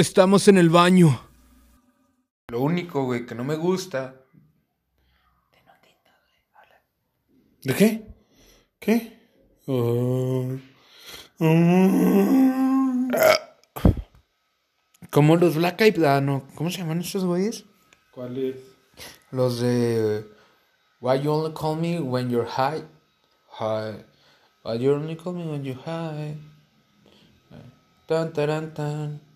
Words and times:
Estamos 0.00 0.48
en 0.48 0.56
el 0.56 0.70
baño. 0.70 1.20
Lo 2.48 2.62
único, 2.62 3.04
güey, 3.04 3.26
que 3.26 3.34
no 3.34 3.44
me 3.44 3.54
gusta. 3.54 4.14
¿De 7.62 7.74
qué? 7.74 8.06
¿Qué? 8.78 9.30
Oh. 9.66 10.56
Mm. 11.38 13.10
Como 15.10 15.36
los 15.36 15.56
Black 15.56 15.82
Eyed 15.82 16.02
ah, 16.04 16.22
no, 16.22 16.48
¿Cómo 16.54 16.70
se 16.70 16.78
llaman 16.78 17.02
estos 17.02 17.26
güeyes? 17.26 17.66
¿Cuál 18.10 18.38
es? 18.38 18.56
Los 19.30 19.60
de. 19.60 20.24
Why 21.02 21.20
you 21.20 21.30
only 21.30 21.52
call 21.52 21.76
me 21.76 22.00
when 22.00 22.30
you're 22.30 22.48
high? 22.48 22.84
High. 23.50 24.02
Why 24.64 24.78
you 24.78 24.94
only 24.94 25.16
call 25.16 25.34
me 25.34 25.44
when 25.44 25.62
you're 25.62 25.82
high? 25.84 26.38
Tan, 28.06 28.32
taran, 28.32 28.72
tan. 28.72 29.20
tan, 29.20 29.29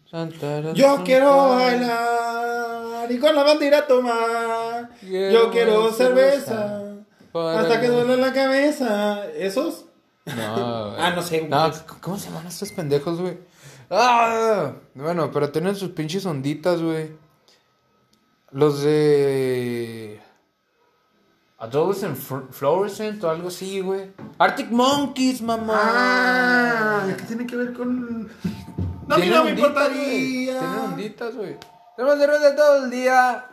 Yo 0.74 1.02
quiero 1.04 1.48
bailar 1.56 3.10
y 3.10 3.18
con 3.18 3.34
la 3.34 3.42
bandera 3.42 3.86
tomar. 3.86 4.90
Yo 5.02 5.50
quiero 5.50 5.92
cerveza 5.92 6.82
hasta 7.34 7.80
que 7.80 7.88
duele 7.88 8.16
la 8.16 8.32
cabeza. 8.32 9.26
¿Esos? 9.30 9.86
No, 10.26 10.32
güey. 10.90 10.96
Ah, 11.00 11.12
no 11.14 11.22
sé, 11.22 11.48
No. 11.48 11.70
¿cómo 12.00 12.18
se 12.18 12.28
llaman 12.28 12.46
estos 12.46 12.70
pendejos, 12.72 13.20
güey? 13.20 13.38
Ah, 13.90 14.72
bueno, 14.94 15.30
pero 15.32 15.50
tienen 15.50 15.74
sus 15.76 15.90
pinches 15.90 16.24
onditas, 16.26 16.80
güey. 16.80 17.10
Los 18.52 18.82
de. 18.82 20.20
Adolescent 21.64 22.16
Fl- 22.18 22.48
Fluorescent 22.50 23.24
o 23.24 23.30
algo 23.30 23.48
así, 23.48 23.80
güey. 23.80 24.10
Arctic 24.38 24.70
Monkeys, 24.70 25.40
mamá. 25.40 25.80
Ah, 25.82 27.06
¿qué 27.16 27.22
tiene 27.24 27.46
que 27.46 27.56
ver 27.56 27.72
con.? 27.72 28.28
No, 29.06 29.16
no 29.18 29.44
me 29.44 29.50
importaría. 29.50 30.58
Tienen 30.58 30.78
onditas, 30.78 31.34
güey. 31.34 31.56
Tenemos 31.96 32.18
cerveza 32.18 32.54
todo 32.56 32.84
el 32.84 32.90
día. 32.90 33.46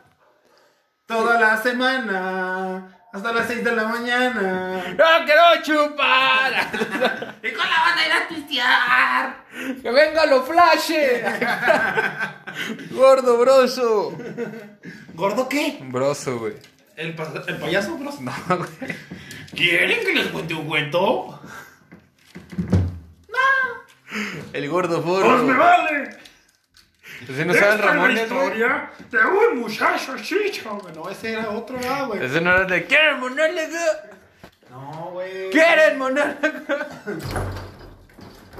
Toda 1.05 1.39
la 1.39 1.61
semana. 1.61 2.97
Hasta 3.13 3.33
las 3.33 3.47
6 3.47 3.63
de 3.63 3.75
la 3.75 3.83
mañana. 3.85 4.83
¡No 4.97 5.25
quiero 5.25 5.41
chupar! 5.63 6.51
Y 7.43 7.51
con 7.53 7.65
la 7.67 7.81
banda 7.81 8.05
ir 8.05 8.13
a 8.13 8.27
pistear. 8.29 9.45
¡Que 9.81 9.91
venga 9.91 10.25
lo 10.27 10.43
flashe! 10.43 11.23
Gordo, 12.91 13.37
broso. 13.39 14.13
¿Gordo 15.15 15.49
qué? 15.49 15.79
Broso, 15.89 16.39
güey. 16.39 16.53
¿El, 16.95 17.15
pa- 17.15 17.31
el 17.47 17.57
payaso, 17.57 17.97
bro? 17.97 18.11
No, 18.21 18.57
güey. 18.57 18.69
¿Quieren 19.55 20.05
que 20.05 20.13
les 20.13 20.27
cuente 20.27 20.53
un 20.53 20.65
cuento? 20.67 21.41
El 24.53 24.69
gordo 24.69 25.01
¡Pues 25.01 25.41
me 25.43 25.53
vale! 25.57 26.09
Ese 27.29 27.45
no 27.45 27.53
sabe 27.53 27.73
el 27.73 27.79
Ramones, 27.79 28.29
güey. 28.29 28.41
historia 28.43 28.91
de 29.09 29.17
un 29.19 29.59
muchacho 29.59 30.17
chicho. 30.17 30.81
No, 30.95 31.09
ese 31.09 31.33
era 31.33 31.49
otro, 31.51 31.77
ah, 31.87 32.05
güey. 32.07 32.23
Ese 32.25 32.41
no 32.41 32.51
era 32.51 32.65
de 32.65 32.85
¿Quieren 32.85 33.19
monólogo? 33.19 33.77
No, 34.69 35.11
güey. 35.13 35.49
¿Quieren 35.51 35.97
monólogo? 35.97 36.35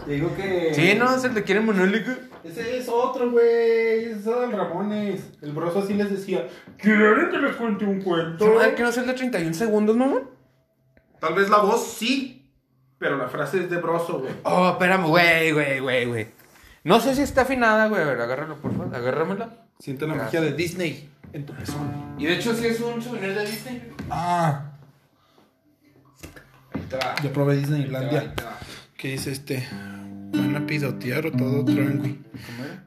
Te 0.06 0.12
digo 0.14 0.36
que. 0.36 0.74
Sí, 0.74 0.96
no, 0.98 1.16
es 1.16 1.24
el 1.24 1.34
de 1.34 1.44
¿Quieren 1.44 1.66
monólogo? 1.66 2.12
Ese 2.44 2.78
es 2.78 2.90
otro, 2.90 3.30
güey. 3.32 4.06
Ese 4.06 4.20
es 4.20 4.26
el 4.28 4.52
Ramones. 4.52 5.22
El 5.42 5.52
broso 5.54 5.80
así 5.80 5.94
les 5.94 6.10
decía: 6.10 6.48
¿Quieren 6.78 7.30
que 7.30 7.38
les 7.38 7.56
cuente 7.56 7.86
un 7.86 8.02
cuento? 8.02 8.46
¿Sabes 8.58 8.74
que 8.76 8.84
no 8.84 8.90
es 8.90 8.98
el 8.98 9.08
de 9.08 9.14
31 9.14 9.54
segundos, 9.54 9.96
mamá? 9.96 10.22
Tal 11.20 11.34
vez 11.36 11.50
la 11.50 11.60
voz 11.60 11.86
sí. 11.94 12.38
Pero 12.98 13.18
la 13.18 13.28
frase 13.28 13.60
es 13.62 13.70
de 13.70 13.78
broso, 13.78 14.20
güey. 14.20 14.32
Oh, 14.44 14.70
espérame, 14.72 15.06
güey, 15.08 15.52
güey, 15.52 15.80
güey, 15.80 16.06
güey. 16.06 16.28
No 16.84 17.00
sé 17.00 17.16
si 17.16 17.22
está 17.22 17.42
afinada, 17.42 17.88
güey. 17.88 18.02
A 18.02 18.06
ver, 18.06 18.22
agárralo, 18.22 18.56
por 18.58 18.72
favor. 18.76 18.96
Agárramela. 18.96 19.50
Siente 19.80 20.06
la 20.08 20.16
magia 20.16 20.42
de 20.42 20.54
Disney 20.54 21.10
en 21.34 21.46
tu 21.46 21.54
pezón. 21.54 22.16
Y 22.18 22.26
de 22.26 22.34
hecho, 22.36 22.54
sí 22.56 22.66
es 22.68 22.80
un 22.80 23.02
souvenir 23.02 23.34
de 23.36 23.46
Disney. 23.46 23.92
Ah, 24.10 24.68
Ahí 26.74 26.82
te 26.90 26.96
va. 26.98 27.16
yo 27.24 27.34
probé 27.34 27.54
Ahí 27.54 27.62
te 27.62 27.68
va, 27.68 27.76
ahí 27.76 27.82
Disneylandia. 27.84 28.36
te 28.36 28.44
va. 28.44 28.58
¿Qué 29.02 29.14
dice 29.14 29.32
este? 29.32 29.68
Van 30.32 30.56
a 30.56 30.68
pidotear 30.68 31.26
o 31.26 31.32
todo 31.32 31.66
tranqui. 31.66 32.22
¿Cómo 32.46 32.64
era? 32.64 32.84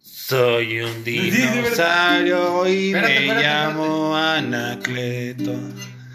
Soy 0.00 0.80
un 0.80 1.04
dinosaurio 1.04 2.66
y 2.66 2.88
Espérate, 2.88 3.14
me 3.14 3.26
espérate, 3.26 3.46
llamo 3.46 4.16
Anacleto. 4.16 5.54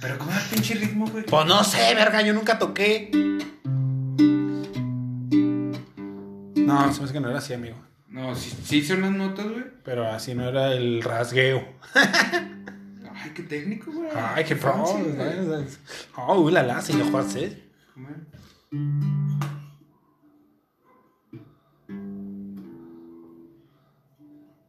Pero 0.02 0.18
¿cómo 0.18 0.32
era 0.32 0.42
el 0.42 0.48
pinche 0.48 0.74
ritmo, 0.74 1.08
güey? 1.08 1.24
Pues 1.24 1.46
no 1.46 1.64
sé, 1.64 1.96
verga, 1.96 2.22
yo 2.24 2.34
nunca 2.34 2.60
toqué. 2.60 3.10
No, 6.56 6.94
se 6.94 7.00
me 7.00 7.06
hace 7.06 7.14
que 7.14 7.22
no 7.22 7.30
era 7.30 7.38
así, 7.38 7.54
amigo. 7.54 7.78
No, 8.10 8.36
sí, 8.36 8.54
sí 8.66 8.84
son 8.84 9.04
las 9.04 9.12
notas, 9.12 9.46
güey. 9.48 9.64
Pero 9.86 10.06
así 10.12 10.36
no 10.36 10.50
era 10.50 10.74
el 10.74 11.02
rasgueo. 11.02 11.66
Ay, 13.28 13.34
qué 13.34 13.44
técnico, 13.44 13.92
güey. 13.92 14.10
Ay, 14.16 14.46
qué 14.46 14.56
pro. 14.56 14.86
Oh, 16.16 16.40
uh, 16.40 16.50
la 16.50 16.64
la, 16.64 16.82
señor 16.82 17.12
José. 17.12 17.62
¿Cómo 17.94 18.08
era? 18.08 18.20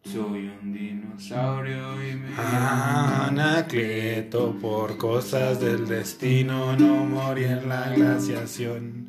Soy 0.02 0.50
un 0.60 0.72
dinosaurio 0.72 2.02
y 2.02 2.16
me 2.16 2.34
Anacleto, 2.36 4.56
por 4.60 4.96
cosas 4.96 5.60
del 5.60 5.86
destino, 5.86 6.76
no 6.76 7.04
morí 7.04 7.44
en 7.44 7.68
la 7.68 7.90
glaciación. 7.90 9.08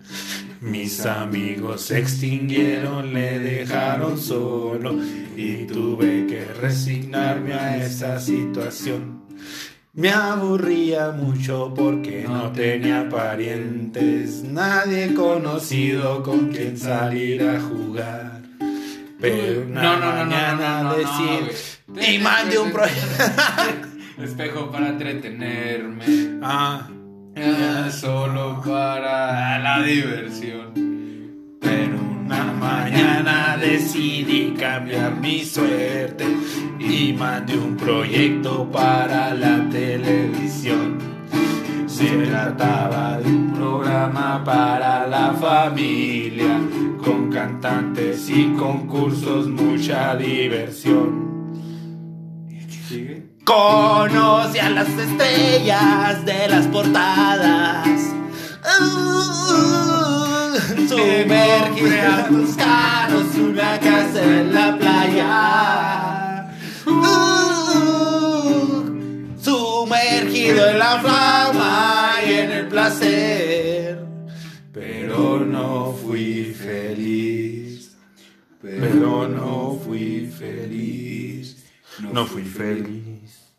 Mis 0.62 1.08
amigos 1.08 1.82
se 1.82 1.98
extinguieron, 2.00 3.16
le 3.16 3.40
dejaron 3.40 4.20
solo 4.20 4.94
y 5.36 5.66
tuve 5.66 6.28
que 6.28 6.46
resignarme 6.46 7.54
a 7.54 7.84
esa 7.84 8.20
situación. 8.20 9.19
Me 9.94 10.10
aburría 10.12 11.12
mucho 11.12 11.74
porque 11.76 12.24
no 12.28 12.52
tenía 12.52 13.10
parientes, 13.10 14.44
nadie 14.44 15.14
conocido 15.14 16.22
con 16.24 16.50
quien 16.50 16.78
salir 16.78 17.42
a 17.44 17.60
jugar. 17.60 18.42
Pero 19.20 19.64
una 19.66 19.82
No, 19.82 20.00
no, 20.00 20.00
no, 20.00 20.12
no, 20.12 20.26
mañana 20.26 20.84
no, 20.84 20.84
no, 20.84 20.90
no, 20.92 20.98
decidí- 20.98 21.50
güey. 21.88 22.16
y 22.16 22.20
mandé 22.20 22.60
un 22.60 22.72
proyecto. 22.72 23.24
Espejo 24.24 24.72
para 24.72 24.90
entretenerme. 24.90 26.06
Ah, 26.42 26.88
Ah, 27.42 27.90
solo 27.90 28.62
para 28.66 29.60
la 29.60 29.82
diversión. 29.82 30.74
Pero 31.62 31.98
una 32.30 32.54
mañana 32.54 33.58
decidí 33.60 34.54
cambiar 34.54 35.16
mi 35.16 35.44
suerte 35.44 36.28
y 36.78 37.12
mandé 37.14 37.58
un 37.58 37.76
proyecto 37.76 38.70
para 38.72 39.34
la 39.34 39.68
televisión. 39.70 41.00
Se 41.88 42.06
trataba 42.06 43.18
de 43.18 43.30
un 43.30 43.52
programa 43.52 44.44
para 44.44 45.08
la 45.08 45.34
familia, 45.34 46.60
con 47.04 47.32
cantantes 47.32 48.30
y 48.30 48.54
concursos, 48.54 49.48
mucha 49.48 50.16
diversión. 50.16 51.56
sigue. 52.88 53.30
Conoce 53.44 54.62
a 54.62 54.70
las 54.70 54.90
estrellas 54.90 56.24
de 56.26 56.48
las 56.48 56.68
portadas. 56.68 57.88
Uh, 58.82 59.89
sumergiré 60.90 62.02
a 62.02 62.28
tus 62.28 62.56
caros 62.56 63.36
una 63.36 63.80
casa 63.80 64.24
en 64.24 64.54
la 64.54 64.78
playa. 64.78 66.52
Uh, 66.88 68.84
sumergido 69.40 70.70
en 70.70 70.80
la 70.80 71.00
flama 71.00 72.14
y 72.28 72.34
en 72.34 72.52
el 72.52 72.68
placer. 72.68 74.04
Pero 74.74 75.46
no 75.46 75.94
fui 75.94 76.46
feliz. 76.46 77.96
Pero 78.62 79.28
no 79.28 79.80
fui 79.84 80.26
feliz. 80.26 81.64
No 82.12 82.26
fui 82.26 82.44
feliz. 82.44 83.54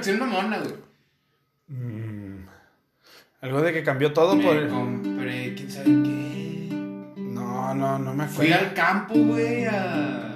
Reflexión 0.00 0.18
mamona, 0.30 0.58
güey. 0.58 0.74
Mm, 1.68 2.46
Algo 3.42 3.60
de 3.62 3.72
que 3.72 3.82
cambió 3.84 4.12
todo 4.12 4.34
Me 4.36 4.44
por. 4.44 4.68
compré, 4.68 5.54
quién 5.54 5.70
sabe 5.70 5.86
qué. 5.86 6.68
No, 7.16 7.74
no, 7.74 7.98
no 7.98 8.14
me 8.14 8.26
Fui 8.26 8.46
acuerdo. 8.52 8.68
al 8.68 8.74
campo, 8.74 9.14
güey, 9.14 9.64
a. 9.66 10.34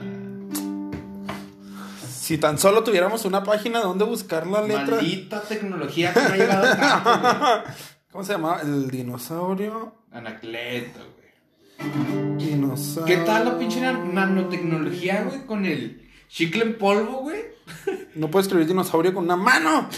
Si 2.08 2.38
tan 2.38 2.58
solo 2.58 2.82
tuviéramos 2.82 3.24
una 3.26 3.42
página 3.44 3.80
donde 3.80 4.04
buscar 4.04 4.46
la 4.46 4.62
letra. 4.62 4.96
Maldita 4.96 5.42
tecnología 5.42 6.12
que 6.14 6.20
me 6.20 6.26
ha 6.26 6.36
llegado 6.36 6.66
al 6.66 6.78
campo, 6.78 7.10
güey. 7.10 7.74
¿Cómo 8.12 8.24
se 8.24 8.32
llamaba? 8.32 8.60
El 8.62 8.90
dinosaurio. 8.90 9.94
Anacleto, 10.12 11.00
güey. 11.80 12.36
Dinosaurio. 12.38 13.04
¿Qué 13.18 13.22
tal 13.24 13.44
la 13.44 13.58
pinche 13.58 13.80
nan- 13.80 14.12
nanotecnología, 14.14 15.24
güey? 15.24 15.44
Con 15.44 15.66
el 15.66 16.08
chicle 16.28 16.62
en 16.62 16.78
polvo, 16.78 17.18
güey. 17.22 17.42
No 18.14 18.30
puedo 18.30 18.42
escribir 18.42 18.66
dinosaurio 18.66 19.12
con 19.12 19.24
una 19.24 19.36
mano. 19.36 19.88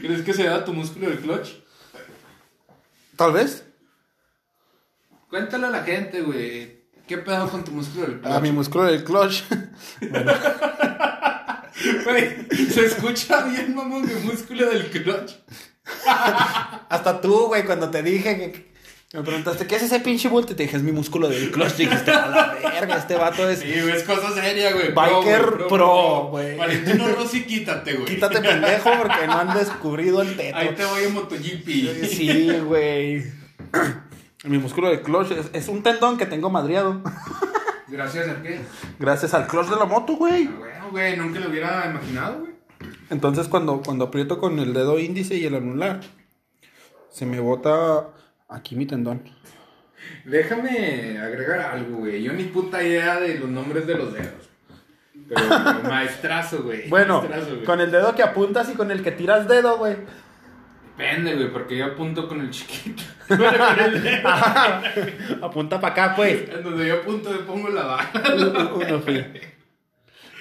¿Crees 0.00 0.22
que 0.22 0.34
se 0.34 0.44
da 0.44 0.64
tu 0.64 0.72
músculo 0.72 1.08
del 1.08 1.20
clutch? 1.20 1.50
Tal 3.16 3.32
vez. 3.32 3.64
Cuéntale 5.28 5.66
a 5.66 5.70
la 5.70 5.82
gente, 5.84 6.22
güey. 6.22 6.78
¿Qué 7.06 7.18
pedo 7.18 7.48
con 7.48 7.64
tu 7.64 7.72
músculo 7.72 8.06
del 8.06 8.20
clutch? 8.20 8.32
A 8.32 8.40
mi 8.40 8.52
músculo 8.52 8.84
del 8.84 9.04
clutch. 9.04 9.42
Güey, 12.04 12.48
se 12.72 12.86
escucha 12.86 13.44
bien, 13.44 13.72
mamón, 13.74 14.04
mi 14.04 14.14
músculo 14.28 14.68
del 14.68 14.90
clutch. 14.90 15.34
Hasta 16.04 17.20
tú, 17.20 17.46
güey, 17.46 17.64
cuando 17.64 17.88
te 17.88 18.02
dije 18.02 18.36
que. 18.36 18.72
Me 19.14 19.22
preguntaste, 19.22 19.66
¿qué 19.66 19.76
es 19.76 19.84
ese 19.84 20.00
pinche 20.00 20.28
bulto? 20.28 20.52
Y 20.52 20.56
te 20.56 20.64
dije, 20.64 20.76
es 20.76 20.82
mi 20.82 20.92
músculo 20.92 21.30
del 21.30 21.50
clutch. 21.50 21.76
Dijiste, 21.76 22.10
a 22.10 22.26
la 22.26 22.54
verga, 22.62 22.98
este 22.98 23.14
vato 23.14 23.48
es. 23.48 23.60
Sí, 23.60 23.72
güey, 23.80 23.96
es 23.96 24.02
cosa 24.02 24.34
seria, 24.34 24.70
güey. 24.74 24.92
Biker 24.92 25.66
pro, 25.66 26.28
güey. 26.30 26.58
Valentino 26.58 27.08
Rossi, 27.16 27.44
quítate, 27.44 27.94
güey. 27.94 28.04
Quítate 28.04 28.40
pendejo 28.42 28.90
porque 28.98 29.26
no 29.26 29.32
han 29.32 29.54
descubrido 29.56 30.20
el 30.20 30.36
teto. 30.36 30.54
Ahí 30.54 30.74
te 30.74 30.84
voy 30.84 31.04
en 31.04 31.14
MotoGP. 31.14 32.04
Sí, 32.04 32.50
güey. 32.66 33.24
Mi 34.44 34.58
músculo 34.58 34.90
del 34.90 35.00
clutch 35.00 35.30
es, 35.30 35.46
es 35.54 35.68
un 35.68 35.82
tendón 35.82 36.18
que 36.18 36.26
tengo 36.26 36.50
madriado. 36.50 37.00
Gracias 37.88 38.28
a 38.28 38.42
qué. 38.42 38.60
Gracias 38.98 39.32
al 39.32 39.46
clutch 39.46 39.68
de 39.68 39.76
la 39.76 39.86
moto, 39.86 40.16
güey. 40.16 40.48
Ah, 40.52 40.56
Bueno, 40.58 40.90
güey, 40.90 41.16
nunca 41.16 41.40
lo 41.40 41.48
hubiera 41.48 41.90
imaginado, 41.90 42.40
güey. 42.40 42.52
Entonces 43.08 43.48
cuando, 43.48 43.80
cuando 43.82 44.04
aprieto 44.04 44.38
con 44.38 44.58
el 44.58 44.74
dedo 44.74 44.98
índice 44.98 45.34
y 45.36 45.46
el 45.46 45.54
anular, 45.54 46.00
se 47.10 47.24
me 47.24 47.40
bota 47.40 48.10
aquí 48.48 48.76
mi 48.76 48.86
tendón. 48.86 49.22
Déjame 50.24 51.18
agregar 51.18 51.60
algo, 51.60 51.98
güey. 51.98 52.22
Yo 52.22 52.32
ni 52.32 52.44
puta 52.44 52.82
idea 52.82 53.20
de 53.20 53.38
los 53.38 53.48
nombres 53.48 53.86
de 53.86 53.94
los 53.96 54.12
dedos. 54.12 54.48
Pero 55.28 55.40
maestrazo, 55.84 56.62
güey. 56.62 56.88
Bueno, 56.88 57.20
Maestrazo, 57.20 57.54
güey. 57.54 57.64
con 57.64 57.80
el 57.80 57.90
dedo 57.90 58.14
que 58.14 58.22
apuntas 58.22 58.70
y 58.70 58.74
con 58.74 58.90
el 58.90 59.02
que 59.02 59.12
tiras 59.12 59.48
dedo, 59.48 59.76
güey. 59.78 59.96
Depende, 60.96 61.34
güey, 61.34 61.52
porque 61.52 61.76
yo 61.76 61.84
apunto 61.86 62.26
con 62.26 62.40
el 62.40 62.50
chiquito. 62.50 63.02
Bueno, 63.28 63.52
con 63.68 63.78
el 63.80 64.02
dedo. 64.02 64.28
Apunta 65.42 65.80
para 65.80 65.92
acá, 65.92 66.16
pues. 66.16 66.48
En 66.48 66.64
donde 66.64 66.88
yo 66.88 66.94
apunto, 66.94 67.32
le 67.32 67.40
pongo 67.40 67.68
la 67.68 67.98
fui. 69.04 69.24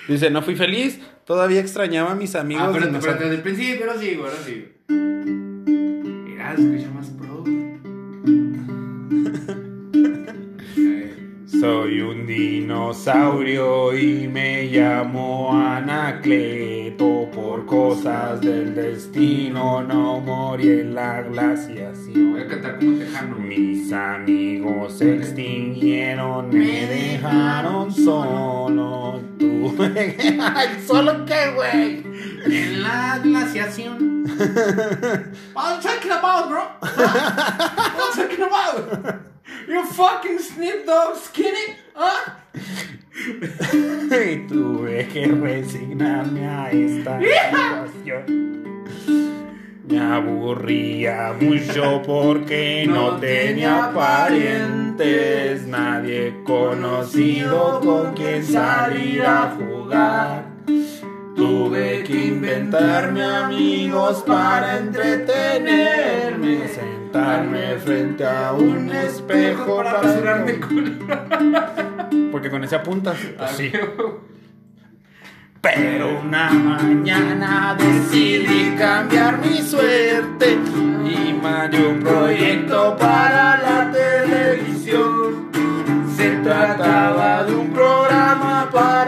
Dice, 0.07 0.30
no 0.31 0.42
fui 0.42 0.56
feliz, 0.56 1.00
todavía 1.25 1.59
extrañaba 1.59 2.12
a 2.12 2.15
mis 2.15 2.33
amigos. 2.36 2.63
Ah, 2.63 2.68
espérate, 2.71 2.88
dinosaurios". 2.88 3.15
espérate, 3.15 3.24
desde 3.25 3.36
el 3.36 3.42
principio, 3.44 3.86
ahora 3.88 4.00
sí, 4.00 4.15
güey, 4.15 4.30
ahora 4.30 4.44
sí. 4.45 4.74
Mira, 6.30 6.56
se 6.56 6.62
escucha 6.75 6.89
más 6.92 7.09
Soy 11.67 11.99
un 11.99 12.25
dinosaurio 12.25 13.93
y 13.93 14.25
me 14.29 14.67
llamo 14.67 15.49
Anacleto. 15.51 17.29
Por 17.29 17.65
cosas 17.65 18.39
del 18.39 18.73
destino 18.73 19.83
no 19.83 20.21
morí 20.21 20.69
en 20.69 20.95
la 20.95 21.23
Voy 21.23 21.33
glaciación. 21.33 22.39
a 22.39 22.47
cantar 22.47 22.79
como 22.79 22.97
tejano. 22.99 23.35
Mis 23.39 23.91
amigos 23.91 24.93
se 24.97 25.17
extinguieron, 25.17 26.49
me 26.51 26.85
dejaron 26.85 27.91
solo. 27.93 29.19
Ay, 29.77 30.69
¿Solo 30.87 31.25
qué, 31.25 31.51
güey? 31.53 32.01
En 32.45 32.81
la 32.81 33.19
glaciación. 33.21 34.23
You 34.25 35.81
talking 35.81 36.11
about, 36.11 36.47
bro? 36.47 36.63
Huh? 36.81 37.09
What 37.97 38.17
are 38.17 38.31
you 38.31 38.37
talking 38.37 38.45
about? 38.45 39.27
You 39.67 39.83
fucking 39.85 40.39
Snoop 40.39 40.85
Dogg 40.85 41.17
skinny, 41.17 41.75
huh? 41.93 42.31
Y 44.09 44.47
tuve 44.47 45.07
que 45.09 45.27
resignarme 45.27 46.47
a 46.47 46.71
esta 46.71 47.19
situación. 47.19 48.47
Me 49.89 49.99
aburría 49.99 51.33
mucho 51.37 52.01
porque 52.05 52.85
no 52.87 53.17
tenía 53.17 53.91
parientes, 53.93 55.67
nadie 55.67 56.33
conocido 56.45 57.81
con 57.81 58.13
quien 58.13 58.45
salir 58.45 59.21
a 59.23 59.53
jugar. 59.57 60.45
Tuve 61.35 62.05
que 62.05 62.27
inventarme 62.27 63.21
amigos 63.21 64.23
para 64.25 64.77
entretenerme, 64.77 66.69
sentarme 67.17 67.77
frente 67.77 68.25
a 68.25 68.53
un 68.53 68.89
espejo 68.91 69.77
para 69.77 70.01
rasurarme 70.01 70.59
culo. 70.59 70.91
Porque 72.31 72.49
con 72.49 72.63
ese 72.63 72.75
apuntas. 72.75 73.17
Así. 73.39 73.71
Pero 75.61 76.19
una 76.21 76.49
mañana 76.51 77.75
decidí 77.77 78.75
cambiar 78.77 79.39
mi 79.39 79.57
suerte 79.57 80.57
y 81.05 81.33
mandé 81.41 81.85
un 81.85 81.99
proyecto 81.99 82.95
para 82.97 83.57
la 83.57 83.91
televisión. 83.91 85.49
Se 86.15 86.29
trataba 86.37 87.43
de 87.43 87.55
un 87.55 87.73
programa 87.73 88.69
para 88.71 89.06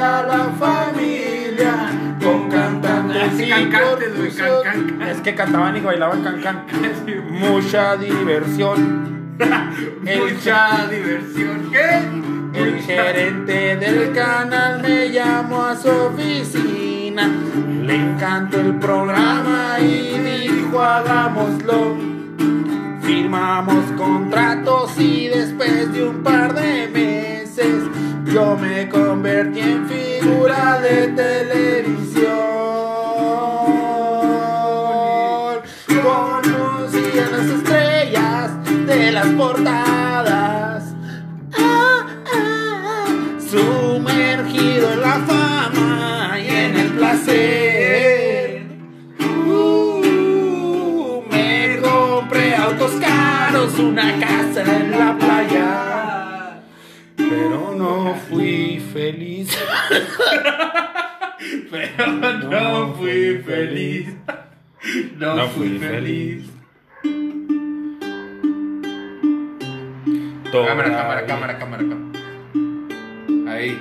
Es 5.10 5.22
que 5.22 5.36
cantaban 5.36 5.76
y 5.78 5.82
bailaban 5.82 6.24
can 6.24 6.42
can. 6.42 6.66
Mucha 7.30 7.96
diversión. 7.98 9.38
El 10.06 10.20
Mucha 10.20 10.88
diversión. 10.90 11.72
¿Qué? 11.72 12.30
el 12.54 12.82
gerente 12.82 13.76
del 13.78 14.12
canal 14.14 14.82
me 14.82 15.12
llamó 15.12 15.66
a 15.66 15.76
su 15.76 15.90
oficina. 15.90 17.30
Le 17.84 17.96
encantó 17.96 18.60
el 18.60 18.76
programa 18.76 19.78
y 19.80 20.48
dijo 20.48 20.82
hagámoslo. 20.82 21.96
Firmamos 23.02 23.86
contratos 23.98 25.00
y 25.00 25.28
después 25.28 25.92
de 25.94 26.04
un 26.04 26.24
par 26.24 26.54
de 26.54 26.88
meses 26.88 27.84
yo 28.26 28.56
me 28.58 28.88
convertí 28.90 29.62
en 29.62 29.88
figura 29.88 30.80
de 30.82 31.08
televisión. 31.08 32.49
Las 39.20 39.34
portadas. 39.34 40.96
Ah, 41.58 42.06
ah. 42.34 43.06
Sumergido 43.40 44.94
en 44.94 45.02
la 45.02 45.16
fama 45.30 46.38
y 46.40 46.48
en 46.48 46.78
el 46.78 46.92
placer. 46.92 48.62
Uh, 49.46 51.22
me 51.30 51.80
compré 51.82 52.56
autos 52.56 52.92
caros, 53.02 53.78
una 53.80 54.18
casa 54.20 54.62
en 54.62 54.92
la 54.92 55.18
playa. 55.18 56.62
Pero 57.18 57.76
no 57.76 58.16
fui 58.30 58.82
feliz. 58.94 59.50
Pero 61.72 62.08
no 62.14 62.94
fui 62.94 63.42
feliz. 63.46 64.08
No, 65.18 65.48
fui 65.50 65.78
feliz. 65.78 66.59
Cámara, 70.52 70.90
cámara, 70.90 71.26
cámara, 71.28 71.60
cámara, 71.60 71.84
cámara. 71.84 73.54
Ahí. 73.54 73.80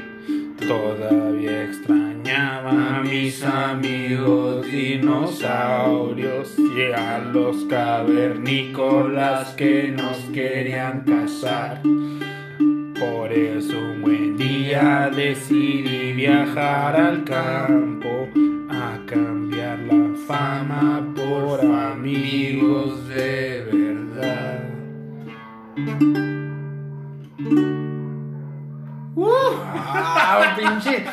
Todavía 0.67 1.65
extrañaba 1.65 2.99
a 2.99 3.01
mis 3.01 3.43
amigos 3.43 4.67
dinosaurios 4.71 6.59
y 6.59 6.93
a 6.93 7.21
los 7.21 7.65
cavernícolas 7.65 9.55
que 9.55 9.95
nos 9.97 10.19
querían 10.35 11.05
cazar. 11.07 11.81
Por 13.01 13.33
eso 13.33 13.79
un 13.79 14.03
buen 14.03 14.37
día 14.37 15.11
decidí 15.15 16.13
viajar 16.13 16.97
al 16.97 17.25
campo 17.25 18.29
a 18.69 18.99
cambiar 19.07 19.79
la 19.79 20.15
fama 20.27 21.15
por 21.17 21.61
amigos 21.61 23.09
de 23.09 23.65
verdad. 23.73 24.69
Ah, 29.95 30.57
pinche. 30.57 31.05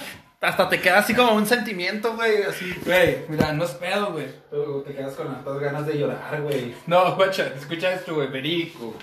Hasta 0.41 0.69
te 0.69 0.79
queda 0.79 0.99
así 0.99 1.15
como 1.15 1.33
un 1.33 1.45
sentimiento, 1.45 2.15
güey, 2.15 2.43
así. 2.43 2.71
Güey, 2.85 3.25
mira, 3.29 3.51
no 3.53 3.63
es 3.63 3.71
pedo, 3.71 4.11
güey. 4.11 4.27
Pero 4.51 4.81
te 4.81 4.93
quedas 4.93 5.13
con 5.13 5.27
las 5.27 5.59
ganas 5.59 5.87
de 5.87 5.97
llorar, 5.97 6.41
güey. 6.41 6.75
No, 6.85 7.15
guacha, 7.15 7.47
escucha 7.57 7.93
esto, 7.93 8.15
güey, 8.15 8.31
perico. 8.31 8.93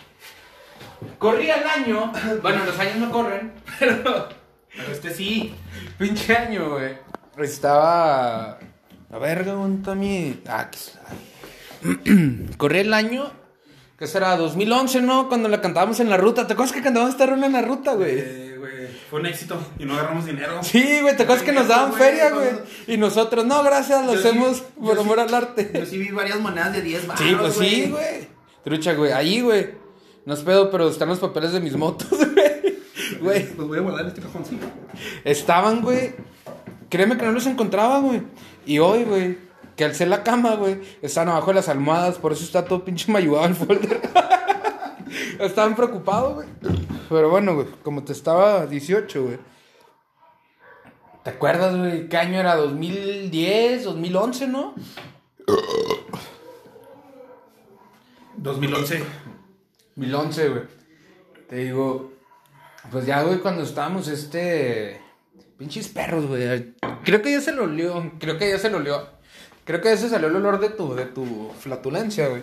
Corría 1.18 1.56
el 1.56 1.66
año. 1.66 2.12
Bueno, 2.42 2.64
los 2.64 2.78
años 2.78 2.96
no 2.96 3.10
corren, 3.10 3.52
pero. 3.78 4.28
Pero 4.76 4.92
este 4.92 5.12
sí. 5.12 5.54
Pinche 5.98 6.36
año, 6.36 6.70
güey. 6.70 6.96
Estaba. 7.38 8.58
A 9.12 9.18
ver, 9.18 9.44
¿dónde 9.44 9.78
está 9.78 9.94
mi. 9.94 10.40
Ah, 10.46 10.68
está. 10.70 11.00
Corría 12.56 12.82
el 12.82 12.94
año, 12.94 13.32
¿qué 13.98 14.06
será? 14.06 14.36
2011, 14.36 15.02
¿no? 15.02 15.28
Cuando 15.28 15.48
la 15.48 15.60
cantábamos 15.60 15.98
en 16.00 16.08
la 16.08 16.16
ruta. 16.16 16.46
¿Te 16.46 16.52
acuerdas 16.52 16.72
que 16.72 16.82
cantábamos 16.82 17.14
esta 17.14 17.26
rola 17.26 17.46
en 17.46 17.52
la 17.52 17.62
ruta, 17.62 17.94
güey? 17.94 18.41
Güey, 18.62 18.86
fue 19.10 19.18
un 19.18 19.26
éxito 19.26 19.58
y 19.76 19.84
no 19.84 19.94
agarramos 19.94 20.24
dinero. 20.24 20.62
Sí, 20.62 21.00
güey, 21.02 21.16
¿te 21.16 21.24
acuerdas 21.24 21.44
que 21.44 21.50
nos 21.50 21.66
daban 21.66 21.90
Güey, 21.90 22.00
feria, 22.00 22.30
güey? 22.30 22.46
Y 22.86 22.96
nosotros, 22.96 23.44
no, 23.44 23.60
gracias, 23.64 24.06
lo 24.06 24.12
Yo 24.14 24.20
hacemos 24.20 24.58
yo 24.76 24.82
por 24.84 24.94
sí- 24.94 25.00
amor 25.00 25.18
al 25.18 25.28
Yo 25.30 25.36
arte. 25.36 25.84
sí 25.86 25.98
vi 25.98 26.10
varias 26.12 26.38
monedas 26.38 26.72
de 26.72 26.80
10 26.80 27.08
baros. 27.08 27.24
Sí, 27.26 27.34
pues 27.36 27.54
sí, 27.54 27.90
güey. 27.90 28.28
Trucha, 28.62 28.92
güey. 28.94 29.10
Ahí, 29.10 29.40
güey. 29.40 29.70
No 30.24 30.34
es 30.34 30.40
pedo, 30.42 30.70
pero 30.70 30.88
están 30.88 31.08
los 31.08 31.18
papeles 31.18 31.50
de 31.52 31.58
mis 31.58 31.76
motos, 31.76 32.06
güey. 32.10 32.78
Güey. 33.20 33.48
Los 33.56 33.66
voy 33.66 33.78
a 33.78 33.80
guardar 33.80 34.02
en 34.02 34.08
este 34.08 34.20
cajón, 34.20 34.44
sí. 34.44 34.56
Estaban, 35.24 35.82
güey. 35.82 36.14
Créeme 36.88 37.16
que 37.16 37.24
no 37.24 37.32
los 37.32 37.46
encontraba, 37.46 37.98
güey. 37.98 38.22
Y 38.64 38.78
hoy, 38.78 39.02
güey, 39.02 39.38
que 39.74 39.84
alcé 39.84 40.06
la 40.06 40.22
cama, 40.22 40.54
güey, 40.54 40.78
estaban 41.02 41.30
abajo 41.30 41.48
de 41.48 41.54
las 41.54 41.68
almohadas, 41.68 42.18
por 42.18 42.30
eso 42.32 42.44
está 42.44 42.64
todo 42.64 42.84
pinche 42.84 43.10
mayugado 43.10 43.46
el 43.46 43.54
folder. 43.56 44.00
Estaban 45.38 45.74
preocupados, 45.74 46.34
güey. 46.34 46.48
Pero 47.08 47.30
bueno, 47.30 47.54
güey, 47.54 47.66
como 47.82 48.04
te 48.04 48.12
estaba 48.12 48.66
18, 48.66 49.22
güey. 49.22 49.38
¿Te 51.24 51.30
acuerdas, 51.30 51.76
güey? 51.76 52.08
¿Qué 52.08 52.16
año 52.16 52.40
era? 52.40 52.58
¿2010? 52.58 53.84
¿2011, 53.84 54.48
no? 54.48 54.74
2011. 58.36 59.04
2011, 59.94 60.48
güey. 60.48 60.62
Te 61.48 61.56
digo, 61.56 62.12
pues 62.90 63.06
ya, 63.06 63.22
güey, 63.22 63.38
cuando 63.38 63.62
estábamos, 63.62 64.08
este. 64.08 65.00
Pinches 65.58 65.88
perros, 65.88 66.26
güey. 66.26 66.74
Creo 67.04 67.22
que 67.22 67.32
ya 67.32 67.40
se 67.40 67.52
lo 67.52 67.64
olió. 67.64 68.12
Creo 68.18 68.38
que 68.38 68.48
ya 68.48 68.58
se 68.58 68.70
lo 68.70 68.78
olió. 68.78 69.08
Creo 69.64 69.80
que 69.80 69.90
ya 69.90 69.96
se 69.96 70.08
salió 70.08 70.26
el 70.28 70.36
olor 70.36 70.58
de 70.58 70.70
tu, 70.70 70.94
de 70.94 71.04
tu 71.06 71.52
flatulencia, 71.60 72.28
güey. 72.28 72.42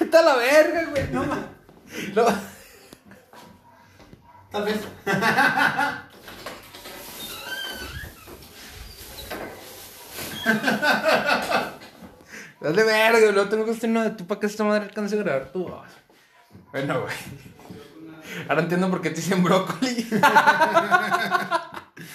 ¡Está 0.00 0.22
la 0.22 0.36
verga, 0.36 0.84
güey! 0.90 1.10
No, 1.10 1.26
no. 1.26 1.36
Tal 4.50 4.64
vez. 4.64 4.80
Dale 12.60 12.84
verga. 12.84 13.32
Luego 13.32 13.48
tengo 13.48 13.64
que 13.64 13.72
hacer 13.72 13.90
una 13.90 14.04
de 14.04 14.10
tú 14.10 14.26
para 14.26 14.40
que 14.40 14.46
esta 14.46 14.64
madre 14.64 14.84
alcance 14.84 15.14
a 15.16 15.18
grabar 15.18 15.52
tu. 15.52 15.70
Bueno, 16.72 17.02
güey. 17.02 17.14
Ahora 18.48 18.62
entiendo 18.62 18.90
por 18.90 19.00
qué 19.00 19.10
te 19.10 19.16
dicen 19.16 19.42
brócoli. 19.42 20.08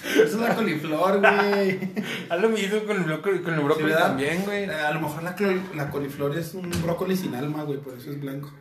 Es 0.24 0.34
la 0.34 0.56
coliflor, 0.56 1.20
güey. 1.20 1.80
Haz 2.30 2.42
lo 2.42 2.50
mismo 2.50 2.80
con 2.86 2.98
el 2.98 3.04
brócoli, 3.04 3.40
con 3.42 3.54
el 3.54 3.60
brócoli 3.62 3.94
también, 3.94 4.44
güey. 4.44 4.64
Eh, 4.66 4.74
a 4.74 4.92
lo 4.92 5.00
mejor 5.02 5.24
la, 5.24 5.36
col- 5.36 5.62
la 5.76 5.90
coliflor 5.90 6.38
es 6.38 6.54
un 6.54 6.70
brócoli 6.82 7.16
sin 7.16 7.34
alma, 7.36 7.64
güey, 7.64 7.80
por 7.80 7.94
eso 7.98 8.12
es 8.12 8.20
blanco. 8.20 8.52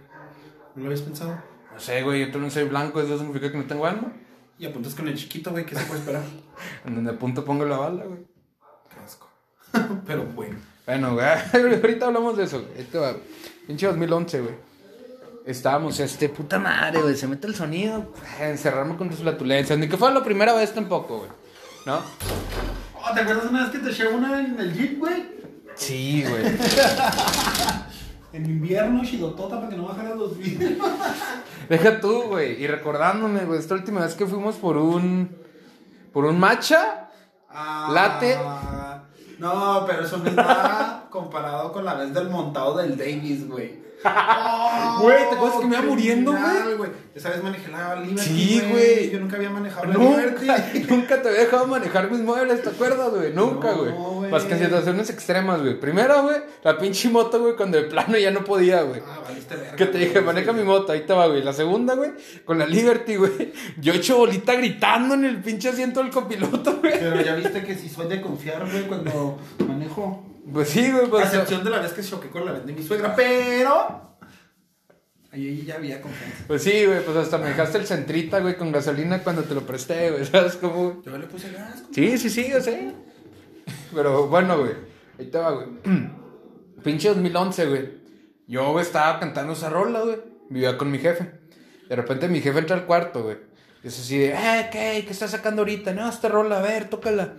¿No 0.74 0.82
lo 0.82 0.86
habías 0.86 1.02
pensado? 1.02 1.42
No 1.72 1.80
sé, 1.80 2.02
güey, 2.02 2.20
yo 2.26 2.30
también 2.32 2.50
soy 2.50 2.64
blanco, 2.64 3.00
eso 3.00 3.18
significa 3.18 3.50
que 3.50 3.58
no 3.58 3.64
tengo 3.64 3.86
alma. 3.86 4.12
Y 4.58 4.66
apuntas 4.66 4.94
con 4.94 5.08
el 5.08 5.16
chiquito, 5.16 5.50
güey, 5.50 5.66
¿qué 5.66 5.74
se 5.74 5.84
puede 5.84 6.00
esperar? 6.00 6.22
En 6.86 6.94
donde 6.94 7.10
apunto 7.10 7.44
pongo 7.44 7.64
la 7.64 7.76
bala, 7.78 8.04
güey. 8.04 8.20
Qué 8.90 9.00
asco. 9.04 9.28
Pero 10.06 10.24
bueno. 10.24 10.56
Bueno, 10.86 11.14
güey, 11.14 11.26
ahorita 11.54 12.06
hablamos 12.06 12.36
de 12.36 12.44
eso, 12.44 12.60
güey. 12.62 12.72
Este 12.80 12.98
va. 12.98 13.14
Pinche 13.66 13.86
2011, 13.86 14.40
güey. 14.40 14.54
Estábamos, 15.44 15.98
este, 15.98 16.28
puta 16.28 16.58
madre, 16.58 17.02
güey, 17.02 17.16
se 17.16 17.26
mete 17.26 17.48
el 17.48 17.54
sonido, 17.54 18.12
eh, 18.38 18.50
encerrarme 18.50 18.96
con 18.96 19.10
tus 19.10 19.20
flatulencias. 19.20 19.78
Ni 19.78 19.88
que 19.88 19.96
fuera 19.96 20.14
la 20.14 20.22
primera 20.24 20.54
vez 20.54 20.72
tampoco, 20.72 21.18
güey. 21.18 21.30
¿No? 21.84 22.00
Oh, 22.94 23.12
¿Te 23.12 23.20
acuerdas 23.20 23.46
una 23.50 23.62
vez 23.62 23.70
que 23.70 23.78
te 23.78 23.90
eché 23.90 24.06
una 24.06 24.38
en 24.38 24.58
el 24.58 24.72
jeep, 24.72 24.98
güey? 25.00 25.26
Sí, 25.74 26.24
güey. 26.28 26.44
En 28.32 28.46
invierno, 28.46 29.04
chidotota, 29.04 29.56
para 29.56 29.68
que 29.68 29.76
no 29.76 29.84
bajaras 29.84 30.16
los 30.16 30.38
vidrios. 30.38 30.78
Deja 31.68 32.00
tú, 32.00 32.22
güey. 32.28 32.62
Y 32.62 32.66
recordándome, 32.66 33.44
güey, 33.44 33.58
esta 33.58 33.74
última 33.74 34.00
vez 34.00 34.14
que 34.14 34.26
fuimos 34.26 34.54
por 34.54 34.78
un. 34.78 35.36
Por 36.14 36.24
un 36.24 36.40
matcha. 36.40 37.10
Ah, 37.50 37.90
Late. 37.92 38.38
No, 39.38 39.84
pero 39.86 40.04
eso 40.06 40.16
no 40.16 40.28
es 40.28 40.34
nada 40.34 41.06
comparado 41.10 41.72
con 41.72 41.84
la 41.84 41.92
vez 41.94 42.14
del 42.14 42.30
montado 42.30 42.78
del 42.78 42.96
Davis, 42.96 43.46
güey. 43.46 43.82
Güey, 44.02 45.28
¿te 45.28 45.34
acuerdas 45.36 45.60
que 45.60 45.66
me 45.66 45.76
iba 45.76 45.84
muriendo, 45.84 46.32
güey? 46.32 46.90
Esa 47.14 47.30
vez 47.30 47.42
manejé 47.42 47.70
la 47.70 47.96
Liberty, 47.96 48.20
Sí, 48.20 48.62
güey. 48.70 49.10
Yo 49.10 49.20
nunca 49.20 49.36
había 49.36 49.50
manejado 49.50 49.86
la 49.86 49.94
Liberty. 49.94 50.86
nunca 50.88 51.20
te 51.20 51.28
había 51.28 51.40
dejado 51.40 51.66
manejar 51.66 52.10
mis 52.10 52.20
muebles, 52.20 52.62
¿te 52.62 52.70
acuerdas, 52.70 53.10
güey? 53.10 53.32
Nunca, 53.32 53.72
No, 53.72 53.78
güey. 53.78 53.92
güey. 53.92 54.30
Más 54.30 54.44
que 54.44 54.54
en 54.54 54.60
situaciones 54.60 55.10
extremas, 55.10 55.60
güey. 55.60 55.78
Primero, 55.78 56.22
güey, 56.22 56.38
la 56.64 56.78
pinche 56.78 57.10
moto, 57.10 57.40
güey, 57.40 57.54
cuando 57.54 57.76
de 57.78 57.84
plano 57.84 58.16
ya 58.16 58.30
no 58.30 58.44
podía, 58.44 58.82
güey. 58.82 59.02
Ah, 59.06 59.20
valiste 59.28 59.56
verga. 59.56 59.76
Que 59.76 59.86
te 59.86 59.98
dije, 59.98 60.20
maneja 60.20 60.52
mi 60.52 60.62
moto, 60.62 60.92
ahí 60.92 61.00
te 61.00 61.12
va, 61.12 61.26
güey. 61.26 61.42
La 61.42 61.52
segunda, 61.52 61.94
güey, 61.94 62.12
con 62.44 62.58
la 62.58 62.66
Liberty, 62.66 63.16
güey. 63.16 63.52
Yo 63.80 63.92
hecho 63.92 64.16
bolita 64.16 64.54
gritando 64.54 65.14
en 65.14 65.24
el 65.24 65.42
pinche 65.42 65.68
asiento 65.68 66.02
del 66.02 66.10
copiloto, 66.10 66.78
güey. 66.80 66.98
Pero 66.98 67.20
ya 67.20 67.34
viste 67.34 67.62
que 67.62 67.74
sí 67.74 67.88
soy 67.88 68.08
de 68.08 68.20
confiar, 68.22 68.68
güey, 68.70 68.84
cuando 68.86 69.38
manejo. 69.68 70.24
Pues 70.50 70.68
sí, 70.68 70.90
güey, 70.90 71.06
A 71.06 71.10
pues. 71.10 71.24
excepción 71.26 71.62
de 71.64 71.70
la 71.70 71.80
vez 71.80 71.92
que 71.92 72.02
choqué 72.02 72.28
con 72.28 72.44
la 72.44 72.52
vez 72.52 72.66
de 72.66 72.72
mi 72.72 72.82
suegra, 72.82 73.14
pero. 73.14 74.16
Ahí 75.30 75.64
ya 75.64 75.76
había 75.76 76.00
confianza. 76.02 76.44
Pues 76.46 76.62
sí, 76.62 76.84
güey, 76.84 77.02
pues 77.04 77.16
hasta 77.16 77.38
me 77.38 77.46
dejaste 77.46 77.78
el 77.78 77.86
centrita, 77.86 78.40
güey, 78.40 78.56
con 78.56 78.70
gasolina 78.70 79.22
cuando 79.22 79.44
te 79.44 79.54
lo 79.54 79.62
presté, 79.62 80.10
güey. 80.10 80.26
¿Sabes 80.30 80.56
cómo? 80.56 81.02
Yo 81.04 81.16
le 81.16 81.26
puse 81.26 81.50
gas. 81.50 81.84
Sí, 81.90 82.18
sí, 82.18 82.28
sí, 82.28 82.48
yo 82.50 82.60
sé. 82.60 82.92
Pero 83.94 84.26
bueno, 84.28 84.58
güey. 84.58 84.72
Ahí 85.18 85.26
te 85.26 85.38
va, 85.38 85.52
güey. 85.52 85.68
Pinche 86.82 87.08
2011, 87.08 87.66
güey. 87.66 87.90
Yo, 88.46 88.72
güey, 88.72 88.84
estaba 88.84 89.18
cantando 89.20 89.54
esa 89.54 89.70
rola, 89.70 90.00
güey. 90.00 90.20
Vivía 90.50 90.76
con 90.76 90.90
mi 90.90 90.98
jefe. 90.98 91.30
De 91.88 91.96
repente 91.96 92.28
mi 92.28 92.40
jefe 92.40 92.58
entra 92.58 92.76
al 92.76 92.84
cuarto, 92.84 93.22
güey. 93.22 93.38
Y 93.82 93.88
es 93.88 93.98
así 93.98 94.18
de, 94.18 94.32
eh, 94.32 94.68
¿qué? 94.70 95.02
¿Qué 95.06 95.12
estás 95.12 95.30
sacando 95.30 95.62
ahorita? 95.62 95.92
No, 95.94 96.08
esta 96.08 96.28
rola, 96.28 96.58
a 96.58 96.62
ver, 96.62 96.88
tócala. 96.90 97.34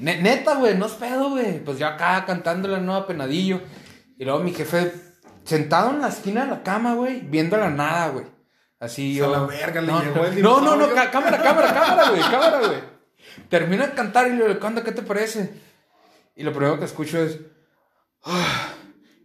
Ne- 0.00 0.20
neta, 0.22 0.54
güey, 0.56 0.76
no 0.76 0.86
es 0.86 0.92
pedo, 0.92 1.30
güey. 1.30 1.62
Pues 1.64 1.78
yo 1.78 1.86
acá 1.86 2.24
cantándola, 2.26 2.78
no, 2.78 2.94
apenadillo. 2.94 3.60
Y 4.18 4.24
luego 4.24 4.40
mi 4.40 4.52
jefe 4.52 4.92
sentado 5.44 5.90
en 5.90 6.00
la 6.00 6.08
esquina 6.08 6.44
de 6.44 6.50
la 6.50 6.62
cama, 6.62 6.94
güey, 6.94 7.20
viendo 7.20 7.56
la 7.56 7.70
nada, 7.70 8.08
güey. 8.08 8.26
Así 8.78 9.14
A 9.16 9.18
yo. 9.26 9.30
la 9.32 9.40
verga, 9.40 9.80
le 9.82 9.86
no, 9.92 10.02
llegó 10.02 10.24
el 10.24 10.42
no, 10.42 10.60
no, 10.60 10.76
no, 10.76 10.88
cámara, 11.10 11.40
cámara, 11.42 11.72
cámara, 11.74 12.08
güey, 12.10 12.22
cámara, 12.22 12.58
güey. 12.58 12.80
Termina 13.48 13.86
de 13.88 13.92
cantar 13.94 14.26
y 14.28 14.30
le 14.36 14.48
digo. 14.54 14.60
¿Qué 14.84 14.92
te 14.92 15.02
parece? 15.02 15.52
Y 16.36 16.42
lo 16.42 16.52
primero 16.52 16.78
que 16.78 16.86
escucho 16.86 17.18
es. 17.22 17.38
"Ah". 18.24 18.68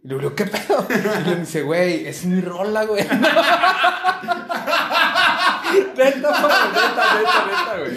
Y 0.04 0.08
le 0.08 0.14
digo, 0.18 0.34
¿qué 0.34 0.44
pedo? 0.46 0.86
Y 0.90 1.24
le 1.28 1.36
dice, 1.36 1.62
güey, 1.62 2.06
es 2.06 2.24
mi 2.26 2.40
rola, 2.40 2.84
güey. 2.84 3.02
neta, 3.08 3.20
güey, 5.96 6.12
neta, 6.72 7.04
neta, 7.14 7.40
neta, 7.46 7.74
güey. 7.78 7.96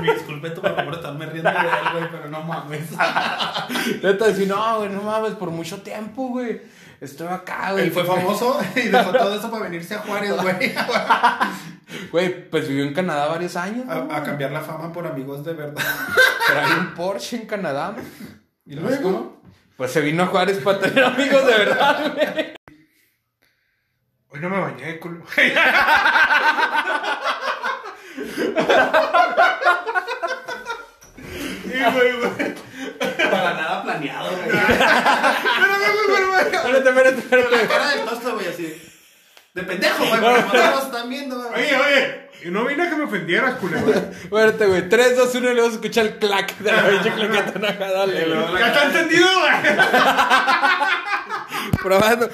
Me 0.00 0.12
disculpe 0.14 0.50
tu 0.50 0.60
por 0.60 0.94
estarme 0.94 1.26
riendo 1.26 1.50
de 1.50 1.56
él, 1.56 1.92
güey, 1.92 2.10
pero 2.10 2.28
no 2.28 2.42
mames. 2.42 2.90
Neta, 4.02 4.26
decir, 4.26 4.48
no, 4.48 4.78
güey, 4.78 4.90
no 4.90 5.02
mames, 5.02 5.34
por 5.34 5.50
mucho 5.50 5.82
tiempo, 5.82 6.28
güey. 6.28 6.60
Estoy 7.00 7.28
acá, 7.28 7.72
güey. 7.72 7.84
Él 7.84 7.92
fue 7.92 8.04
famoso 8.04 8.60
y 8.76 8.88
dejó 8.88 9.12
todo 9.12 9.34
eso 9.34 9.50
para 9.50 9.64
venirse 9.64 9.94
a 9.94 9.98
Juárez, 9.98 10.34
güey. 10.40 10.74
Güey, 12.10 12.48
pues 12.50 12.66
vivió 12.66 12.84
en 12.84 12.94
Canadá 12.94 13.26
varios 13.26 13.54
años. 13.56 13.84
¿no? 13.86 13.92
A, 13.92 14.22
cambiar 14.22 14.50
la 14.50 14.62
fama 14.62 14.92
por 14.92 15.06
amigos 15.06 15.44
de 15.44 15.52
verdad. 15.52 15.84
Pero 16.48 16.60
hay 16.60 16.72
un 16.72 16.94
Porsche 16.94 17.36
en 17.36 17.46
Canadá. 17.46 17.94
¿Y 18.64 18.74
luego? 18.74 19.40
Pues 19.76 19.92
se 19.92 20.00
vino 20.00 20.22
a 20.22 20.26
Juárez 20.26 20.58
para 20.58 20.80
tener 20.80 21.04
amigos 21.04 21.46
de 21.46 21.52
verdad, 21.52 22.14
güey. 22.14 22.54
Hoy 24.28 24.40
no 24.40 24.48
me 24.48 24.58
bañé, 24.58 24.98
culo. 24.98 25.24
Para 33.30 33.54
nada 33.54 33.82
planeado, 33.82 34.30
güey. 34.36 34.48
Espérate, 36.52 36.88
espérate, 36.88 37.18
espérate. 37.18 37.56
La 37.56 37.68
cara 37.68 37.88
del 37.90 38.04
tosto, 38.04 38.34
güey, 38.34 38.46
así. 38.48 38.82
De 39.54 39.62
pendejo, 39.62 40.04
güey, 40.04 40.20
porque 40.20 40.58
no 40.58 40.78
están 40.82 41.08
viendo, 41.08 41.36
güey. 41.36 41.64
Oye, 41.64 41.76
oye. 41.76 42.24
Y 42.44 42.50
no 42.50 42.64
vine 42.66 42.82
a 42.82 42.90
que 42.90 42.96
me 42.96 43.04
ofendieras, 43.04 43.54
culero. 43.54 43.88
Espérate, 43.88 44.66
güey. 44.66 44.88
3, 44.88 45.16
2, 45.16 45.34
1 45.34 45.50
y 45.50 45.54
luego 45.54 45.68
se 45.70 45.76
escucha 45.76 46.00
el 46.02 46.18
clac 46.18 46.58
de 46.58 46.72
la 46.72 46.88
pinche 46.88 47.10
claqueta 47.14 47.58
naja. 47.58 47.90
Dale, 47.92 48.24
güey. 48.26 48.58
¿Ya 48.60 48.66
está 48.66 48.84
entendido, 48.84 49.26
güey? 49.40 49.52
Probando. 51.82 52.28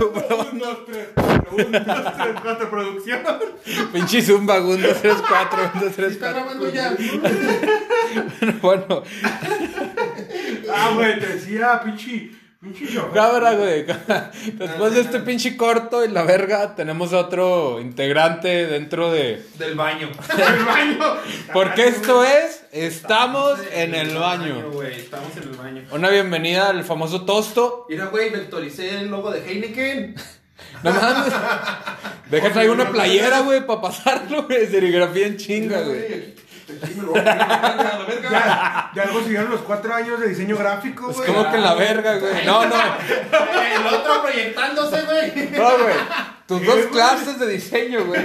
Un, 0.00 0.58
dos, 0.58 0.86
tres. 0.86 1.08
Un, 1.16 1.72
dos, 1.72 2.16
tres, 2.16 2.34
cuatro. 2.42 2.70
Producción. 2.70 3.20
Pinche 3.92 4.22
zumba, 4.22 4.60
1, 4.60 4.86
2, 4.88 5.02
3, 5.02 5.14
4, 5.28 5.70
1, 5.74 5.84
2, 5.84 5.92
3, 5.94 6.12
Está 6.12 6.32
4. 6.32 6.44
grabando 6.44 6.72
ya. 6.72 6.96
Bueno, 8.62 9.02
Ah, 10.72 10.90
güey, 10.94 11.18
te 11.18 11.26
decía, 11.26 11.80
pinche. 11.84 12.30
Cámara, 13.14 13.54
güey. 13.54 13.84
Después 14.54 14.94
de 14.94 15.00
este 15.00 15.20
pinche 15.20 15.56
corto 15.56 16.04
y 16.04 16.08
la 16.08 16.22
verga, 16.22 16.74
tenemos 16.74 17.12
a 17.12 17.18
otro 17.18 17.80
integrante 17.80 18.66
dentro 18.66 19.10
de. 19.10 19.44
Del 19.58 19.74
baño. 19.74 20.10
El 20.38 20.64
baño. 20.64 20.98
Porque 21.52 21.88
esto 21.88 22.24
es. 22.24 22.64
Estamos 22.72 23.60
en 23.72 23.94
el 23.94 24.16
baño. 24.16 24.70
güey. 24.72 24.94
Estamos 24.94 25.36
en 25.36 25.42
el 25.44 25.50
baño. 25.50 25.82
Una 25.92 26.10
bienvenida 26.10 26.70
al 26.70 26.82
famoso 26.84 27.24
tosto. 27.24 27.86
Mira, 27.88 28.06
güey, 28.06 28.30
vectoricé 28.30 28.98
el 28.98 29.08
logo 29.08 29.30
de 29.30 29.48
Heineken. 29.48 30.16
No 30.82 30.92
mames. 30.92 31.32
Deja 32.30 32.52
traer 32.52 32.70
una 32.70 32.90
playera, 32.90 33.40
güey, 33.40 33.64
para 33.64 33.80
pasarlo, 33.80 34.44
güey. 34.44 34.66
Serigrafía 34.66 35.26
en 35.26 35.36
chinga, 35.36 35.82
güey. 35.82 36.34
Ya, 38.30 38.90
ya 38.94 39.02
algo 39.02 39.22
siguieron 39.22 39.50
los 39.50 39.60
cuatro 39.60 39.94
años 39.94 40.18
de 40.20 40.28
diseño 40.28 40.56
gráfico, 40.56 41.10
Es 41.10 41.16
güey. 41.18 41.28
como 41.32 41.50
que 41.50 41.56
en 41.56 41.62
la 41.62 41.74
verga, 41.74 42.16
güey. 42.18 42.44
No, 42.46 42.64
no. 42.66 42.74
El 42.76 43.86
otro 43.86 44.22
proyectándose, 44.22 45.02
güey. 45.02 45.50
No, 45.50 45.78
güey. 45.78 45.94
Tus 46.46 46.64
dos 46.66 46.86
clases 46.92 47.38
de 47.38 47.46
diseño, 47.46 48.04
güey. 48.04 48.22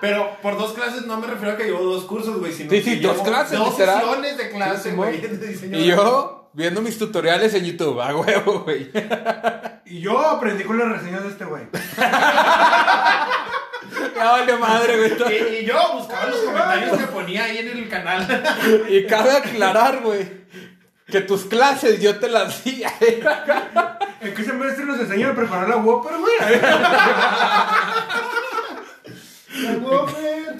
Pero 0.00 0.36
por 0.42 0.56
dos 0.56 0.72
clases 0.72 1.06
no 1.06 1.18
me 1.18 1.26
refiero 1.26 1.54
a 1.54 1.56
que 1.56 1.64
llevo 1.64 1.82
dos 1.84 2.04
cursos, 2.04 2.38
güey. 2.38 2.52
sino 2.52 2.70
Sí, 2.70 2.82
sí, 2.82 3.00
que 3.00 3.06
dos 3.06 3.22
clases, 3.22 3.58
Dos 3.58 3.70
literal. 3.70 4.00
sesiones 4.00 4.36
de 4.36 4.50
clase, 4.50 4.92
güey. 4.92 5.20
Simón. 5.20 5.40
de 5.40 5.46
diseño 5.48 5.78
Y 5.78 5.86
yo 5.86 6.50
viendo 6.52 6.80
mis 6.80 6.98
tutoriales 6.98 7.52
en 7.54 7.64
YouTube, 7.64 8.00
a 8.00 8.14
huevo, 8.16 8.60
güey. 8.60 8.90
Y 9.84 10.00
yo 10.00 10.18
aprendí 10.20 10.64
con 10.64 10.78
las 10.78 10.88
reseñas 10.88 11.22
de 11.24 11.28
este 11.30 11.44
güey. 11.44 11.64
Ya 14.14 14.24
valió 14.32 14.58
madre, 14.58 14.96
güey. 14.96 15.12
Y, 15.32 15.56
y 15.62 15.66
yo 15.66 15.74
buscaba 15.94 16.26
los 16.26 16.40
comentarios 16.40 16.98
que 16.98 17.06
ponía 17.06 17.44
ahí 17.44 17.58
en 17.58 17.68
el 17.68 17.88
canal. 17.88 18.26
Y 18.88 19.06
cabe 19.06 19.32
aclarar, 19.32 20.00
güey, 20.02 20.26
que 21.06 21.20
tus 21.20 21.44
clases 21.44 22.00
yo 22.00 22.16
te 22.18 22.28
las 22.28 22.64
di. 22.64 22.82
¿En 24.20 24.34
qué 24.34 24.44
semestre 24.44 24.84
nos 24.84 24.98
enseñan 24.98 25.30
a 25.30 25.34
preparar 25.34 25.68
la 25.68 25.76
Whopper, 25.76 26.16
güey? 26.18 26.32
La 29.62 29.72
Whopper. 29.78 30.56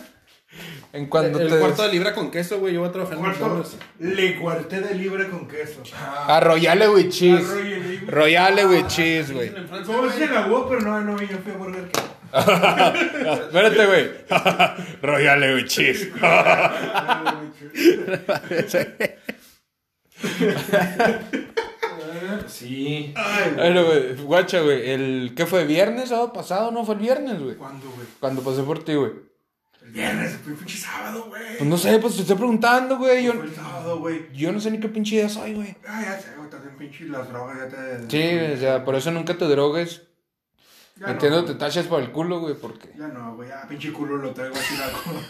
En 0.92 1.06
cuando 1.08 1.38
el 1.38 1.50
te. 1.50 1.58
cuarto 1.58 1.82
de 1.82 1.92
libra 1.92 2.14
con 2.14 2.30
queso, 2.30 2.58
güey. 2.58 2.72
Yo 2.72 2.80
voy 2.80 2.88
a 2.88 2.92
trabajar 2.92 3.18
en 3.18 4.14
le 4.14 4.40
cuarté 4.40 4.80
de 4.80 4.94
libre 4.94 5.28
con 5.28 5.46
queso. 5.46 5.82
Ah, 5.94 6.40
Royale 6.40 6.88
with 6.88 7.10
cheese. 7.10 7.46
Royale. 7.46 8.00
Royale 8.06 8.66
with 8.66 8.86
cheese, 8.86 9.32
güey. 9.34 9.52
¿Cómo 9.84 10.10
se 10.10 10.26
la 10.26 10.46
Whopper? 10.46 10.82
No, 10.82 10.98
no, 11.02 11.20
yo 11.20 11.36
fui 11.44 11.52
a 11.52 11.56
Burger 11.58 11.90
King. 11.90 12.02
Espérate, 12.32 13.86
güey. 13.86 14.10
Royale 15.02 15.54
with 15.54 15.66
cheese. 15.66 16.10
Sí. 22.48 23.14
Bueno, 23.54 23.84
güey, 23.84 24.14
guacha, 24.16 24.60
güey. 24.60 24.90
El, 24.90 25.32
¿Qué 25.36 25.46
fue? 25.46 25.64
¿Viernes? 25.64 26.08
¿Sábado 26.08 26.32
pasado? 26.32 26.70
No, 26.70 26.84
fue 26.84 26.94
el 26.94 27.00
viernes, 27.00 27.40
güey. 27.40 27.56
¿Cuándo, 27.56 27.90
güey? 27.90 28.06
Cuando 28.20 28.42
pasé 28.42 28.62
por 28.62 28.84
ti, 28.84 28.94
güey. 28.94 29.12
El 29.82 29.92
viernes, 29.92 30.36
fue 30.42 30.54
pinche 30.54 30.78
sábado, 30.78 31.26
güey. 31.28 31.58
Pues 31.58 31.68
no 31.68 31.76
sé, 31.76 31.98
pues 31.98 32.16
te 32.16 32.22
estoy 32.22 32.36
preguntando, 32.36 32.98
güey. 32.98 33.24
Yo, 33.24 33.34
Fue 33.34 33.44
el 33.44 33.54
sábado, 33.54 33.98
güey. 33.98 34.32
yo 34.32 34.52
no 34.52 34.60
sé 34.60 34.70
ni 34.70 34.80
qué 34.80 34.88
pinche 34.88 35.16
día 35.16 35.28
soy, 35.28 35.54
güey. 35.54 35.76
Ah, 35.86 36.02
ya 36.02 36.20
sé, 36.20 36.30
güey, 36.36 36.50
también 36.50 36.76
pinche 36.76 37.04
las 37.04 37.28
drogas 37.28 37.58
ya 37.58 37.68
te... 37.68 38.10
Sí, 38.10 38.52
o 38.54 38.56
sea, 38.56 38.84
por 38.84 38.94
eso 38.96 39.10
nunca 39.10 39.34
te 39.34 39.44
drogues. 39.44 40.02
Ya 40.98 41.08
Entiendo, 41.08 41.42
no, 41.42 41.44
te 41.44 41.54
tachas 41.56 41.86
por 41.86 42.00
el 42.00 42.10
culo, 42.10 42.40
güey, 42.40 42.54
porque. 42.54 42.90
Ya 42.98 43.08
no, 43.08 43.34
güey, 43.36 43.50
ya 43.50 43.68
pinche 43.68 43.92
culo 43.92 44.16
lo 44.16 44.32
traigo 44.32 44.54
así 44.56 44.78
la 44.78 44.90
como... 44.92 45.20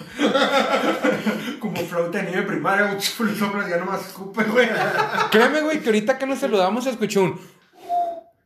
como 1.58 1.76
flauta 1.88 2.18
de 2.18 2.30
nieve 2.30 2.42
primaria, 2.42 2.92
güey, 2.92 2.99
le 3.30 3.37
soplas 3.37 3.68
ya 3.68 3.76
nomás 3.78 4.06
escupe, 4.06 4.44
güey. 4.44 4.68
Créeme, 5.32 5.62
güey, 5.62 5.80
que 5.80 5.87
ahorita 5.87 6.18
que 6.18 6.26
nos 6.26 6.38
saludamos 6.38 6.87
escuché 6.87 7.18
un. 7.18 7.40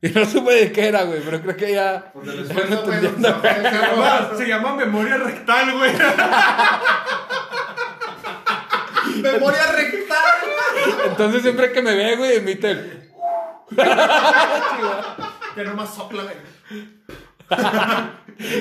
Y 0.01 0.09
no 0.09 0.25
supe 0.25 0.51
de 0.51 0.73
qué 0.73 0.89
era, 0.89 1.03
güey, 1.03 1.21
pero 1.23 1.43
creo 1.43 1.57
que 1.59 1.75
ya. 1.75 2.11
Pues 2.15 2.27
del 2.27 2.41
esfuerzo, 2.41 2.85
güey, 2.87 3.03
llama, 3.03 4.31
se 4.35 4.49
llama 4.49 4.77
memoria 4.77 5.19
rectal, 5.19 5.77
güey. 5.77 5.93
Memoria 9.21 9.73
rectal. 9.73 10.19
Entonces 11.05 11.43
siempre 11.43 11.71
que 11.71 11.83
me 11.83 11.95
ve, 11.95 12.17
güey, 12.17 12.37
emite 12.39 12.71
el. 12.71 13.13
Que 15.55 15.65
nomás 15.65 15.95
sopla, 15.95 16.23
güey. 16.23 16.37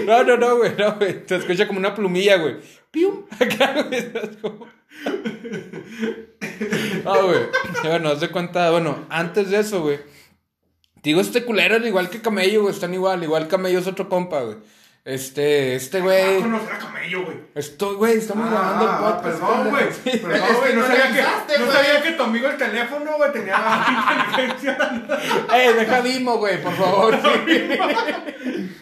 No, 0.05 0.23
no, 0.23 0.37
no, 0.37 0.57
güey, 0.57 0.73
no, 0.77 0.95
güey. 0.95 1.23
Se 1.25 1.35
escucha 1.37 1.67
como 1.67 1.79
una 1.79 1.95
plumilla, 1.95 2.37
güey. 2.37 2.57
¡Pium! 2.91 3.25
Acá, 3.39 3.83
güey. 3.83 3.95
es 3.99 4.37
como- 4.41 4.67
Ah, 7.05 7.19
güey. 7.23 7.39
Bueno, 7.83 8.09
haz 8.09 8.19
de 8.19 8.29
cuenta, 8.29 8.69
bueno, 8.71 9.05
antes 9.09 9.49
de 9.49 9.59
eso, 9.59 9.81
güey. 9.81 9.99
Digo, 11.01 11.21
este 11.21 11.45
culero 11.45 11.77
es 11.77 11.85
igual 11.85 12.09
que 12.09 12.21
Camello, 12.21 12.63
güey. 12.63 12.73
Están 12.73 12.93
igual. 12.93 13.23
Igual 13.23 13.47
Camello 13.47 13.79
es 13.79 13.87
otro 13.87 14.09
compa, 14.09 14.41
güey. 14.41 14.57
Este, 15.05 15.75
este, 15.75 15.99
Ah, 15.99 16.01
güey. 16.01 16.41
conocer 16.41 16.73
a 16.73 16.77
camello, 16.77 17.23
güey. 17.23 17.37
Estoy, 17.55 17.95
güey, 17.95 18.17
estamos 18.17 18.49
grabando 18.51 18.83
el 18.83 18.91
Ah, 18.91 18.99
podcast. 19.21 19.39
perdón, 19.39 19.69
güey. 19.69 19.85
Sí. 20.03 20.17
Perdón, 20.23 20.55
güey. 20.59 20.75
No, 20.75 20.81
no 20.81 20.87
sabía 20.87 21.07
que, 21.13 21.59
no 21.59 21.71
sabía 21.71 22.01
que 22.03 22.11
tu 22.11 22.23
amigo 22.23 22.47
el 22.49 22.57
teléfono, 22.57 23.11
güey, 23.17 23.31
tenía 23.31 23.55
inteligencia. 24.29 24.77
Eh, 25.55 25.73
deja 25.73 26.01
Dimo, 26.01 26.37
güey, 26.37 26.61
por 26.61 26.73
favor. 26.75 27.17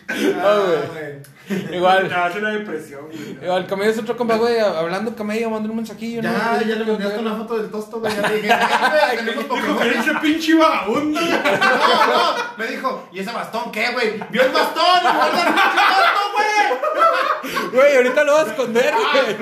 Ah, 0.42 0.60
güey. 0.94 1.76
Igual. 1.76 2.08
Te 2.08 2.14
hace 2.14 2.40
una 2.40 2.50
depresión, 2.52 3.06
güey. 3.08 3.38
Igual, 3.44 3.68
Camello 3.68 3.92
es 3.92 4.00
otro 4.00 4.16
compa, 4.18 4.36
güey. 4.36 4.60
Hablando 4.60 5.16
Camello, 5.16 5.50
mandó 5.50 5.70
un 5.70 5.78
mensajillo. 5.78 6.22
Ya, 6.22 6.32
¿no? 6.32 6.62
ya 6.68 6.76
le 6.76 6.86
mandaste 6.86 7.20
una 7.20 7.36
foto 7.36 7.58
del 7.58 7.70
tosto, 7.72 8.00
güey. 8.00 8.14
Ya 8.16 8.28
le 8.30 8.36
dije, 8.38 8.52
"Ay, 8.54 9.18
güey, 9.18 9.18
tenemos 9.18 9.44
Dijo 9.44 9.56
Pokémon". 9.56 9.80
que 9.80 10.00
ese 10.00 10.14
pinche 10.16 10.56
vagabundo. 10.56 11.20
No, 11.30 12.08
no, 12.08 12.34
me 12.58 12.68
dijo, 12.68 13.10
¿y 13.14 13.20
ese 13.20 13.32
bastón 13.32 13.72
qué, 13.72 13.92
güey? 13.92 14.20
¡Vio 14.30 14.44
el 14.44 14.52
bastón! 14.52 14.84
¡Y 15.02 15.16
guarda 15.16 15.48
el 15.48 15.54
pinche 15.54 15.80
tosto, 15.94 16.22
güey! 16.34 17.72
Güey, 17.74 17.96
ahorita 17.98 18.24
lo 18.24 18.34
vas 18.34 18.48
a 18.48 18.52
esconder, 18.52 18.94
güey. 18.94 19.36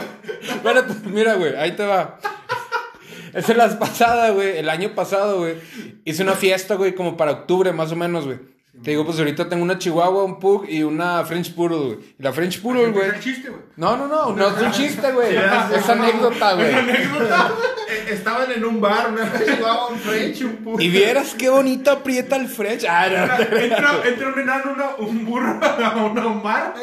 Espérate, 0.50 0.94
mira, 1.06 1.34
güey, 1.36 1.56
ahí 1.56 1.72
te 1.76 1.86
va. 1.86 2.18
Esa 3.34 3.52
es 3.52 3.58
la 3.58 3.80
pasada, 3.80 4.30
güey. 4.32 4.58
El 4.58 4.70
año 4.70 4.94
pasado, 4.96 5.40
güey. 5.40 5.58
Hice 6.06 6.24
una 6.24 6.34
fiesta, 6.34 6.76
güey, 6.76 6.94
como 6.96 7.18
para 7.18 7.32
octubre, 7.32 7.72
más 7.74 7.92
o 7.92 7.96
menos, 7.96 8.26
güey. 8.26 8.40
Te 8.84 8.92
digo, 8.92 9.06
pues 9.06 9.18
ahorita 9.18 9.50
tengo 9.50 9.64
una 9.64 9.78
chihuahua, 9.80 10.24
un 10.26 10.38
pug 10.40 10.66
y 10.70 10.84
una 10.84 11.24
French 11.26 11.56
Poodle, 11.56 11.78
güey. 11.96 11.98
Y 12.20 12.24
la 12.24 12.32
French 12.34 12.62
Poodle, 12.62 12.92
güey. 12.92 13.10
Es 13.10 13.20
chiste, 13.20 13.50
güey. 13.50 13.62
No, 13.78 13.98
no, 13.98 14.08
no, 14.08 14.36
no 14.36 14.48
es 14.48 14.62
un 14.62 14.72
chiste, 14.72 15.12
güey. 15.12 15.32
sé, 15.70 15.76
Es 15.78 15.90
anécdota, 15.90 16.54
güey. 16.54 16.68
Eh, 17.88 18.08
Estaban 18.14 18.52
en 18.52 18.66
un 18.66 18.82
bar, 18.82 19.12
una 19.12 19.32
llevaba 19.40 19.88
un 19.90 19.98
French, 20.00 20.42
un 20.42 20.66
pu- 20.66 20.82
Y 20.82 20.90
vieras 20.90 21.36
qué 21.38 21.50
bonito 21.50 21.92
aprieta 21.92 22.36
el 22.36 22.48
French. 22.48 22.84
Ah, 22.90 23.08
no. 23.10 23.58
Entra, 23.58 23.92
entra 24.06 24.28
un 24.30 24.40
enano, 24.40 24.74
una- 24.74 24.96
un 25.08 25.26
burro 25.26 25.60
a 25.64 25.96
una 26.06 26.30
mar. 26.30 26.74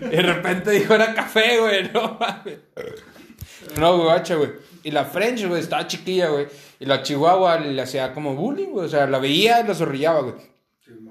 De 0.00 0.22
repente 0.22 0.70
dijo 0.72 0.94
era 0.94 1.14
café, 1.14 1.58
güey. 1.60 1.90
No 1.92 2.16
mames. 2.18 2.58
No, 3.78 3.94
güey, 3.96 4.04
guacha, 4.06 4.34
güey. 4.34 4.50
Y 4.82 4.90
la 4.90 5.04
French, 5.04 5.46
güey, 5.46 5.60
estaba 5.60 5.86
chiquilla, 5.86 6.28
güey. 6.30 6.48
Y 6.80 6.84
la 6.86 7.02
Chihuahua 7.02 7.60
le 7.60 7.80
hacía 7.80 8.12
como 8.12 8.34
bullying, 8.34 8.68
güey. 8.70 8.86
O 8.86 8.88
sea, 8.88 9.06
la 9.06 9.18
veía 9.18 9.60
y 9.60 9.66
la 9.68 9.74
zorrillaba, 9.74 10.20
güey. 10.22 10.34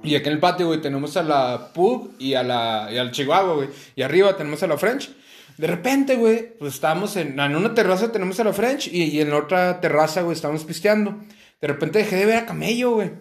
Y 0.04 0.16
aquí 0.16 0.28
en 0.28 0.34
el 0.34 0.40
patio, 0.40 0.68
güey, 0.68 0.82
tenemos 0.82 1.16
a 1.18 1.24
la 1.24 1.72
Pug 1.74 2.12
y 2.18 2.34
a 2.34 2.44
la 2.44 2.90
y 2.92 2.98
al 2.98 3.12
Chihuahua, 3.12 3.56
güey. 3.56 3.70
Y 3.96 4.02
arriba 4.02 4.36
tenemos 4.36 4.62
a 4.64 4.68
la 4.68 4.78
French. 4.78 5.12
De 5.58 5.68
repente, 5.68 6.16
güey, 6.16 6.58
pues 6.58 6.74
estábamos 6.74 7.16
en, 7.18 7.40
en 7.40 7.56
una 7.56 7.74
terraza, 7.74 8.12
tenemos 8.12 8.40
a 8.40 8.44
la 8.44 8.54
French. 8.54 8.88
Y, 8.88 9.20
en 9.22 9.30
la 9.30 9.38
otra 9.38 9.80
terraza, 9.80 10.22
güey, 10.22 10.36
estábamos 10.36 10.64
pisteando. 10.64 11.20
De 11.60 11.68
repente 11.68 12.00
dejé 12.00 12.16
de 12.16 12.26
ver 12.26 12.38
a 12.38 12.46
Camello, 12.46 12.92
güey. 12.92 13.12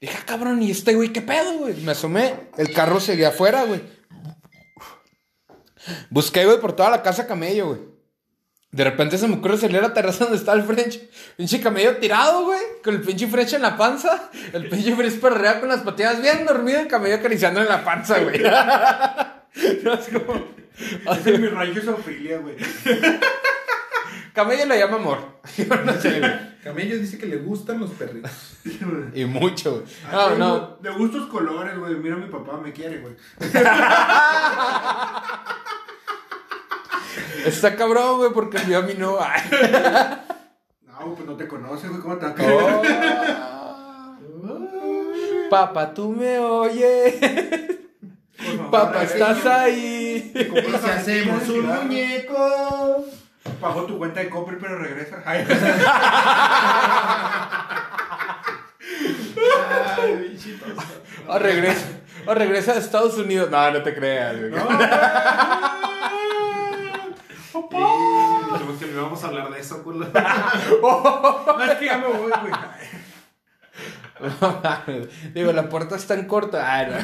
Dije, 0.00 0.16
ah, 0.18 0.24
cabrón, 0.26 0.62
¿y 0.62 0.70
este 0.70 0.94
güey 0.94 1.12
qué 1.12 1.20
pedo, 1.20 1.58
güey? 1.58 1.74
Me 1.82 1.92
asomé. 1.92 2.34
El 2.56 2.72
carro 2.72 2.98
seguía 2.98 3.28
afuera, 3.28 3.64
güey. 3.64 3.82
Busqué, 6.10 6.44
güey, 6.44 6.60
por 6.60 6.74
toda 6.74 6.90
la 6.90 7.02
casa 7.02 7.26
camello, 7.26 7.68
güey. 7.68 7.80
De 8.72 8.84
repente 8.84 9.18
se 9.18 9.28
me 9.28 9.36
ocurre 9.36 9.58
salir 9.58 9.76
a 9.78 9.82
la 9.82 9.92
terraza 9.92 10.24
donde 10.24 10.38
está 10.38 10.54
el 10.54 10.62
French. 10.62 10.98
Pinche 11.36 11.60
camello 11.60 11.98
tirado, 11.98 12.46
güey. 12.46 12.58
Con 12.82 12.94
el 12.94 13.02
pinche 13.02 13.26
French 13.26 13.52
en 13.52 13.60
la 13.62 13.76
panza. 13.76 14.30
El 14.54 14.68
pinche 14.70 14.96
French 14.96 15.22
arriba 15.22 15.60
con 15.60 15.68
las 15.68 15.80
patillas 15.82 16.22
bien 16.22 16.46
dormido. 16.46 16.80
El 16.80 16.88
camello 16.88 17.16
acariciando 17.16 17.60
en 17.60 17.68
la 17.68 17.84
panza, 17.84 18.18
güey. 18.20 18.42
No, 19.84 19.92
es 19.92 20.08
como... 20.08 20.46
Es 21.12 21.38
mi 21.38 21.46
rancho 21.48 21.82
Sofilia, 21.82 22.38
güey. 22.38 22.56
Camello 24.32 24.64
le 24.64 24.78
llama 24.78 24.96
amor. 24.96 25.18
Yo 25.58 25.66
no 25.66 25.92
sé, 26.00 26.20
güey. 26.20 26.32
Camello 26.64 26.96
dice 26.98 27.18
que 27.18 27.26
le 27.26 27.36
gustan 27.36 27.78
los 27.80 27.90
perritos. 27.90 28.30
Y 29.14 29.26
mucho, 29.26 29.72
güey. 29.72 29.82
Ah, 30.10 30.30
No, 30.38 30.38
no. 30.38 30.76
De 30.80 30.88
gustos 30.90 31.26
colores, 31.28 31.76
güey. 31.78 31.96
Mira, 31.96 32.16
mi 32.16 32.28
papá 32.30 32.56
me 32.56 32.72
quiere, 32.72 33.00
güey. 33.00 33.14
Está 37.44 37.76
cabrón, 37.76 38.18
güey, 38.18 38.32
porque 38.32 38.58
vio 38.58 38.78
a 38.78 38.82
mí 38.82 38.94
no. 38.96 39.18
Ay. 39.20 39.42
No, 40.86 41.14
pues 41.14 41.26
no 41.26 41.36
te 41.36 41.48
conoce, 41.48 41.88
güey. 41.88 42.00
¿Cómo 42.00 42.16
te 42.16 42.26
va 42.26 42.32
a? 42.32 42.36
Oh. 42.38 42.82
Papá, 45.50 45.92
tú 45.92 46.10
me 46.10 46.38
oyes. 46.38 47.14
Favor, 48.36 48.70
Papá, 48.70 49.02
estás 49.02 49.44
ahí. 49.46 50.32
Y 50.34 50.78
si 50.78 50.90
hacemos 50.90 51.48
un 51.48 51.66
muñeco. 51.66 53.04
Pagó 53.60 53.84
tu 53.84 53.98
cuenta 53.98 54.20
de 54.20 54.30
Coppel, 54.30 54.56
pero 54.58 54.78
regresa. 54.78 55.22
Ay, 55.26 55.46
O 61.28 61.38
regresa, 61.38 61.86
o 62.26 62.34
regresa 62.34 62.72
a 62.72 62.78
Estados 62.78 63.16
Unidos. 63.16 63.50
No, 63.50 63.70
no 63.70 63.82
te 63.82 63.94
creas, 63.94 64.38
güey. 64.38 64.50
Que 64.52 64.58
a 69.24 69.28
hablar 69.28 69.50
de 69.50 69.60
eso, 69.60 69.82
culo. 69.82 70.06
No, 70.82 71.64
es 71.64 71.78
que 71.78 71.84
ya 71.86 71.98
me 71.98 72.06
voy, 72.06 72.30
güey. 72.30 72.52
Digo, 75.34 75.52
la 75.52 75.68
puerta 75.68 75.96
es 75.96 76.06
tan 76.06 76.26
corta. 76.26 76.62
Ah, 76.64 76.86
no. 76.86 76.96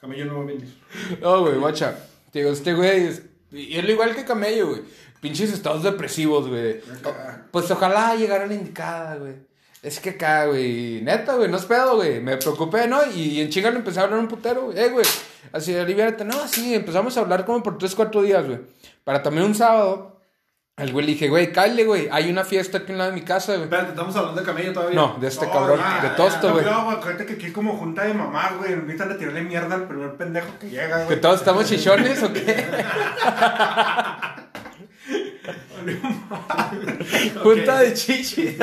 Camello 0.00 0.24
no 0.26 0.36
va 0.36 0.42
a 0.42 0.46
venir. 0.46 0.74
No, 1.20 1.40
güey, 1.40 1.58
guacha. 1.58 1.96
Digo, 2.32 2.50
este 2.50 2.74
güey 2.74 3.06
es. 3.06 3.22
Y 3.50 3.76
es 3.76 3.84
lo 3.84 3.92
igual 3.92 4.14
que 4.14 4.24
Camello, 4.24 4.68
güey. 4.68 4.82
Pinches 5.20 5.52
estados 5.52 5.82
depresivos, 5.82 6.48
güey. 6.48 6.80
Pues 7.50 7.70
ojalá 7.70 8.14
llegara 8.14 8.46
la 8.46 8.54
indicada, 8.54 9.16
güey. 9.16 9.34
Es 9.82 10.00
que 10.00 10.10
acá, 10.10 10.46
güey. 10.46 11.02
Neta, 11.02 11.34
güey, 11.34 11.50
no 11.50 11.56
es 11.56 11.64
pedo, 11.64 11.96
güey. 11.96 12.20
Me 12.20 12.36
preocupé, 12.36 12.88
¿no? 12.88 13.00
Y, 13.14 13.40
en 13.40 13.50
chinga 13.50 13.70
le 13.70 13.76
empecé 13.76 14.00
a 14.00 14.04
hablar 14.04 14.18
un 14.18 14.28
putero, 14.28 14.66
güey. 14.66 14.78
Eh, 14.78 14.88
güey. 14.88 15.06
Así, 15.52 15.76
aliviárate. 15.76 16.24
No, 16.24 16.40
así, 16.40 16.74
empezamos 16.74 17.16
a 17.16 17.20
hablar 17.20 17.44
como 17.44 17.62
por 17.62 17.78
3, 17.78 17.94
4 17.94 18.22
días, 18.22 18.46
güey. 18.46 18.60
Para 19.04 19.22
también 19.22 19.46
un 19.46 19.54
sábado. 19.54 20.13
Al 20.76 20.90
güey 20.90 21.06
le 21.06 21.12
dije, 21.12 21.28
güey, 21.28 21.52
cállate, 21.52 21.84
güey. 21.84 22.08
Hay 22.10 22.28
una 22.28 22.42
fiesta 22.42 22.78
aquí 22.78 22.90
en 22.90 22.98
la 22.98 23.06
de 23.06 23.12
mi 23.12 23.22
casa, 23.22 23.52
güey. 23.52 23.64
Espérate, 23.64 23.90
estamos 23.90 24.16
hablando 24.16 24.40
de 24.40 24.46
camello 24.46 24.72
todavía. 24.72 24.96
No, 24.96 25.16
de 25.20 25.28
este 25.28 25.48
cabrón, 25.48 25.78
de 26.02 26.08
tosto, 26.10 26.52
güey. 26.52 26.64
No, 26.64 26.84
güey, 26.86 26.96
acuérdate 26.96 27.26
que 27.26 27.32
aquí 27.34 27.46
es 27.46 27.52
como 27.52 27.76
junta 27.76 28.02
de 28.04 28.12
mamás, 28.12 28.56
güey. 28.58 28.74
Necesitan 28.74 29.10
de 29.10 29.14
tirarle 29.14 29.42
mierda 29.42 29.72
al 29.76 29.86
primer 29.86 30.16
pendejo 30.16 30.58
que 30.58 30.70
llega, 30.70 30.98
¿Que 31.00 31.04
güey. 31.04 31.20
todos 31.20 31.38
estamos 31.38 31.68
chichones 31.68 32.20
o 32.24 32.32
qué? 32.32 32.66
Junta 37.42 37.78
de 37.80 37.94
chichi. 37.94 38.56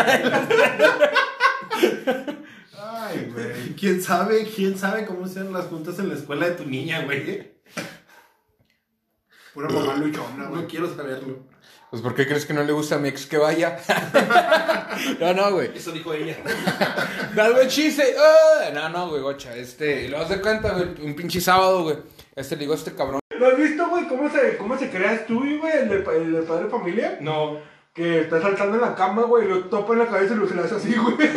Ay, 2.77 3.31
güey. 3.33 3.75
¿Quién 3.79 4.01
sabe, 4.01 4.45
quién 4.53 4.77
sabe 4.77 5.05
cómo 5.05 5.27
sean 5.27 5.53
las 5.53 5.65
juntas 5.67 5.97
en 5.99 6.09
la 6.09 6.15
escuela 6.15 6.47
de 6.49 6.55
tu 6.55 6.65
niña, 6.65 7.03
güey? 7.05 7.53
Pura 9.53 9.69
mamá 9.69 9.95
luchona, 9.95 10.47
güey. 10.47 10.61
No 10.63 10.67
quiero 10.67 10.93
saberlo. 10.95 11.45
Pues, 11.91 12.01
¿por 12.01 12.15
qué 12.15 12.25
crees 12.25 12.45
que 12.45 12.53
no 12.53 12.63
le 12.63 12.71
gusta 12.71 12.95
a 12.95 12.99
mi 12.99 13.09
ex 13.09 13.25
que 13.25 13.37
vaya? 13.37 13.77
no, 15.19 15.33
no, 15.33 15.51
güey. 15.51 15.71
Eso 15.75 15.91
dijo 15.91 16.13
ella. 16.13 16.37
That's 17.35 17.53
what 17.53 17.67
she 17.67 17.91
said. 17.91 18.15
Ah, 18.17 18.69
no, 18.73 18.87
no, 18.87 19.09
güey, 19.09 19.21
gocha. 19.21 19.53
Este, 19.53 20.07
lo 20.07 20.19
vas 20.19 20.29
de 20.29 20.39
cuenta, 20.39 20.71
güey. 20.71 21.05
Un 21.05 21.13
pinche 21.15 21.41
sábado, 21.41 21.83
güey. 21.83 21.97
Este 22.33 22.55
le 22.55 22.61
digo 22.61 22.71
a 22.71 22.77
este 22.77 22.93
cabrón. 22.95 23.19
¿Lo 23.37 23.45
has 23.45 23.57
visto, 23.57 23.89
güey? 23.89 24.07
¿Cómo 24.07 24.29
se, 24.29 24.55
cómo 24.55 24.79
se 24.79 24.89
crea 24.89 25.25
tú, 25.25 25.39
güey? 25.59 25.73
El 25.79 25.89
de, 25.89 25.95
el 26.15 26.31
de 26.31 26.41
padre 26.43 26.63
de 26.63 26.69
familia. 26.69 27.17
No. 27.19 27.57
Que 27.93 28.21
está 28.21 28.41
saltando 28.41 28.75
en 28.75 28.81
la 28.83 28.95
cama, 28.95 29.23
güey. 29.23 29.49
Lo 29.49 29.65
topa 29.65 29.91
en 29.91 29.99
la 29.99 30.07
cabeza 30.07 30.33
y 30.33 30.37
lo 30.37 30.47
se 30.47 30.55
le 30.55 30.61
hace 30.61 30.75
así, 30.75 30.95
güey. 30.95 31.17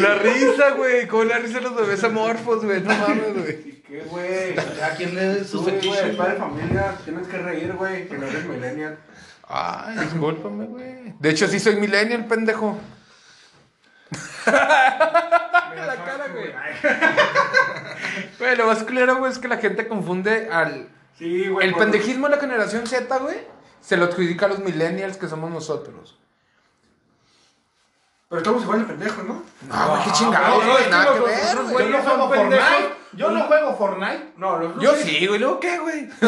La 0.00 0.14
risa, 0.14 0.70
güey. 0.76 1.08
Como 1.08 1.24
la 1.24 1.38
risa 1.38 1.58
de 1.58 1.64
los 1.64 1.76
bebés 1.76 2.02
amorfos, 2.04 2.64
güey. 2.64 2.80
No 2.82 2.94
mames, 2.96 3.34
güey. 3.34 3.73
¿Qué, 3.94 4.02
güey? 4.10 4.58
¿A 4.58 4.90
quién 4.96 5.44
sus 5.44 5.62
güey, 5.62 5.76
fetiches? 5.76 6.16
padre 6.16 6.32
de 6.32 6.38
familia. 6.40 6.98
Tienes 7.04 7.28
que 7.28 7.38
reír, 7.38 7.72
güey. 7.74 8.08
Que 8.08 8.18
no 8.18 8.26
eres 8.26 8.44
millennial. 8.44 8.98
Ay, 9.46 9.98
discúlpame, 9.98 10.64
güey. 10.66 11.14
De 11.20 11.30
hecho, 11.30 11.46
sí 11.46 11.60
soy 11.60 11.76
millennial, 11.76 12.26
pendejo. 12.26 12.76
la 14.46 16.04
cara, 16.04 16.26
güey. 16.32 16.52
Güey, 18.40 18.56
lo 18.56 18.66
más 18.66 18.82
culero, 18.82 19.18
güey, 19.18 19.30
es 19.30 19.38
que 19.38 19.46
la 19.46 19.58
gente 19.58 19.86
confunde 19.86 20.48
al... 20.50 20.88
Sí, 21.16 21.46
güey. 21.46 21.68
El 21.68 21.74
pendejismo 21.76 22.26
de 22.28 22.34
la 22.34 22.40
generación 22.40 22.88
Z, 22.88 23.16
güey, 23.18 23.46
se 23.80 23.96
lo 23.96 24.06
adjudica 24.06 24.46
a 24.46 24.48
los 24.48 24.58
millennials 24.58 25.18
que 25.18 25.28
somos 25.28 25.52
nosotros. 25.52 26.18
Pero 28.28 28.38
estamos 28.40 28.62
igual 28.62 28.78
de 28.80 28.84
pendejos, 28.86 29.24
¿no? 29.24 29.42
No, 29.68 29.88
güey, 29.90 30.02
qué 30.04 30.12
chingado, 30.12 30.48
no, 30.48 30.64
güey, 30.64 30.76
es 30.76 30.84
que 30.84 30.90
nada 30.90 31.12
que 31.12 31.20
ver, 31.20 31.56
güey. 31.70 31.92
Yo 31.92 31.98
no 31.98 32.02
juego. 32.02 32.28
Fortnite. 32.28 32.94
Yo 33.12 33.30
no 33.30 33.40
juego 33.44 33.76
Fortnite. 33.76 34.32
No, 34.38 34.58
los 34.58 34.80
Yo 34.80 34.94
sí, 34.94 35.26
güey, 35.26 35.38
luego 35.38 35.60
qué, 35.60 35.78
güey. 35.78 36.08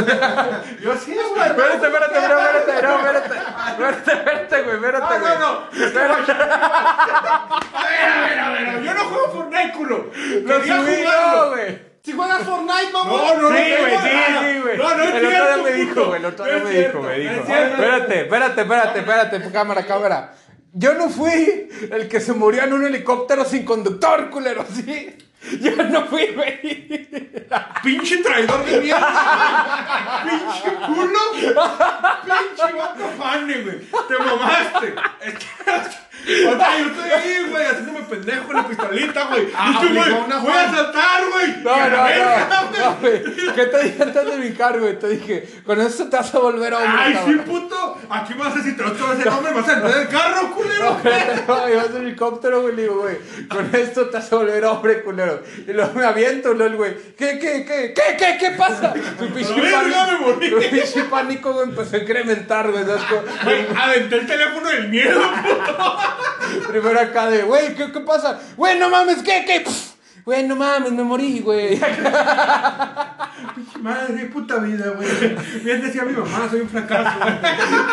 Yo 0.83 0.97
sí, 0.97 1.15
güey. 1.15 1.49
Espérate, 1.49 1.87
espérate, 1.87 2.19
espérate, 2.19 2.83
no, 2.83 2.97
espérate. 2.97 3.35
Espérate, 3.71 4.13
espérate, 4.13 4.63
güey, 4.63 4.77
espérate, 4.77 5.15
No, 5.15 5.21
güey. 5.21 5.39
no, 5.39 5.53
no. 5.53 5.85
Espérate. 5.85 6.33
A 6.33 7.85
ver, 7.89 8.09
a 8.09 8.21
ver, 8.21 8.39
a 8.39 8.51
ver. 8.51 8.83
Yo 8.83 8.95
no 8.95 9.05
juego 9.05 9.31
Fortnite, 9.33 9.73
culo. 9.73 10.11
Lo 10.45 10.61
subí, 10.61 11.03
no, 11.03 11.49
güey. 11.51 11.87
Si 12.05 12.13
juegas 12.13 12.43
Fortnite, 12.45 12.93
mamá. 12.93 13.11
No, 13.11 13.35
no, 13.35 13.43
no. 13.51 13.57
Sí, 13.57 13.75
güey, 13.81 13.99
sí, 13.99 14.09
sí, 14.41 14.61
güey. 14.61 14.79
No, 14.79 14.95
no 14.95 15.03
es 15.03 15.15
El 15.15 15.27
otro 15.27 15.31
día 15.31 15.57
me 15.65 15.73
dijo, 15.73 16.05
güey, 16.05 16.19
el 16.21 16.25
otro 16.27 16.45
No 16.47 16.53
día 16.53 16.63
me 16.63 16.71
dijo, 16.71 17.01
me 17.01 17.09
no 17.09 17.15
dijo. 17.33 17.53
Espérate, 17.53 18.21
espérate, 18.21 18.61
espérate, 18.61 18.99
espérate, 19.01 19.51
cámara, 19.53 19.85
cámara. 19.87 20.35
Yo 20.79 20.93
no 20.93 21.09
fui 21.09 21.71
el 21.91 22.07
que 22.07 22.21
se 22.21 22.35
murió 22.35 22.63
en 22.63 22.75
un 22.75 22.85
helicóptero 22.85 23.47
sin 23.47 23.65
conductor, 23.65 24.29
culero, 24.29 24.63
¿sí? 24.71 25.17
Yo 25.59 25.75
no 25.75 26.05
fui, 26.05 26.27
güey. 26.35 27.09
Pinche 27.83 28.19
traidor 28.19 28.63
de 28.63 28.81
mierda. 28.83 30.23
Pinche 30.23 30.77
culo. 30.87 31.19
Pinche 31.33 32.73
vato 32.77 33.09
fane, 33.17 33.63
güey. 33.63 33.79
Te 34.07 34.19
mamaste. 34.19 34.95
O 36.27 36.57
sea, 36.59 36.79
yo 36.79 36.87
estoy 36.87 37.11
ahí, 37.11 37.47
güey, 37.51 37.65
haciéndome 37.67 38.01
pendejo 38.01 38.51
en 38.51 38.57
la 38.57 38.67
pistolita, 38.67 39.25
güey. 39.27 39.49
Ah, 39.57 39.71
Y 39.71 39.87
tú, 39.87 39.95
güey, 39.95 40.11
una 40.13 40.39
voy 40.39 40.53
a 40.53 40.71
saltar, 40.71 41.21
güey. 41.33 41.63
No, 41.63 41.77
no, 41.77 42.05
verga, 42.05 42.49
no, 42.51 42.79
no, 42.91 42.97
güey. 43.01 43.23
¿Qué 43.55 43.67
te 43.67 43.83
dije 43.85 44.03
antes 44.03 44.25
de 44.25 44.37
brincar, 44.37 44.81
güey? 44.81 44.99
Te 44.99 45.09
dije, 45.09 45.49
con 45.65 45.81
esto 45.81 46.09
te 46.09 46.17
vas 46.17 46.35
a 46.35 46.39
volver 46.39 46.75
hombre, 46.75 46.91
Ay, 46.99 47.13
sí, 47.13 47.19
cabrón. 47.37 47.45
puto. 47.45 47.99
Aquí 48.11 48.35
vas 48.35 48.55
a 48.55 48.57
decir, 48.59 48.77
te 48.77 48.83
vas 48.83 48.93
a 49.01 49.13
hacer 49.13 49.29
hombre, 49.29 49.53
vas 49.53 49.69
a 49.69 49.73
entrar 49.75 49.99
el 49.99 50.09
carro, 50.09 50.51
culero. 50.53 50.99
No, 51.47 51.57
no, 51.57 51.69
ibas 51.69 51.91
en 51.91 51.97
helicóptero, 51.97 52.63
güey, 52.63 52.75
le 52.77 52.83
digo, 52.83 53.01
güey, 53.01 53.17
con 53.49 53.75
esto 53.75 54.07
te 54.09 54.17
vas 54.17 54.33
a 54.33 54.37
volver 54.37 54.65
hombre, 54.65 55.03
culero. 55.03 55.43
Y 55.67 55.73
luego 55.73 55.93
me 55.95 56.05
aviento, 56.05 56.53
el 56.53 56.77
güey, 56.77 56.97
¿qué, 57.17 57.39
qué, 57.39 57.65
qué, 57.65 57.95
qué, 57.95 58.17
qué, 58.17 58.37
qué 58.39 58.51
pasa? 58.53 58.93
Tu 59.19 59.29
pinche. 59.29 59.55
Tu 59.55 60.71
pinche 60.71 61.05
pánico, 61.05 61.53
güey, 61.53 61.69
empezó 61.69 61.97
a 61.97 61.99
incrementar, 62.01 62.71
güey, 62.71 62.85
Güey, 62.85 63.67
aventé 63.77 64.17
el 64.17 64.27
teléfono 64.27 64.69
del 64.69 64.89
miedo, 64.89 65.21
puto. 65.21 65.99
Primero 66.69 67.01
acá 67.01 67.31
de, 67.31 67.43
güey, 67.43 67.75
¿qué, 67.75 67.93
qué 67.93 68.01
pasa? 68.01 68.39
Güey, 68.57 68.79
no 68.79 68.89
mames, 68.89 69.23
¿qué, 69.23 69.45
qué? 69.47 69.65
Güey, 70.25 70.47
no 70.49 70.57
mames, 70.57 70.91
me 70.91 71.05
morí, 71.05 71.41
güey. 71.41 71.81
Madre 73.81 74.27
puta 74.27 74.57
vida, 74.59 74.89
güey. 74.91 75.09
Bien 75.63 75.81
decía 75.81 76.03
mi 76.03 76.13
mamá, 76.13 76.49
soy 76.51 76.63
un 76.63 76.69
fracaso, 76.69 77.17
güey. 77.21 77.35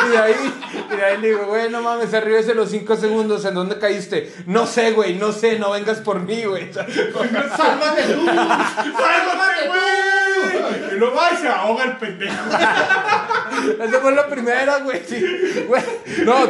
Y 0.08 0.10
de 0.10 0.18
ahí, 0.18 0.54
y 0.92 0.96
de 0.96 1.04
ahí 1.06 1.18
le 1.22 1.28
digo, 1.28 1.46
güey, 1.46 1.70
no 1.70 1.82
mames, 1.82 2.12
arribese 2.14 2.56
los 2.56 2.72
cinco 2.72 2.96
segundos, 2.96 3.46
¿en 3.46 3.54
dónde 3.54 3.78
caíste? 3.78 4.34
No 4.48 4.66
sé, 4.66 4.94
güey, 4.94 5.16
no 5.16 5.32
sé, 5.32 5.60
no 5.60 5.70
vengas 5.72 6.00
por 6.00 6.22
mí, 6.22 6.44
güey. 6.44 6.74
¡Sálvate 6.74 8.04
tú! 8.14 8.26
¡Sálvate, 8.26 9.68
güey! 9.68 10.83
Y 10.94 11.00
luego 11.00 11.20
ay, 11.20 11.38
se 11.38 11.48
ahoga 11.48 11.84
el 11.86 11.98
pendejo. 11.98 12.34
Esa 13.84 14.00
fue 14.00 14.12
la 14.14 14.28
primera, 14.28 14.80
güey, 14.80 15.02
sí. 15.06 15.66
Güey, 15.68 15.84
no, 16.26 16.50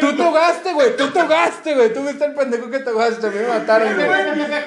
tú 0.00 0.16
te 0.16 0.22
ahogaste, 0.22 0.72
güey, 0.72 0.96
tú 0.96 1.08
te 1.10 1.20
ahogaste, 1.20 1.74
güey. 1.74 1.92
Tú 1.92 2.02
viste 2.04 2.24
el 2.24 2.34
pendejo 2.34 2.70
que 2.70 2.78
te 2.80 2.90
ahogaste, 2.90 3.30
me 3.30 3.48
mataron, 3.48 3.94
güey. 3.94 4.08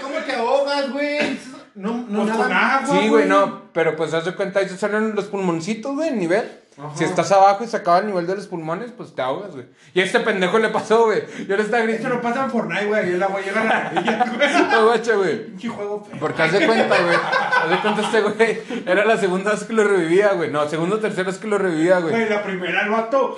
¿Cómo 0.01 0.17
te 0.25 0.33
ahogas, 0.33 0.91
güey? 0.91 1.39
No, 1.75 2.05
no, 2.09 2.25
Pues 2.25 2.35
con 2.35 2.51
agua, 2.51 2.99
Sí, 2.99 3.07
güey, 3.07 3.25
no, 3.27 3.71
pero 3.71 3.95
pues 3.95 4.13
haz 4.13 4.25
de 4.25 4.35
cuenta, 4.35 4.59
ahí 4.59 4.67
se 4.67 4.77
salen 4.77 5.15
los 5.15 5.25
pulmoncitos, 5.25 5.95
güey, 5.95 6.09
el 6.09 6.19
nivel. 6.19 6.51
Ajá. 6.79 6.95
Si 6.95 7.03
estás 7.03 7.31
abajo 7.31 7.63
y 7.63 7.67
se 7.67 7.77
acaba 7.77 7.99
el 7.99 8.07
nivel 8.07 8.25
de 8.25 8.35
los 8.35 8.47
pulmones, 8.47 8.91
pues 8.95 9.13
te 9.13 9.21
ahogas, 9.21 9.51
güey. 9.51 9.65
Y 9.93 9.99
a 9.99 10.05
este 10.05 10.19
pendejo 10.21 10.59
le 10.59 10.69
pasó, 10.69 11.05
güey. 11.05 11.23
Yo 11.47 11.57
le 11.57 11.63
estaba 11.63 11.83
Esto 11.83 11.91
gritando, 11.93 12.15
no 12.15 12.21
pasa 12.21 12.43
en 12.45 12.51
Fortnite, 12.51 12.85
güey. 12.85 13.09
El 13.11 13.23
agua 13.23 13.41
llega 13.41 13.61
a 13.61 13.63
la 13.65 13.89
rodilla, 13.89 14.25
güey. 14.37 14.71
no, 14.71 14.85
guacha, 14.85 15.15
güey. 15.15 15.45
Pinche 15.47 15.69
juego 15.69 16.05
feo. 16.05 16.19
Porque 16.19 16.41
haz 16.41 16.51
de 16.53 16.65
cuenta, 16.65 16.95
güey. 17.01 17.17
Haz 17.63 17.69
de 17.69 17.77
cuenta 17.79 18.01
este 18.01 18.21
güey. 18.21 18.83
Era 18.85 19.05
la 19.05 19.17
segunda 19.17 19.51
vez 19.51 19.63
que 19.65 19.73
lo 19.73 19.83
revivía, 19.83 20.29
güey. 20.33 20.49
No, 20.51 20.67
segunda 20.69 20.95
o 20.95 20.99
tercera 20.99 21.27
vez 21.29 21.37
que 21.37 21.47
lo 21.47 21.57
revivía, 21.57 21.99
güey. 21.99 22.13
Güey, 22.13 22.29
la 22.29 22.43
primera, 22.43 22.83
el 22.83 22.89
vato. 22.89 23.35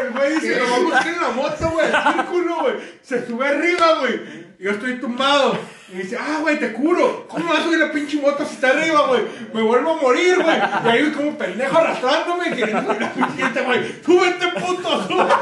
El 0.00 0.10
güey 0.10 0.34
dice, 0.34 0.58
lo 0.58 0.64
vamos 0.64 0.78
a 0.78 0.96
buscar 0.96 1.14
en 1.14 1.20
la 1.20 1.28
moto, 1.30 1.70
güey, 1.70 1.86
el 1.86 2.12
círculo, 2.12 2.60
güey. 2.62 2.74
Se 3.02 3.26
sube 3.26 3.46
arriba, 3.46 3.98
güey. 4.00 4.14
Y 4.58 4.64
Yo 4.64 4.70
estoy 4.70 5.00
tumbado. 5.00 5.58
Y 5.92 5.96
dice, 5.98 6.16
ah, 6.18 6.38
güey, 6.40 6.58
te 6.58 6.72
curo. 6.72 7.26
¿Cómo 7.28 7.48
vas 7.48 7.60
a 7.60 7.62
subir 7.64 7.78
la 7.78 7.92
pinche 7.92 8.20
moto 8.20 8.44
si 8.46 8.54
está 8.54 8.70
arriba, 8.70 9.06
güey? 9.08 9.22
Me 9.52 9.62
vuelvo 9.62 9.90
a 9.92 9.96
morir, 10.00 10.36
güey. 10.42 10.56
Y 10.84 10.88
ahí 10.88 11.12
como 11.12 11.36
pendejo 11.36 11.76
arrastrándome, 11.78 12.56
queriendo 12.56 12.82
subir 12.82 13.00
la 13.00 13.12
pinche 13.12 13.62
güey. 13.62 14.02
Súbete, 14.02 14.48
puto, 14.58 15.06
súbete. 15.06 15.34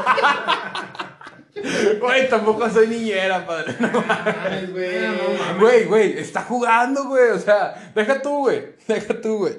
Güey, 1.99 2.29
tampoco 2.29 2.69
soy 2.69 2.87
niñera, 2.87 3.45
padre. 3.45 3.75
No, 3.79 4.01
Mames, 4.01 4.71
güey. 4.71 4.99
Güey, 5.59 5.85
güey, 5.85 6.17
está 6.17 6.41
jugando, 6.43 7.05
güey. 7.05 7.29
O 7.31 7.39
sea, 7.39 7.91
deja 7.93 8.21
tú, 8.21 8.39
güey. 8.39 8.75
Deja 8.87 9.21
tú, 9.21 9.37
güey. 9.39 9.57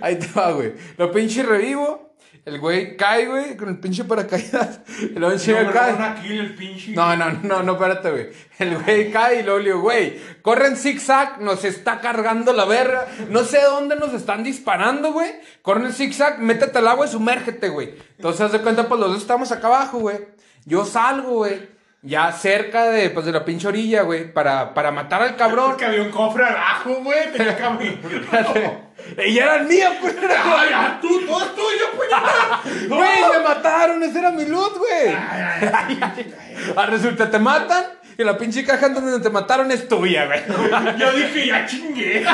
Ahí 0.00 0.16
te 0.16 0.28
va, 0.38 0.52
güey. 0.52 0.74
Lo 0.96 1.10
pinche 1.10 1.42
revivo. 1.42 2.03
El 2.44 2.60
güey 2.60 2.94
cae, 2.96 3.26
güey, 3.26 3.56
con 3.56 3.70
el 3.70 3.78
pinche 3.78 4.04
paracaídas. 4.04 4.80
Y 5.00 5.18
luego 5.18 5.34
No, 5.34 5.72
cae. 5.72 6.38
el 6.38 6.54
pinche. 6.54 6.92
No, 6.92 7.16
no, 7.16 7.30
no, 7.42 7.62
no, 7.62 7.72
espérate, 7.72 8.10
güey. 8.10 8.28
El 8.58 8.76
güey 8.78 9.10
cae 9.10 9.40
y 9.40 9.42
luego 9.42 9.58
le 9.60 9.64
digo, 9.64 9.80
güey, 9.80 10.20
corre 10.42 10.66
en 10.66 10.76
zigzag, 10.76 11.40
nos 11.40 11.64
está 11.64 12.00
cargando 12.00 12.52
la 12.52 12.66
verga. 12.66 13.06
No 13.30 13.44
sé 13.44 13.62
dónde 13.62 13.96
nos 13.96 14.12
están 14.12 14.44
disparando, 14.44 15.12
güey. 15.12 15.30
Corre 15.62 15.86
en 15.86 15.92
zigzag, 15.94 16.38
métete 16.40 16.78
al 16.78 16.88
agua 16.88 17.06
y 17.06 17.10
sumérgete, 17.10 17.70
güey. 17.70 17.94
Entonces, 18.16 18.42
haz 18.42 18.52
de 18.52 18.60
cuenta, 18.60 18.88
pues 18.88 19.00
los 19.00 19.10
dos 19.12 19.22
estamos 19.22 19.50
acá 19.50 19.68
abajo, 19.68 19.98
güey. 20.00 20.18
Yo 20.66 20.84
salgo, 20.84 21.30
güey. 21.38 21.73
Ya 22.04 22.30
cerca 22.32 22.90
de, 22.90 23.08
pues, 23.10 23.24
de 23.24 23.32
la 23.32 23.44
pinche 23.44 23.66
orilla, 23.66 24.02
güey, 24.02 24.30
para, 24.30 24.74
para 24.74 24.92
matar 24.92 25.22
al 25.22 25.36
cabrón. 25.36 25.70
Porque 25.70 25.86
había 25.86 26.02
un 26.02 26.10
cofre 26.10 26.44
abajo, 26.44 26.96
güey. 27.02 27.32
Tenía 27.32 27.56
camino. 27.56 27.96
y 29.26 29.32
ya 29.32 29.44
eran 29.44 29.66
mías, 29.66 29.94
pues. 30.02 30.14
Ay, 30.20 30.68
ya, 30.68 30.98
tú, 31.00 31.20
todo 31.26 31.40
es 31.42 31.54
tuyo, 31.54 31.86
pues. 31.96 32.08
Güey, 32.88 33.20
me 33.32 33.42
mataron, 33.42 34.02
ese 34.02 34.18
era 34.18 34.30
mi 34.30 34.44
loot, 34.44 34.76
güey. 34.76 35.16
Ah, 36.76 36.86
resulta, 36.86 37.30
te 37.30 37.38
matan 37.38 37.84
y 38.16 38.22
la 38.22 38.38
pinche 38.38 38.64
caja 38.64 38.88
donde 38.90 39.20
te 39.20 39.28
mataron 39.28 39.70
es 39.72 39.88
tuya, 39.88 40.26
güey. 40.26 40.40
Yo 40.96 41.12
dije, 41.12 41.48
ya 41.48 41.66
chingué. 41.66 42.24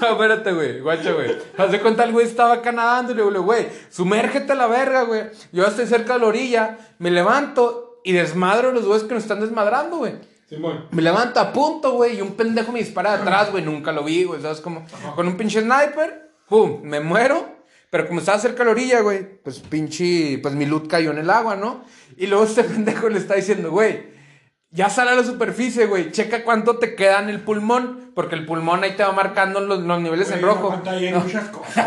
No, 0.00 0.12
espérate, 0.12 0.52
güey, 0.52 0.80
guacha, 0.80 1.12
güey. 1.12 1.36
Haz 1.58 1.72
de 1.72 1.80
cuenta, 1.80 2.04
el 2.04 2.12
güey 2.12 2.26
estaba 2.26 2.54
acá 2.54 2.72
nadando 2.72 3.12
y 3.12 3.16
le 3.16 3.22
digo, 3.22 3.42
güey, 3.42 3.66
sumérgete 3.90 4.52
a 4.52 4.54
la 4.54 4.68
verga, 4.68 5.02
güey. 5.02 5.24
Yo 5.50 5.64
estoy 5.64 5.86
cerca 5.86 6.14
de 6.14 6.20
la 6.20 6.26
orilla, 6.26 6.78
me 6.98 7.10
levanto 7.10 7.91
y 8.04 8.12
desmadro 8.12 8.70
a 8.70 8.72
los 8.72 8.86
güeyes 8.86 9.04
que 9.04 9.14
nos 9.14 9.22
están 9.22 9.40
desmadrando, 9.40 9.98
güey. 9.98 10.14
Simón. 10.48 10.86
Me 10.90 11.02
levanto 11.02 11.40
a 11.40 11.52
punto, 11.52 11.92
güey, 11.92 12.18
y 12.18 12.20
un 12.20 12.32
pendejo 12.32 12.72
me 12.72 12.80
dispara 12.80 13.16
de 13.16 13.22
atrás, 13.22 13.50
güey. 13.50 13.64
Nunca 13.64 13.92
lo 13.92 14.04
vi, 14.04 14.24
güey, 14.24 14.40
¿sabes 14.42 14.60
cómo? 14.60 14.84
Con 15.14 15.26
un 15.26 15.36
pinche 15.36 15.60
sniper, 15.60 16.30
pum, 16.48 16.82
me 16.82 17.00
muero. 17.00 17.62
Pero 17.90 18.08
como 18.08 18.20
estaba 18.20 18.38
cerca 18.38 18.60
de 18.60 18.64
la 18.64 18.70
orilla, 18.70 19.00
güey, 19.00 19.42
pues 19.42 19.58
pinche, 19.58 20.38
pues 20.38 20.54
mi 20.54 20.64
loot 20.64 20.88
cayó 20.88 21.10
en 21.10 21.18
el 21.18 21.28
agua, 21.28 21.56
¿no? 21.56 21.84
Y 22.16 22.26
luego 22.26 22.44
este 22.44 22.64
pendejo 22.64 23.08
le 23.08 23.18
está 23.18 23.34
diciendo, 23.34 23.70
güey, 23.70 24.04
ya 24.74 24.88
sale 24.88 25.10
a 25.10 25.14
la 25.14 25.22
superficie, 25.22 25.84
güey, 25.84 26.12
checa 26.12 26.44
cuánto 26.44 26.78
te 26.78 26.94
queda 26.94 27.20
en 27.20 27.28
el 27.28 27.40
pulmón, 27.40 28.10
porque 28.14 28.36
el 28.36 28.46
pulmón 28.46 28.82
ahí 28.82 28.96
te 28.96 29.02
va 29.02 29.12
marcando 29.12 29.60
los, 29.60 29.82
los 29.82 30.00
niveles 30.00 30.30
en 30.30 30.40
rojo. 30.40 30.70
Muchas 31.24 31.48
cosas. 31.50 31.86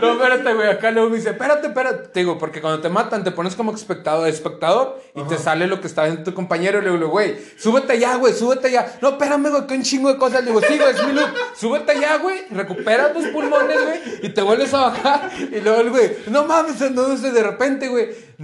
No, 0.00 0.12
espérate, 0.12 0.54
güey. 0.54 0.68
Acá 0.68 0.90
luego 0.90 1.08
me 1.08 1.16
dice, 1.16 1.30
espérate, 1.30 1.68
espérate. 1.68 2.08
Te 2.08 2.20
digo, 2.20 2.38
porque 2.38 2.60
cuando 2.60 2.80
te 2.80 2.90
matan, 2.90 3.24
te 3.24 3.30
pones 3.30 3.56
como 3.56 3.72
espectador, 3.72 4.28
espectador 4.28 5.00
y 5.14 5.22
te 5.22 5.38
sale 5.38 5.66
lo 5.66 5.80
que 5.80 5.86
está 5.86 6.06
en 6.06 6.22
tu 6.22 6.34
compañero. 6.34 6.80
Y 6.80 6.82
le 6.82 6.90
digo, 6.90 7.08
güey, 7.08 7.36
súbete 7.56 7.98
ya, 7.98 8.16
güey, 8.16 8.34
súbete 8.34 8.70
ya. 8.70 8.98
No, 9.00 9.10
espérame, 9.10 9.48
güey, 9.48 9.66
que 9.66 9.74
un 9.74 9.82
chingo 9.82 10.12
de 10.12 10.18
cosas. 10.18 10.42
Le 10.44 10.48
digo, 10.48 10.60
sí, 10.60 10.76
güey, 10.78 10.90
es 10.90 11.06
mi 11.06 11.12
look. 11.12 11.30
Súbete 11.56 11.98
ya, 11.98 12.18
güey. 12.18 12.46
Recuperas 12.50 13.14
los 13.14 13.26
pulmones, 13.28 13.78
güey, 13.82 14.00
y 14.22 14.28
te 14.30 14.42
vuelves 14.42 14.72
a 14.74 14.80
bajar. 14.82 15.30
Y 15.38 15.60
luego 15.60 15.80
el 15.80 15.90
güey, 15.90 16.16
no 16.28 16.44
mames, 16.44 16.80
entonces 16.80 17.32
de 17.32 17.42
repente, 17.42 17.88
güey. 17.88 18.34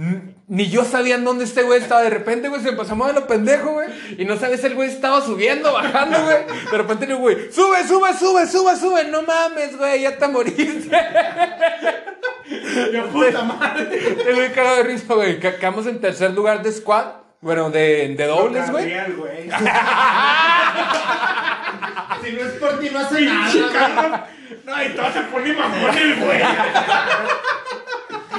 Ni 0.51 0.69
yo 0.69 0.83
sabía 0.83 1.15
en 1.15 1.23
dónde 1.23 1.45
este 1.45 1.63
güey 1.63 1.79
estaba. 1.79 2.01
De 2.01 2.09
repente, 2.09 2.49
güey, 2.49 2.61
se 2.61 2.67
empezó 2.67 2.91
a 2.91 2.95
mover 2.95 3.15
lo 3.15 3.25
pendejo, 3.25 3.71
güey. 3.71 3.87
Y 4.17 4.25
no 4.25 4.37
sabes, 4.37 4.61
el 4.65 4.75
güey 4.75 4.89
estaba 4.89 5.21
subiendo, 5.21 5.71
bajando, 5.71 6.21
güey. 6.25 6.39
De 6.69 6.77
repente 6.77 7.07
le 7.07 7.13
digo, 7.13 7.19
güey, 7.21 7.49
sube, 7.53 7.87
sube, 7.87 8.13
sube, 8.13 8.45
sube, 8.45 8.75
sube. 8.75 9.05
No 9.05 9.21
mames, 9.21 9.77
güey, 9.77 10.01
ya 10.01 10.17
te 10.17 10.27
moriste. 10.27 10.99
Yo, 12.91 13.07
puta 13.07 13.43
madre. 13.43 13.97
Estoy 14.17 14.35
muy 14.35 14.49
cagado 14.49 14.75
de 14.75 14.83
risa, 14.83 15.13
güey. 15.13 15.39
Que 15.39 15.55
Quedamos 15.55 15.87
en 15.87 16.01
tercer 16.01 16.31
lugar 16.31 16.61
de 16.61 16.73
squad. 16.73 17.05
Bueno, 17.39 17.69
de, 17.69 18.13
de 18.17 18.25
dobles, 18.25 18.69
güey. 18.69 18.93
Güey. 19.15 19.49
Si 22.23 22.31
no 22.33 22.41
es 22.41 22.51
por 22.59 22.77
ti, 22.79 22.89
no 22.91 22.99
hace 22.99 23.21
nada. 23.21 24.27
No, 24.65 24.83
y 24.83 24.89
todo 24.89 25.11
se 25.11 25.21
pone 25.21 25.53
mamón 25.53 25.97
el 25.97 26.15
güey. 26.17 26.41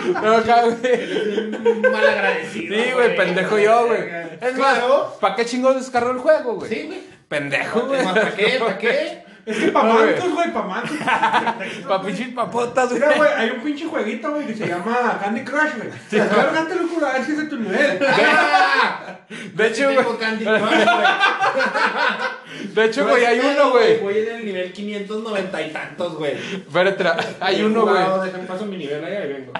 No, 0.06 0.42
güey. 0.80 1.82
Mal 1.92 2.06
agradecido. 2.06 2.74
Sí, 2.74 2.92
güey, 2.92 3.16
pendejo 3.16 3.58
yo, 3.58 3.86
güey. 3.86 4.00
Es 4.40 4.56
más. 4.58 4.78
¿para 5.20 5.34
qué 5.36 5.44
chingos 5.44 5.76
descargó 5.76 6.10
el 6.10 6.18
juego, 6.18 6.54
güey? 6.54 6.68
Sí, 6.70 6.82
güey. 6.86 7.00
Pendejo, 7.28 7.80
güey. 7.86 8.04
¿Para 8.04 8.34
qué? 8.34 8.58
¿Para 8.58 8.78
qué? 8.78 9.21
Es 9.44 9.58
que 9.58 9.72
pa' 9.72 9.82
mantos, 9.82 10.32
güey, 10.32 10.52
pa' 10.52 10.62
mantos. 10.62 10.96
Pa' 11.88 12.02
pinches 12.02 12.28
papotas, 12.28 12.90
güey. 12.90 13.00
Mira, 13.00 13.16
güey, 13.16 13.30
hay 13.36 13.50
un 13.50 13.60
pinche 13.62 13.86
jueguito, 13.86 14.30
güey, 14.30 14.46
que 14.46 14.54
se 14.54 14.68
llama 14.68 15.18
Candy 15.20 15.42
Crush, 15.42 15.76
güey. 15.76 16.28
Cárgate, 16.28 16.74
loco, 16.76 17.04
a 17.04 17.12
ver 17.14 17.24
si 17.24 17.32
es 17.32 17.38
de 17.38 17.44
tu 17.46 17.56
nivel. 17.58 17.98
De 19.54 19.66
hecho, 19.66 19.84
güey. 19.84 19.96
Tengo 19.96 20.18
Candy 20.18 20.44
Crush, 20.44 20.60
güey. 20.60 20.84
De 22.74 22.84
hecho, 22.84 23.08
güey, 23.08 23.24
hay 23.24 23.40
uno, 23.40 23.70
güey. 23.70 23.98
Voy 23.98 24.18
en 24.18 24.34
el 24.36 24.44
nivel 24.44 24.72
590 24.72 25.62
y 25.62 25.72
tantos, 25.72 26.14
güey. 26.16 26.34
Espérate, 26.34 27.04
hay 27.40 27.62
uno, 27.62 27.82
güey. 27.86 28.02
Déjame 28.24 28.44
paso 28.44 28.64
mi 28.66 28.76
nivel 28.76 29.04
ahí, 29.04 29.14
ahí 29.16 29.28
vengo. 29.28 29.52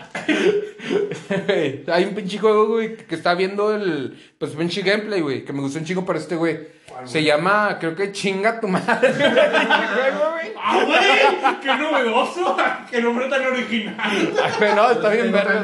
Güey, 1.47 1.85
Hay 1.89 2.05
un 2.05 2.15
pinche 2.15 2.39
juego, 2.39 2.69
güey, 2.69 2.97
que 2.97 3.15
está 3.15 3.35
viendo 3.35 3.75
el. 3.75 4.17
Pues 4.43 4.57
pinche 4.57 4.83
gameplay, 4.83 5.21
güey. 5.21 5.45
Que 5.45 5.53
me 5.53 5.61
gustó 5.61 5.79
un 5.79 5.85
chingo 5.85 6.05
para 6.05 6.19
este, 6.19 6.35
güey. 6.35 6.59
Se 7.05 7.23
llama, 7.23 7.77
creo 7.79 7.95
que 7.95 8.11
chinga 8.11 8.59
tu 8.59 8.67
madre. 8.67 9.15
¡Ah, 10.65 10.83
güey! 10.85 11.61
¡Qué 11.61 11.77
novedoso! 11.77 12.57
¡Qué 12.91 13.01
nombre 13.01 13.29
tan 13.29 13.45
original! 13.47 13.95
Ay, 14.01 14.35
güey, 14.59 14.75
no, 14.75 14.91
está 14.91 15.11
bien 15.11 15.31
verga, 15.31 15.63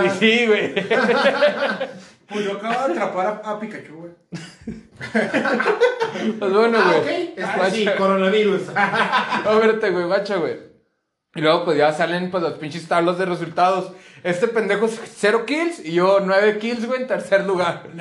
güey. 0.00 0.10
Sí, 0.18 0.44
güey. 0.48 0.74
Pues 2.28 2.44
yo 2.44 2.54
acabo 2.54 2.88
de 2.88 2.92
atrapar 2.94 3.26
a, 3.44 3.48
a 3.48 3.60
Pikachu, 3.60 3.94
güey. 3.94 4.12
Pues 6.36 6.52
bueno, 6.52 6.78
Ah, 6.80 6.94
güey. 7.04 7.32
ok. 7.32 7.38
Ah, 7.44 7.68
sí, 7.70 7.88
coronavirus. 7.96 8.62
No, 9.44 9.52
espérate, 9.52 9.90
güey, 9.90 10.04
guacha, 10.06 10.34
güey. 10.34 10.69
Y 11.32 11.40
luego, 11.40 11.64
pues 11.64 11.78
ya 11.78 11.92
salen, 11.92 12.30
pues, 12.30 12.42
los 12.42 12.54
pinches 12.54 12.88
tablos 12.88 13.16
de 13.16 13.24
resultados. 13.24 13.92
Este 14.24 14.48
pendejo 14.48 14.86
es 14.86 15.00
cero 15.16 15.46
kills 15.46 15.78
y 15.78 15.92
yo 15.92 16.18
nueve 16.20 16.58
kills, 16.58 16.84
güey, 16.86 17.02
en 17.02 17.06
tercer 17.06 17.46
lugar. 17.46 17.84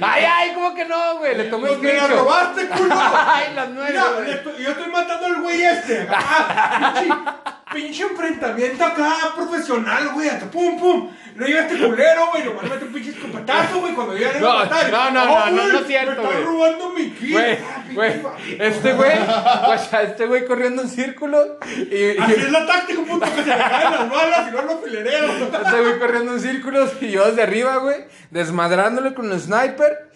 Ay, 0.00 0.24
ay, 0.24 0.52
¿cómo 0.54 0.74
que 0.74 0.86
no, 0.86 1.18
güey? 1.18 1.36
Le 1.36 1.44
tomé 1.44 1.76
me 1.76 1.92
la 1.92 2.06
robaste, 2.06 2.66
culo. 2.68 2.94
Ay, 2.98 3.54
las 3.54 3.68
nueve, 3.68 3.92
Mira, 3.92 4.42
yo 4.58 4.70
estoy 4.70 4.90
matando 4.90 5.26
al 5.26 5.42
güey 5.42 5.62
este. 5.62 6.08
Ah, 6.18 7.55
pinche, 7.76 8.02
enfrentamiento 8.02 8.84
acá 8.84 9.14
profesional, 9.36 10.08
güey. 10.14 10.28
Hasta 10.28 10.50
pum, 10.50 10.78
pum. 10.78 11.10
No 11.36 11.46
llega 11.46 11.66
este 11.66 11.76
culero, 11.86 12.28
güey. 12.32 12.44
Nomás 12.44 12.64
mete 12.64 12.84
un 12.86 12.92
pinche 12.92 13.10
escopetazo, 13.10 13.80
güey. 13.80 13.92
Cuando 13.94 14.14
llega 14.14 14.36
a 14.36 14.40
No, 14.40 14.54
matar. 14.54 14.90
no, 14.90 15.10
no, 15.10 15.22
Oh, 15.22 15.26
no, 15.26 15.50
no, 15.50 15.52
güey, 15.62 15.72
no 15.72 15.78
es 15.80 15.86
cierto, 15.86 16.10
Me 16.10 16.16
está 16.22 16.32
güey. 16.34 16.44
robando 16.44 16.90
mi 16.90 17.10
kill. 17.10 17.32
Güey, 17.32 17.52
Ah, 17.58 17.84
güey, 17.94 18.12
este 18.58 18.92
güey, 18.94 19.18
guacha, 19.66 20.02
este 20.02 20.26
güey 20.26 20.46
corriendo 20.46 20.82
en 20.82 20.88
círculo 20.88 21.58
y, 21.66 21.94
y- 21.94 22.16
Así 22.18 22.32
es 22.32 22.50
la 22.50 22.66
táctica, 22.66 23.00
puto, 23.02 23.20
que 23.26 23.42
se 23.42 23.48
le 23.48 23.56
caen 23.58 23.90
las 23.92 24.10
balas 24.10 24.48
y 24.48 24.50
no 24.56 24.62
los 24.62 24.82
filereos. 24.82 25.30
este 25.42 25.80
güey 25.82 25.98
corriendo 25.98 26.32
en 26.32 26.40
círculos 26.40 26.90
y 27.00 27.10
yo 27.10 27.26
desde 27.26 27.42
arriba, 27.42 27.76
güey, 27.76 28.04
desmadrándole 28.30 29.12
con 29.14 29.30
el 29.30 29.38
sniper. 29.40 30.10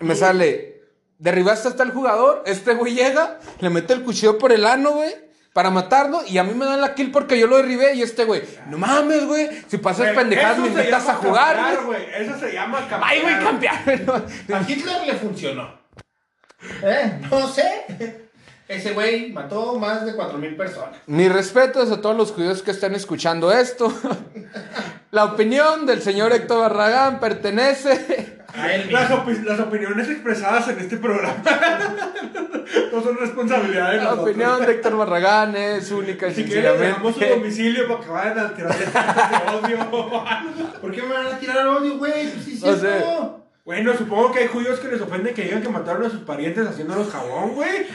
Y 0.00 0.04
me 0.04 0.14
sale, 0.14 0.82
derribaste 1.18 1.68
hasta 1.68 1.82
el 1.82 1.90
jugador, 1.92 2.42
este 2.46 2.74
güey 2.74 2.94
llega, 2.94 3.38
le 3.60 3.70
mete 3.70 3.94
el 3.94 4.02
cuchillo 4.02 4.38
por 4.38 4.52
el 4.52 4.66
ano, 4.66 4.90
güey. 4.92 5.27
Para 5.58 5.70
matarlo, 5.70 6.22
y 6.24 6.38
a 6.38 6.44
mí 6.44 6.54
me 6.54 6.64
dan 6.66 6.80
la 6.80 6.94
kill 6.94 7.10
porque 7.10 7.36
yo 7.36 7.48
lo 7.48 7.56
derribé. 7.56 7.92
Y 7.94 8.02
este 8.02 8.24
güey, 8.24 8.44
no 8.68 8.78
mames, 8.78 9.24
güey. 9.24 9.48
Si 9.66 9.78
pasas 9.78 10.14
pendejadas, 10.14 10.58
me 10.58 10.68
invitas 10.68 11.08
a 11.08 11.14
jugar, 11.14 11.56
campear, 11.56 11.84
güey. 11.84 12.06
Eso 12.16 12.38
se 12.38 12.52
llama 12.52 12.78
campear. 12.88 13.02
Ay, 13.02 13.20
güey, 13.22 13.38
campear. 13.40 13.74
A 14.54 14.70
Hitler 14.70 15.04
le 15.04 15.14
funcionó. 15.14 15.80
¿Eh? 16.84 17.20
No 17.28 17.48
sé. 17.48 18.28
Ese 18.68 18.92
güey 18.92 19.32
mató 19.32 19.76
más 19.80 20.06
de 20.06 20.14
4.000 20.14 20.56
personas. 20.56 21.00
Mis 21.06 21.32
respetos 21.32 21.90
a 21.90 22.00
todos 22.00 22.16
los 22.16 22.30
judíos 22.30 22.62
que 22.62 22.70
están 22.70 22.94
escuchando 22.94 23.50
esto. 23.50 23.92
La 25.10 25.24
opinión 25.24 25.86
del 25.86 26.02
señor 26.02 26.32
Héctor 26.32 26.60
Barragán 26.60 27.18
pertenece. 27.18 28.38
A 28.54 28.72
él 28.72 28.92
Las, 28.92 29.10
las 29.10 29.58
opiniones 29.58 30.08
expresadas 30.08 30.68
en 30.68 30.78
este 30.78 30.98
programa 30.98 31.42
no 32.92 33.02
son 33.02 33.16
responsabilidad 33.18 33.90
de 33.92 33.96
La 33.98 34.02
nosotros. 34.04 34.28
opinión 34.28 34.60
de 34.66 34.72
Héctor 34.72 34.96
Barragán 34.96 35.56
es 35.56 35.90
única 35.90 36.28
y 36.28 36.34
Si 36.34 36.44
quieren, 36.44 36.78
dejamos 36.78 37.14
su 37.14 37.20
sencillamente. 37.20 37.34
domicilio 37.34 37.88
para 37.88 38.00
que 38.00 38.08
vayan 38.10 38.38
a 38.38 38.54
tirar 38.54 38.76
de 38.78 39.66
odio. 39.66 40.24
¿Por 40.80 40.92
qué 40.92 41.02
me 41.02 41.14
van 41.14 41.26
a 41.26 41.38
tirar 41.38 41.66
odio, 41.68 41.98
güey? 41.98 42.12
Pues 42.30 42.44
sí, 42.44 42.56
sí, 42.56 42.66
No 42.66 42.76
sé. 42.76 43.00
no. 43.00 43.38
Bueno, 43.64 43.92
supongo 43.94 44.32
que 44.32 44.38
hay 44.38 44.46
judíos 44.46 44.80
que 44.80 44.88
les 44.88 44.98
ofenden 44.98 45.34
que 45.34 45.42
digan 45.42 45.60
que 45.60 45.68
mataron 45.68 46.02
a 46.06 46.08
sus 46.08 46.20
parientes 46.20 46.66
haciéndolos 46.66 47.10
jabón, 47.10 47.50
güey. 47.54 47.86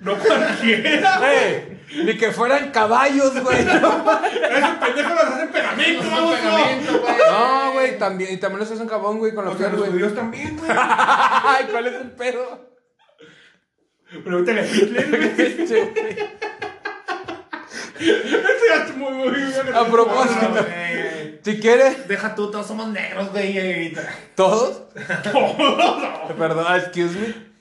No 0.00 0.16
cualquiera, 0.16 1.18
güey. 1.18 2.04
Ni 2.06 2.16
que 2.16 2.30
fueran 2.32 2.70
caballos, 2.70 3.38
güey. 3.42 3.58
Esos 3.60 3.76
pendejos 4.80 5.12
los 5.14 5.24
hacen 5.24 5.48
pegamento, 5.50 6.04
vamos. 6.10 6.36
Pegamento, 6.36 7.00
güey. 7.00 7.14
No, 7.30 7.72
güey, 7.74 7.98
también, 7.98 8.32
y 8.32 8.36
también 8.38 8.60
los 8.60 8.70
hacen 8.70 8.88
jabón, 8.88 9.18
güey, 9.18 9.34
con 9.34 9.44
la 9.44 9.50
O 9.50 9.58
sea, 9.58 9.68
los 9.68 9.86
judíos 9.88 10.14
también, 10.14 10.56
güey. 10.56 10.70
Ay, 10.74 11.66
¿cuál 11.70 11.86
es 11.86 11.94
el 12.00 12.10
pedo? 12.12 12.73
Pregúntale 14.22 14.60
a 14.60 14.66
Hitler, 14.66 15.08
güey. 15.08 15.66
Sí, 15.66 15.74
güey. 15.74 16.44
Eso 17.96 18.64
ya 18.68 18.84
es 18.84 18.96
muy, 18.96 19.12
muy, 19.12 19.28
muy 19.28 19.74
A 19.74 19.84
propósito. 19.84 20.66
Si 21.42 21.60
quieres, 21.60 22.08
Deja 22.08 22.34
tú, 22.34 22.50
todos 22.50 22.66
somos 22.66 22.88
negros, 22.88 23.30
güey. 23.32 23.94
todos. 24.34 24.82
Perdón, 26.38 26.76
excuse 26.76 27.18
me. 27.18 27.54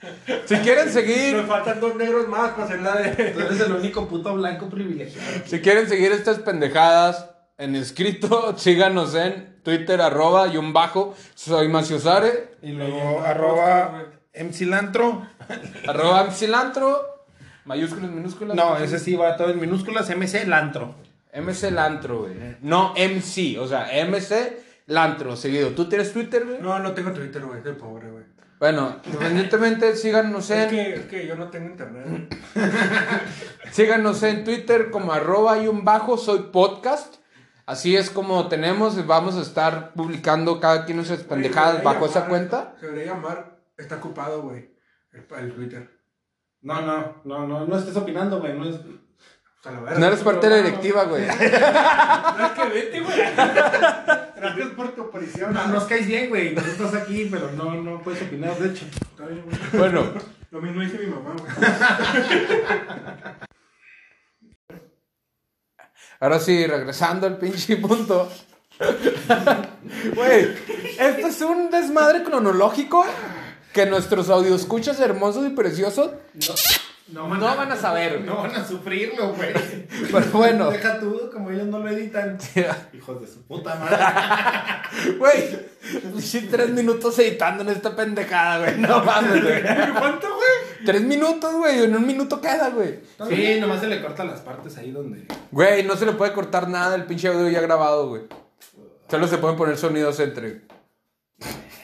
Si 0.46 0.56
quieren 0.58 0.90
seguir 0.92 1.36
Nos 1.36 1.46
faltan 1.48 1.80
dos 1.80 1.96
negros 1.96 2.28
más 2.28 2.52
para 2.52 2.66
hacer 2.66 2.82
la 2.82 2.92
Tú 2.98 3.40
de. 3.40 3.46
eres 3.46 3.60
el 3.62 3.72
único 3.74 4.08
puto 4.08 4.34
blanco 4.36 4.70
privilegiado. 4.70 5.44
Si 5.46 5.62
quieren 5.62 5.88
seguir 5.88 6.12
estas 6.12 6.40
pendejadas 6.40 7.30
en 7.58 7.76
escrito, 7.76 8.54
síganos 8.58 9.16
en 9.16 9.62
Twitter, 9.64 10.02
arroba 10.02 10.48
y 10.48 10.58
un 10.58 10.74
bajo, 10.74 11.16
soy 11.36 11.70
Maciosare, 11.70 12.56
Y 12.62 12.72
luego 12.72 13.22
arroba 13.26 14.06
mcilantro. 14.44 15.26
arroba 15.88 16.32
cilantro, 16.32 17.26
mayúsculas, 17.66 18.12
minúsculas. 18.12 18.56
No, 18.56 18.78
ese 18.78 19.00
sí 19.00 19.16
va 19.16 19.38
todo 19.38 19.50
en 19.50 19.60
minúsculas, 19.60 20.10
mc 20.10 20.46
lantro. 20.48 20.96
MC 21.34 21.72
Lantro, 21.72 22.22
güey. 22.22 22.36
No 22.62 22.94
MC, 22.96 23.58
o 23.60 23.68
sea, 23.68 23.88
MC 24.06 24.62
Lantro, 24.88 25.36
seguido. 25.36 25.70
¿Tú 25.70 25.90
tienes 25.90 26.14
Twitter, 26.14 26.46
güey? 26.46 26.62
No, 26.62 26.78
no 26.80 26.92
tengo 26.94 27.12
Twitter, 27.12 27.44
güey. 27.44 27.64
Soy 27.64 27.74
pobre, 27.74 28.12
güey. 28.12 28.24
Bueno, 28.60 28.98
independientemente, 29.06 29.96
síganos 29.96 30.50
Es 30.50 30.58
en, 30.58 30.70
que, 30.70 30.94
es 30.94 31.06
que 31.08 31.28
yo 31.28 31.36
no 31.36 31.50
tengo 31.50 31.70
internet. 31.70 32.34
síganos 33.72 34.24
en 34.24 34.44
Twitter 34.46 34.90
como 34.90 35.12
arroba 35.12 35.60
y 35.60 35.68
un 35.68 35.84
bajo, 35.84 36.18
soy 36.18 36.50
podcast. 36.52 37.16
Así 37.66 37.96
es 37.96 38.10
como 38.10 38.48
tenemos, 38.48 39.06
vamos 39.08 39.36
a 39.36 39.42
estar 39.42 39.94
publicando 39.94 40.60
cada 40.60 40.86
quien 40.86 40.98
nuestras 40.98 41.22
pendejadas 41.22 41.84
bajo 41.84 42.06
esa 42.06 42.26
cuenta. 42.28 42.76
Se 42.80 42.88
debería 42.88 43.14
llamar. 43.14 43.58
Está 43.78 43.96
ocupado, 43.96 44.44
güey. 44.44 44.73
El, 45.14 45.26
el 45.40 45.54
Twitter. 45.54 45.90
No, 46.62 46.82
no, 46.82 47.22
no, 47.26 47.48
no, 47.48 47.66
no 47.68 47.78
estés 47.78 47.96
opinando, 47.96 48.40
güey. 48.40 48.58
No 48.58 48.66
es... 48.70 48.76
A 49.66 49.72
la 49.72 49.80
verga. 49.80 50.00
No 50.00 50.06
eres 50.08 50.20
parte 50.22 50.50
de 50.50 50.56
la 50.58 50.62
directiva, 50.64 51.04
güey. 51.06 51.26
No 52.38 52.46
es 52.46 52.52
que 52.52 52.70
vete, 52.70 53.00
güey. 53.02 53.18
Gracias 54.36 54.68
por 54.76 54.92
tu 54.94 55.02
aparición. 55.04 55.54
No, 55.54 55.68
nos 55.68 55.86
caes 55.86 56.08
bien, 56.08 56.30
güey. 56.30 56.54
Nos 56.54 56.66
estás 56.66 56.94
aquí, 56.96 57.28
pero 57.32 57.52
no, 57.52 57.76
no 57.76 58.02
puedes 58.02 58.22
opinar, 58.24 58.58
de 58.58 58.70
hecho. 58.70 58.86
Está 58.86 59.26
bien, 59.28 59.44
güey. 59.46 59.58
Bueno, 59.74 60.14
Lo 60.52 60.62
mismo 60.62 60.82
dice 60.82 60.98
mi 61.00 61.06
mamá, 61.08 61.34
güey. 61.38 61.52
ahora 66.20 66.40
sí, 66.40 66.66
regresando 66.68 67.28
al 67.28 67.38
pinche 67.38 67.78
punto. 67.78 68.30
Güey, 70.16 70.56
esto 71.00 71.28
es 71.28 71.42
un 71.42 71.70
desmadre 71.70 72.24
cronológico 72.24 73.06
que 73.74 73.86
nuestros 73.86 74.30
audioscuchas 74.30 75.00
hermosos 75.00 75.48
y 75.48 75.50
preciosos 75.50 76.12
No, 77.08 77.28
no 77.28 77.58
van 77.58 77.72
a 77.72 77.76
saber, 77.76 78.20
güey. 78.20 78.26
No 78.26 78.38
van 78.38 78.56
a 78.56 78.66
sufrirlo, 78.66 79.34
güey. 79.34 79.54
Pero 80.12 80.26
bueno. 80.32 80.70
Deja 80.72 81.00
tú, 81.00 81.30
como 81.34 81.52
ellos 81.52 81.68
no 81.68 81.80
lo 81.80 81.90
editan. 81.90 82.38
Hijos 82.94 83.22
de 83.22 83.28
su 83.28 83.42
puta 83.44 83.76
madre. 83.76 83.98
Güey, 85.18 85.60
sí, 86.22 86.48
tres 86.52 86.70
minutos 86.70 87.18
editando 87.18 87.64
en 87.64 87.70
esta 87.70 87.96
pendejada, 87.96 88.60
güey. 88.60 88.80
No 88.80 89.04
mames, 89.04 89.42
güey. 89.42 89.62
¿Cuánto, 89.64 90.28
güey? 90.28 90.86
Tres 90.86 91.02
minutos, 91.02 91.52
güey. 91.56 91.84
En 91.84 91.96
un 91.96 92.06
minuto 92.06 92.40
queda, 92.40 92.70
güey. 92.70 93.00
Sí, 93.28 93.60
nomás 93.60 93.82
se 93.82 93.88
le 93.88 94.00
cortan 94.02 94.28
las 94.28 94.42
partes 94.42 94.78
ahí 94.78 94.92
donde. 94.92 95.26
Güey, 95.52 95.84
no 95.84 95.96
se 95.98 96.06
le 96.06 96.12
puede 96.12 96.32
cortar 96.32 96.70
nada 96.70 96.92
del 96.92 97.06
pinche 97.06 97.28
audio 97.28 97.50
ya 97.50 97.62
grabado, 97.62 98.08
güey. 98.08 98.22
Solo 99.10 99.28
se 99.28 99.40
pueden 99.40 99.58
poner 99.58 99.78
sonidos 99.78 100.20
entre. 100.20 100.48
Eh, 100.48 100.62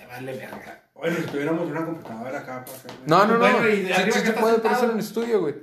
vale, 0.08 0.34
verga. 0.38 0.79
Bueno, 1.00 1.16
si 1.18 1.24
tuviéramos 1.24 1.66
una 1.70 1.86
computadora 1.86 2.40
acá 2.40 2.66
para 2.66 2.78
hacer. 2.78 2.92
No, 3.06 3.26
no, 3.26 3.34
no. 3.34 3.40
Bueno, 3.40 3.70
y 3.70 3.82
de 3.84 3.88
Sí, 3.88 3.94
arriba 3.94 4.18
sí 4.18 4.22
que 4.22 4.28
se 4.28 4.34
puede, 4.34 4.60
pero 4.60 4.84
en 4.84 4.92
el 4.92 5.00
estudio, 5.00 5.40
güey. 5.40 5.56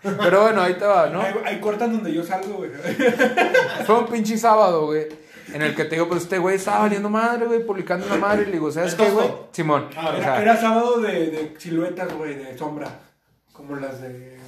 Pero 0.00 0.42
bueno, 0.42 0.62
ahí 0.62 0.74
te 0.74 0.84
va, 0.84 1.08
¿no? 1.08 1.20
Ahí, 1.22 1.34
ahí 1.44 1.60
cortan 1.60 1.92
donde 1.92 2.12
yo 2.12 2.22
salgo, 2.22 2.58
güey. 2.58 2.70
Fue 3.86 3.98
un 3.98 4.06
pinche 4.06 4.38
sábado, 4.38 4.86
güey. 4.86 5.08
En 5.52 5.62
el 5.62 5.74
que 5.74 5.84
te 5.84 5.96
digo, 5.96 6.08
pues 6.08 6.22
este 6.22 6.38
güey 6.38 6.56
estaba 6.56 6.80
valiendo 6.80 7.10
madre, 7.10 7.46
güey, 7.46 7.64
publicando 7.66 8.06
una 8.06 8.16
madre. 8.16 8.42
Y 8.42 8.46
le 8.46 8.52
digo, 8.52 8.70
¿sabes 8.70 8.92
¿El 8.92 8.98
qué, 8.98 9.10
güey? 9.10 9.28
Simón. 9.50 9.88
Ah, 9.96 10.10
o 10.10 10.16
Era, 10.16 10.22
sea, 10.22 10.42
era 10.42 10.56
sábado 10.56 11.00
de, 11.00 11.30
de 11.30 11.54
siluetas, 11.58 12.12
güey, 12.14 12.34
de 12.36 12.56
sombra. 12.56 12.88
Como 13.52 13.74
las 13.76 14.00
de. 14.02 14.38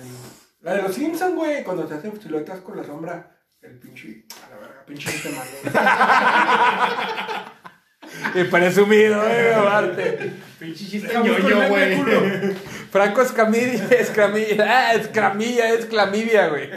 La 0.60 0.74
de 0.74 0.82
los 0.82 0.94
Simpsons, 0.94 1.34
güey, 1.34 1.64
cuando 1.64 1.86
se 1.88 1.94
hacen 1.94 2.20
siluetas 2.20 2.60
con 2.60 2.76
la 2.76 2.84
sombra. 2.84 3.30
El 3.60 3.78
pinche. 3.78 4.24
A 4.46 4.50
la 4.50 4.56
verga, 4.60 4.84
pinche 4.86 5.10
este 5.10 5.30
malo. 5.30 5.50
Y 8.34 8.44
presumido, 8.44 9.20
güey, 9.22 9.52
aparte. 9.52 10.32
Pinche 10.58 10.86
chiste 10.86 11.08
Déjame 11.08 11.28
ñoño, 11.28 11.42
ponerme 11.42 11.68
güey. 11.68 11.96
culo. 11.96 12.22
Franco 12.90 13.22
Escamilla, 13.22 13.84
Escamilla, 13.90 14.64
ah, 14.66 14.94
Escramilla, 14.94 15.68
es 15.74 15.86
clamidia, 15.86 16.48
güey. 16.48 16.70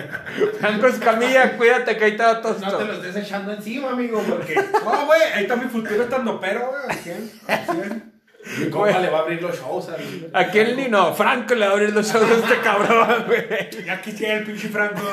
Franco 0.60 0.88
Escamilla, 0.88 1.58
cuídate 1.58 1.97
que 1.97 2.06
ahí 2.06 2.17
te 2.17 2.23
va 2.23 2.41
todo 2.41 2.58
No 2.60 2.78
te 2.78 2.86
lo 2.86 2.93
estés 2.93 3.15
echando 3.25 3.54
encima, 3.54 3.91
amigo, 3.91 4.21
porque 4.28 4.56
No, 4.56 5.06
güey, 5.06 5.21
ahí 5.34 5.43
está 5.43 5.56
mi 5.56 5.69
futuro 5.69 6.04
estando 6.04 6.39
pero, 6.39 6.69
güey. 6.71 6.82
al 6.89 6.97
100, 6.97 7.32
al 7.47 7.65
100. 7.65 8.18
Mi 8.58 8.70
compa 8.70 9.00
le 9.00 9.10
va 9.10 9.20
a 9.20 9.22
abrir 9.22 9.42
los 9.42 9.56
shows. 9.60 9.90
al- 9.90 10.30
¿A 10.34 10.48
quién 10.48 10.76
ni 10.76 10.88
no? 10.88 11.14
Franco 11.14 11.54
le 11.56 11.66
va 11.66 11.72
a 11.72 11.74
abrir 11.76 11.94
los 11.94 12.12
shows 12.12 12.30
a 12.30 12.34
este 12.34 12.60
cabrón, 12.64 13.24
güey. 13.28 13.70
Ya 13.86 14.02
quisiera 14.02 14.36
el 14.36 14.44
pinche 14.46 14.70
Franco. 14.70 15.02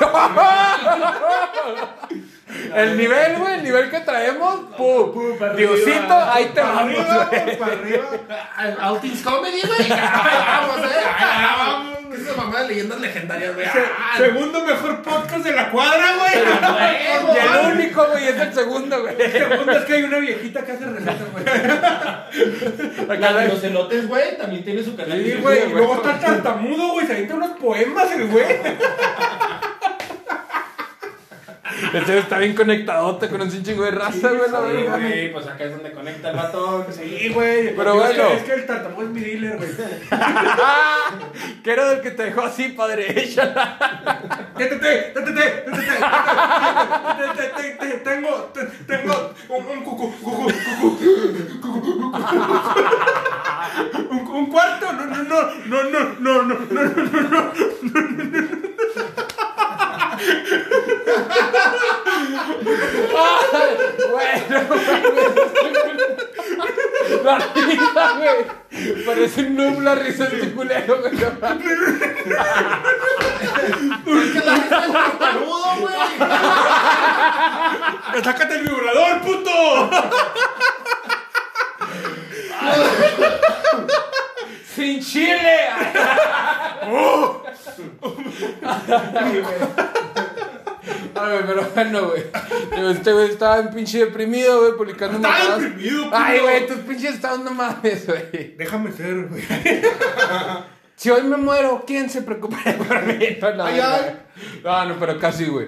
El 2.73 2.97
nivel, 2.97 3.37
güey, 3.39 3.55
el 3.55 3.63
nivel 3.63 3.89
que 3.89 3.99
traemos, 3.99 4.61
pu, 4.77 5.35
Diosito, 5.57 6.13
ahí 6.13 6.45
te 6.45 6.61
Para 6.61 6.73
vamos, 6.73 6.97
arriba, 6.99 7.25
güey. 7.29 7.43
güey, 7.43 7.57
para 7.59 7.71
arriba. 7.73 8.05
Al 8.55 8.77
Outings 8.81 9.21
Comedy, 9.21 9.61
güey. 9.67 9.81
Ahí 9.91 9.99
Vamos, 9.99 10.77
eh. 10.91 11.05
Ahí 11.19 11.45
vamos. 11.59 11.96
¿Qué 12.17 12.23
es 12.23 12.27
esa 12.29 12.37
mamá 12.41 12.61
de 12.63 12.67
leyendas 12.69 12.99
legendarias, 12.99 13.53
güey? 13.53 13.65
Se- 13.67 13.79
Ah, 13.79 14.17
Segundo 14.17 14.65
mejor 14.65 15.01
podcast 15.03 15.43
de 15.43 15.51
la 15.53 15.69
cuadra, 15.69 16.15
güey. 16.17 16.33
huevo, 17.23 17.35
Y 17.35 17.67
el 17.67 17.73
único, 17.79 18.05
güey, 18.11 18.27
es 18.27 18.37
el 18.39 18.53
segundo, 18.53 19.01
güey. 19.01 19.15
Segundo 19.31 19.71
es 19.71 19.85
que 19.85 19.93
hay 19.93 20.03
una 20.03 20.17
viejita 20.19 20.65
que 20.65 20.71
hace 20.71 20.85
recetas, 20.85 21.15
güey. 21.31 21.45
La 23.19 23.33
de 23.33 23.47
los 23.47 23.63
elotes, 23.63 24.07
güey, 24.07 24.37
también 24.37 24.63
tiene 24.63 24.83
su 24.83 24.95
canal. 24.95 25.17
Sí, 25.17 25.29
de 25.29 25.35
güey. 25.37 25.69
Y 25.69 25.73
luego 25.73 25.95
está 25.95 26.19
tartamudo, 26.19 26.93
güey. 26.93 27.05
Se 27.05 27.13
avienta 27.13 27.35
unos 27.35 27.51
poemas, 27.59 28.11
el 28.11 28.27
güey. 28.27 28.45
Este 31.93 32.17
está 32.17 32.39
bien 32.39 32.55
conectadote 32.55 33.29
con 33.29 33.41
un 33.41 33.49
chingo 33.63 33.83
de 33.83 33.91
raza, 33.91 34.29
güey, 34.31 34.49
Sí, 34.49 34.85
güey, 34.87 35.31
pues 35.33 35.47
acá 35.47 35.63
es 35.65 35.71
donde 35.71 35.91
conecta 35.91 36.29
el 36.31 36.35
vato. 36.35 36.87
Sí, 36.91 37.29
güey. 37.33 37.75
Pero 37.75 37.95
bueno. 37.95 38.23
Es 38.29 38.43
que 38.43 38.53
el 38.53 38.65
tartamudo 38.65 39.03
es 39.05 39.09
mi 39.11 39.21
dealer, 39.21 39.57
güey. 39.57 39.69
Que 41.63 41.71
era 41.71 41.89
del 41.89 42.01
que 42.01 42.11
te 42.11 42.23
dejó 42.23 42.41
así, 42.41 42.69
padre. 42.69 43.29
Tengo, 48.03 48.51
te- 48.53 48.65
tengo 48.87 49.33
un, 49.49 49.65
un 49.65 49.83
cucu, 49.83 50.11
cucu, 50.19 50.51
cucu. 50.81 52.11
Un, 54.31 54.45
cuarto. 54.47 54.85
No, 54.93 55.05
no, 55.05 55.23
no, 55.23 55.41
no, 55.65 55.83
no, 55.83 56.03
no, 56.19 56.43
no, 56.43 56.63
no, 56.69 56.83
no. 56.83 57.51
Bueno, 57.81 58.96
La 67.23 67.37
risa, 67.37 68.03
güey. 68.17 69.05
Parece 69.05 69.41
un 69.41 69.55
noob 69.55 69.81
la 69.81 69.95
risa 69.95 70.25
de 70.25 70.35
este 70.39 70.51
culero, 70.53 71.01
güey. 71.01 71.13
no 71.13 71.31
mames. 71.41 71.65
Es 74.05 74.31
que 74.33 74.39
la 74.45 74.55
risa 74.55 74.85
es 74.85 74.91
tartamudo, 74.91 75.75
güey. 75.79 75.95
¡Sácate 78.23 78.55
el 78.55 78.61
vibrador, 78.63 79.21
puto! 79.21 79.89
¡Sin 84.75 85.01
chile! 85.01 85.57
Ay, 88.61 89.41
güey. 89.41 89.55
Ay, 91.15 91.31
güey, 91.31 91.45
pero 91.47 91.61
bueno, 91.73 92.06
güey. 92.71 92.91
Este 92.91 93.13
güey 93.13 93.29
estaba 93.29 93.59
en 93.59 93.69
pinche 93.73 93.99
deprimido, 93.99 94.59
güey, 94.61 94.73
publicando 94.77 95.15
Estaba 95.17 95.37
mamadas. 95.37 95.61
deprimido, 95.61 96.09
Ay, 96.11 96.39
güey, 96.39 96.67
tus 96.67 96.77
pinches 96.77 97.15
estados 97.15 97.39
no 97.39 97.51
mames, 97.51 98.05
güey. 98.07 98.55
Déjame 98.57 98.91
ser, 98.91 99.27
güey. 99.27 99.43
Si 100.99 101.11
hoy 101.11 101.21
me 101.21 101.37
muero, 101.37 101.83
¿quién 101.85 102.09
se 102.09 102.23
preocuparía 102.23 102.75
por 102.75 103.03
mí? 103.05 103.19
No, 103.39 103.53
no, 103.53 103.63
Ay, 103.65 103.77
no. 103.77 103.83
ay. 103.83 104.19
No, 104.63 104.85
no, 104.85 104.99
pero 104.99 105.19
casi, 105.19 105.45
güey. 105.45 105.67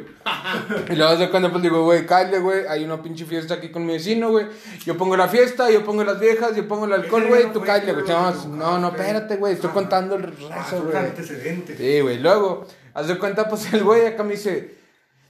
Y 0.90 0.96
luego 0.96 1.18
de 1.18 1.30
cuando 1.30 1.52
pues 1.52 1.62
digo, 1.62 1.84
güey, 1.84 2.04
cállate, 2.08 2.40
güey, 2.40 2.66
hay 2.68 2.84
una 2.84 3.00
pinche 3.04 3.26
fiesta 3.26 3.54
aquí 3.54 3.70
con 3.70 3.86
mi 3.86 3.94
vecino, 3.94 4.32
güey. 4.32 4.48
Yo 4.86 4.98
pongo 4.98 5.16
la 5.16 5.28
fiesta, 5.28 5.70
yo 5.70 5.86
pongo 5.86 6.04
las 6.04 6.20
viejas, 6.20 6.56
yo 6.56 6.68
pongo 6.68 6.86
el 6.86 6.94
alcohol, 6.94 7.22
Ese 7.22 7.30
güey, 7.30 7.44
no 7.46 7.52
tú 7.52 7.60
fue, 7.60 7.68
cállate, 7.68 7.94
güey. 7.94 8.06
güey, 8.06 8.16
No, 8.18 8.32
no, 8.32 8.48
no, 8.56 8.80
no, 8.80 8.90
güey. 8.90 9.02
espérate, 9.02 9.36
güey, 9.36 9.54
estoy 9.54 9.70
contando 9.70 10.16
el 10.16 10.24
rezo, 10.24 10.50
Ah, 10.52 10.66
Son 10.68 10.86
güey. 10.86 10.98
antecedentes. 10.98 11.78
Sí, 11.78 12.00
güey, 12.02 12.18
luego, 12.18 12.66
haz 12.96 13.08
de 13.08 13.20
cuenta, 13.20 13.48
pues 13.48 13.72
el 13.72 13.84
güey 13.84 14.08
acá 14.08 14.24
me 14.24 14.32
dice, 14.32 14.79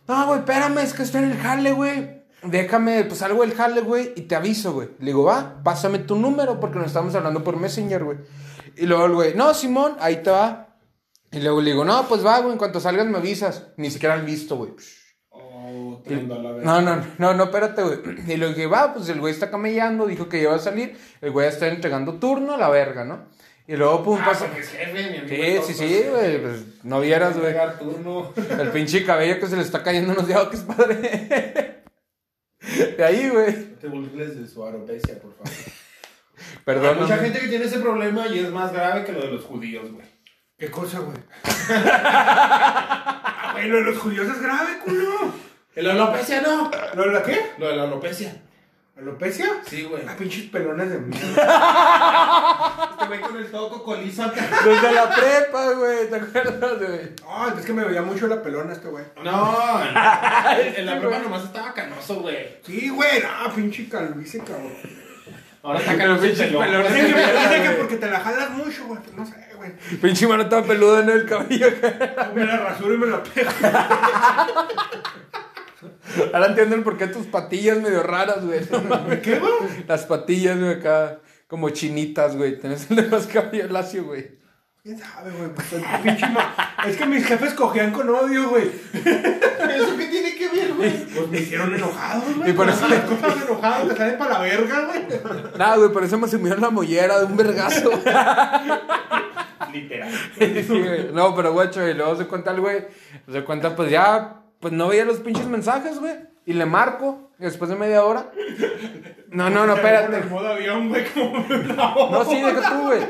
no, 0.09 0.25
güey, 0.25 0.39
espérame, 0.39 0.79
es 0.79 0.93
que 0.93 1.03
estoy 1.03 1.21
en 1.21 1.31
el 1.31 1.37
jale, 1.37 1.71
güey. 1.71 2.23
Déjame, 2.41 3.03
pues 3.03 3.19
salgo 3.19 3.41
del 3.41 3.53
jale, 3.53 3.81
güey, 3.81 4.11
y 4.15 4.21
te 4.21 4.35
aviso, 4.35 4.73
güey. 4.73 4.89
Le 4.97 5.07
digo, 5.07 5.23
va, 5.23 5.61
pásame 5.63 5.99
tu 5.99 6.15
número 6.15 6.59
porque 6.59 6.79
nos 6.79 6.87
estamos 6.87 7.13
hablando 7.13 7.43
por 7.43 7.57
Messenger, 7.57 8.03
güey. 8.03 8.17
Y 8.75 8.87
luego 8.87 9.05
el 9.05 9.13
güey, 9.13 9.35
no, 9.35 9.53
Simón, 9.53 9.97
ahí 9.99 10.23
te 10.23 10.31
va. 10.31 10.77
Y 11.31 11.41
luego 11.41 11.61
le 11.61 11.71
digo, 11.71 11.85
no, 11.85 12.07
pues 12.07 12.25
va, 12.25 12.39
güey, 12.39 12.53
en 12.53 12.57
cuanto 12.57 12.79
salgas 12.79 13.05
me 13.05 13.19
avisas. 13.19 13.67
Ni 13.77 13.91
siquiera 13.91 14.15
han 14.15 14.25
visto, 14.25 14.57
güey. 14.57 14.71
Oh, 15.29 16.01
tremendo 16.03 16.33
a 16.33 16.39
la 16.39 16.51
vez. 16.53 16.65
No, 16.65 16.81
no, 16.81 17.05
no, 17.19 17.33
no, 17.35 17.43
espérate, 17.43 17.83
güey. 17.83 17.99
Y 18.27 18.37
le 18.37 18.47
dije, 18.47 18.65
va, 18.65 18.95
pues 18.95 19.09
el 19.09 19.19
güey 19.19 19.31
está 19.31 19.51
camellando, 19.51 20.07
dijo 20.07 20.27
que 20.27 20.41
iba 20.41 20.55
a 20.55 20.59
salir. 20.59 20.97
El 21.21 21.29
güey 21.29 21.47
está 21.47 21.67
entregando 21.67 22.15
turno, 22.15 22.57
la 22.57 22.69
verga, 22.69 23.05
¿no? 23.05 23.27
Y 23.69 23.77
luego, 23.77 24.03
pum, 24.03 24.17
Ah, 24.19 24.25
pasa. 24.25 24.47
es 24.57 24.69
jefe, 24.69 25.11
mi 25.11 25.17
amigo. 25.19 25.63
Sí, 25.63 25.73
sí, 25.75 25.87
sí, 25.87 26.03
güey, 26.09 26.41
pues 26.41 26.83
no 26.83 26.99
vieras, 27.01 27.37
güey. 27.37 27.53
El 28.59 28.69
pinche 28.69 29.05
cabello 29.05 29.39
que 29.39 29.45
se 29.45 29.55
le 29.55 29.61
está 29.61 29.83
cayendo 29.83 30.11
unos 30.13 30.25
días, 30.27 30.41
que 30.47 30.55
es 30.55 30.63
padre. 30.63 31.83
De 32.97 33.05
ahí, 33.05 33.29
güey. 33.29 33.55
No 33.55 33.77
te 33.79 33.87
burles 33.87 34.39
de 34.39 34.47
su 34.47 34.65
alopecia, 34.65 35.19
por 35.21 35.35
favor. 35.35 35.53
Perdón. 36.65 36.95
Hay 36.95 37.01
mucha 37.03 37.17
gente 37.19 37.39
que 37.41 37.47
tiene 37.47 37.65
ese 37.65 37.77
problema 37.77 38.27
y 38.27 38.39
es 38.39 38.49
más 38.51 38.73
grave 38.73 39.05
que 39.05 39.11
lo 39.11 39.21
de 39.21 39.27
los 39.33 39.45
judíos, 39.45 39.91
güey. 39.91 40.07
¿Qué 40.57 40.71
cosa, 40.71 40.99
güey? 41.01 41.17
Ah, 41.41 43.51
güey, 43.53 43.67
lo 43.67 43.75
de 43.77 43.83
los 43.83 43.99
judíos 43.99 44.27
es 44.27 44.41
grave, 44.41 44.79
culo. 44.83 45.31
¿El 45.75 45.91
alopecia 45.91 46.41
no? 46.41 46.71
¿Lo 46.95 47.03
de 47.03 47.11
la 47.11 47.21
qué? 47.23 47.39
Lo 47.59 47.67
de 47.67 47.75
la 47.75 47.83
alopecia. 47.83 48.35
¿Alopecia? 48.99 49.45
Sí, 49.65 49.83
güey. 49.83 50.03
Ah, 50.07 50.15
pinches 50.17 50.49
pelones 50.49 50.89
de 50.89 50.99
mierda. 50.99 52.87
Este 52.91 53.07
güey 53.07 53.21
con 53.21 53.37
el 53.37 53.49
toco 53.49 53.81
colizo 53.83 54.23
acá. 54.23 54.45
Desde 54.65 54.91
la 54.91 55.09
prepa, 55.09 55.71
güey, 55.71 56.09
¿te 56.09 56.15
acuerdas, 56.17 56.77
güey? 56.79 56.99
Ay, 57.27 57.51
es 57.57 57.65
que 57.65 57.73
me 57.73 57.85
veía 57.85 58.01
mucho 58.01 58.27
la 58.27 58.41
pelona 58.43 58.73
este 58.73 58.89
güey. 58.89 59.05
No, 59.23 59.81
en, 59.81 60.75
en 60.75 60.85
la 60.85 60.99
prueba 60.99 61.19
nomás 61.19 61.45
estaba 61.45 61.73
canoso, 61.73 62.15
güey. 62.21 62.57
Sí, 62.65 62.89
güey, 62.89 63.21
no, 63.21 63.55
pinche 63.55 63.87
calvicie, 63.87 64.41
cabrón. 64.43 64.73
Ahora 65.63 65.79
está 65.79 65.97
canoso 65.97 66.21
pelón. 66.23 66.85
Es 66.85 66.93
que 66.93 67.13
me 67.15 67.21
parece 67.21 67.63
que 67.63 67.69
porque 67.71 67.95
te 67.97 68.07
la 68.11 68.19
jalas 68.19 68.49
mucho, 68.51 68.85
güey. 68.85 69.01
pues 69.01 69.15
No 69.15 69.25
sé, 69.25 69.35
güey. 69.55 69.71
Pinche 70.01 70.27
mano 70.27 70.47
toda 70.49 70.63
peluda 70.63 71.01
en 71.01 71.09
el 71.09 71.25
cabello. 71.25 71.67
Me 72.35 72.45
la 72.45 72.57
rasuro 72.57 72.93
y 72.93 72.97
me 72.97 73.07
la 73.07 73.23
pego. 73.23 73.49
Ahora 76.33 76.47
entienden 76.47 76.83
por 76.83 76.97
qué 76.97 77.07
tus 77.07 77.25
patillas 77.27 77.77
medio 77.81 78.03
raras, 78.03 78.45
güey. 78.45 78.59
¿Qué, 79.21 79.39
güey? 79.39 79.51
Las 79.87 80.05
patillas, 80.05 80.57
güey, 80.59 80.73
acá 80.73 81.19
como 81.47 81.69
chinitas, 81.71 82.35
güey. 82.35 82.59
Tenés 82.59 82.89
el 82.89 82.97
de 82.97 83.03
más 83.07 83.27
cabello 83.27 83.67
lacio, 83.69 84.03
güey. 84.05 84.37
¿Quién 84.81 84.97
sabe, 84.97 85.31
güey? 85.31 85.49
Pues 85.53 85.73
el 85.73 85.83
pinche 86.01 86.25
ma- 86.29 86.55
Es 86.87 86.95
que 86.95 87.05
mis 87.05 87.25
jefes 87.25 87.53
cogían 87.53 87.91
con 87.91 88.09
odio, 88.09 88.49
güey. 88.49 88.63
¿Eso 88.93 89.97
qué 89.97 90.05
tiene 90.05 90.35
que 90.35 90.47
ver, 90.47 90.73
güey? 90.73 91.05
Pues 91.05 91.27
me 91.27 91.39
hicieron 91.39 91.75
enojado, 91.75 92.23
güey. 92.37 92.49
Y 92.49 92.53
por 92.53 92.69
eso- 92.69 92.87
Las 92.87 93.01
cosas 93.01 93.43
enojadas 93.45 93.87
te 93.89 93.95
salen 93.97 94.17
para 94.17 94.35
la 94.35 94.39
verga, 94.39 94.85
güey. 94.85 95.05
Nada, 95.57 95.75
güey, 95.75 95.91
por 95.91 96.03
eso 96.05 96.17
me 96.17 96.27
sumieron 96.29 96.61
la 96.61 96.69
mollera 96.69 97.19
de 97.19 97.25
un 97.25 97.35
vergazo. 97.35 97.91
Literal. 99.73 100.09
Sí, 100.39 100.63
güey. 100.67 101.11
No, 101.13 101.35
pero 101.35 101.51
guacho, 101.53 101.87
y 101.87 101.93
luego 101.93 102.15
se 102.15 102.25
cuenta 102.25 102.51
el 102.51 102.61
güey. 102.61 102.85
Se 103.31 103.43
cuenta, 103.43 103.75
pues 103.75 103.91
ya, 103.91 104.38
pues 104.59 104.73
no 104.73 104.87
veía 104.87 105.05
los 105.05 105.19
pinches 105.19 105.47
mensajes, 105.47 105.99
güey. 105.99 106.15
Y 106.45 106.53
le 106.53 106.65
marco, 106.65 107.31
y 107.39 107.43
después 107.43 107.69
de 107.69 107.75
media 107.75 108.03
hora. 108.03 108.31
No, 109.29 109.49
no, 109.49 109.67
no, 109.67 109.75
espérate. 109.75 110.17
En 110.17 110.29
modo 110.29 110.47
avión, 110.47 110.89
güey, 110.89 111.05
como... 111.13 111.39
No, 111.47 112.25
sí, 112.25 112.41
deja 112.41 112.69
tú, 112.69 112.87
güey. 112.87 113.01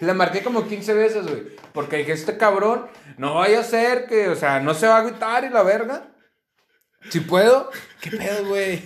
Le 0.00 0.14
marqué 0.14 0.42
como 0.42 0.66
15 0.66 0.94
veces, 0.94 1.26
güey. 1.26 1.56
Porque 1.72 1.98
dije, 1.98 2.12
este 2.12 2.38
cabrón, 2.38 2.86
no 3.18 3.34
vaya 3.34 3.60
a 3.60 3.64
ser 3.64 4.06
que, 4.06 4.28
o 4.28 4.34
sea, 4.34 4.60
no 4.60 4.72
se 4.72 4.86
va 4.86 4.96
a 4.96 4.98
agüitar 5.00 5.44
y 5.44 5.50
la 5.50 5.62
verga. 5.62 6.04
Si 7.10 7.20
puedo, 7.20 7.70
¿qué 8.00 8.10
pedo, 8.10 8.46
güey? 8.46 8.82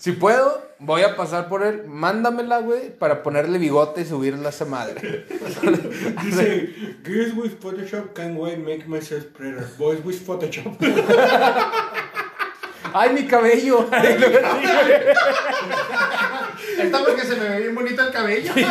Si 0.00 0.10
puedo, 0.12 0.66
voy 0.78 1.02
a 1.02 1.14
pasar 1.14 1.50
por 1.50 1.62
él. 1.62 1.84
Mándamela, 1.86 2.60
güey, 2.60 2.88
para 2.88 3.22
ponerle 3.22 3.58
bigote 3.58 4.00
y 4.00 4.06
subirla 4.06 4.46
a 4.46 4.48
esa 4.48 4.64
madre. 4.64 5.26
Dice, 6.24 6.70
girls 7.04 7.34
with 7.34 7.58
Photoshop 7.60 8.14
can 8.14 8.38
wait 8.38 8.58
make 8.58 8.88
myself 8.88 9.26
prettier. 9.34 9.68
Boys 9.76 10.02
with 10.02 10.24
Photoshop. 10.24 10.74
¡Ay, 12.94 13.12
mi 13.12 13.26
cabello! 13.26 13.86
Ay, 13.92 14.18
lo 14.18 14.30
güey. 14.30 14.42
Está 16.78 17.04
porque 17.04 17.22
se 17.22 17.36
me 17.36 17.50
ve 17.50 17.60
bien 17.60 17.74
bonito 17.74 18.02
el 18.02 18.10
cabello. 18.10 18.54
¿Qué 18.54 18.62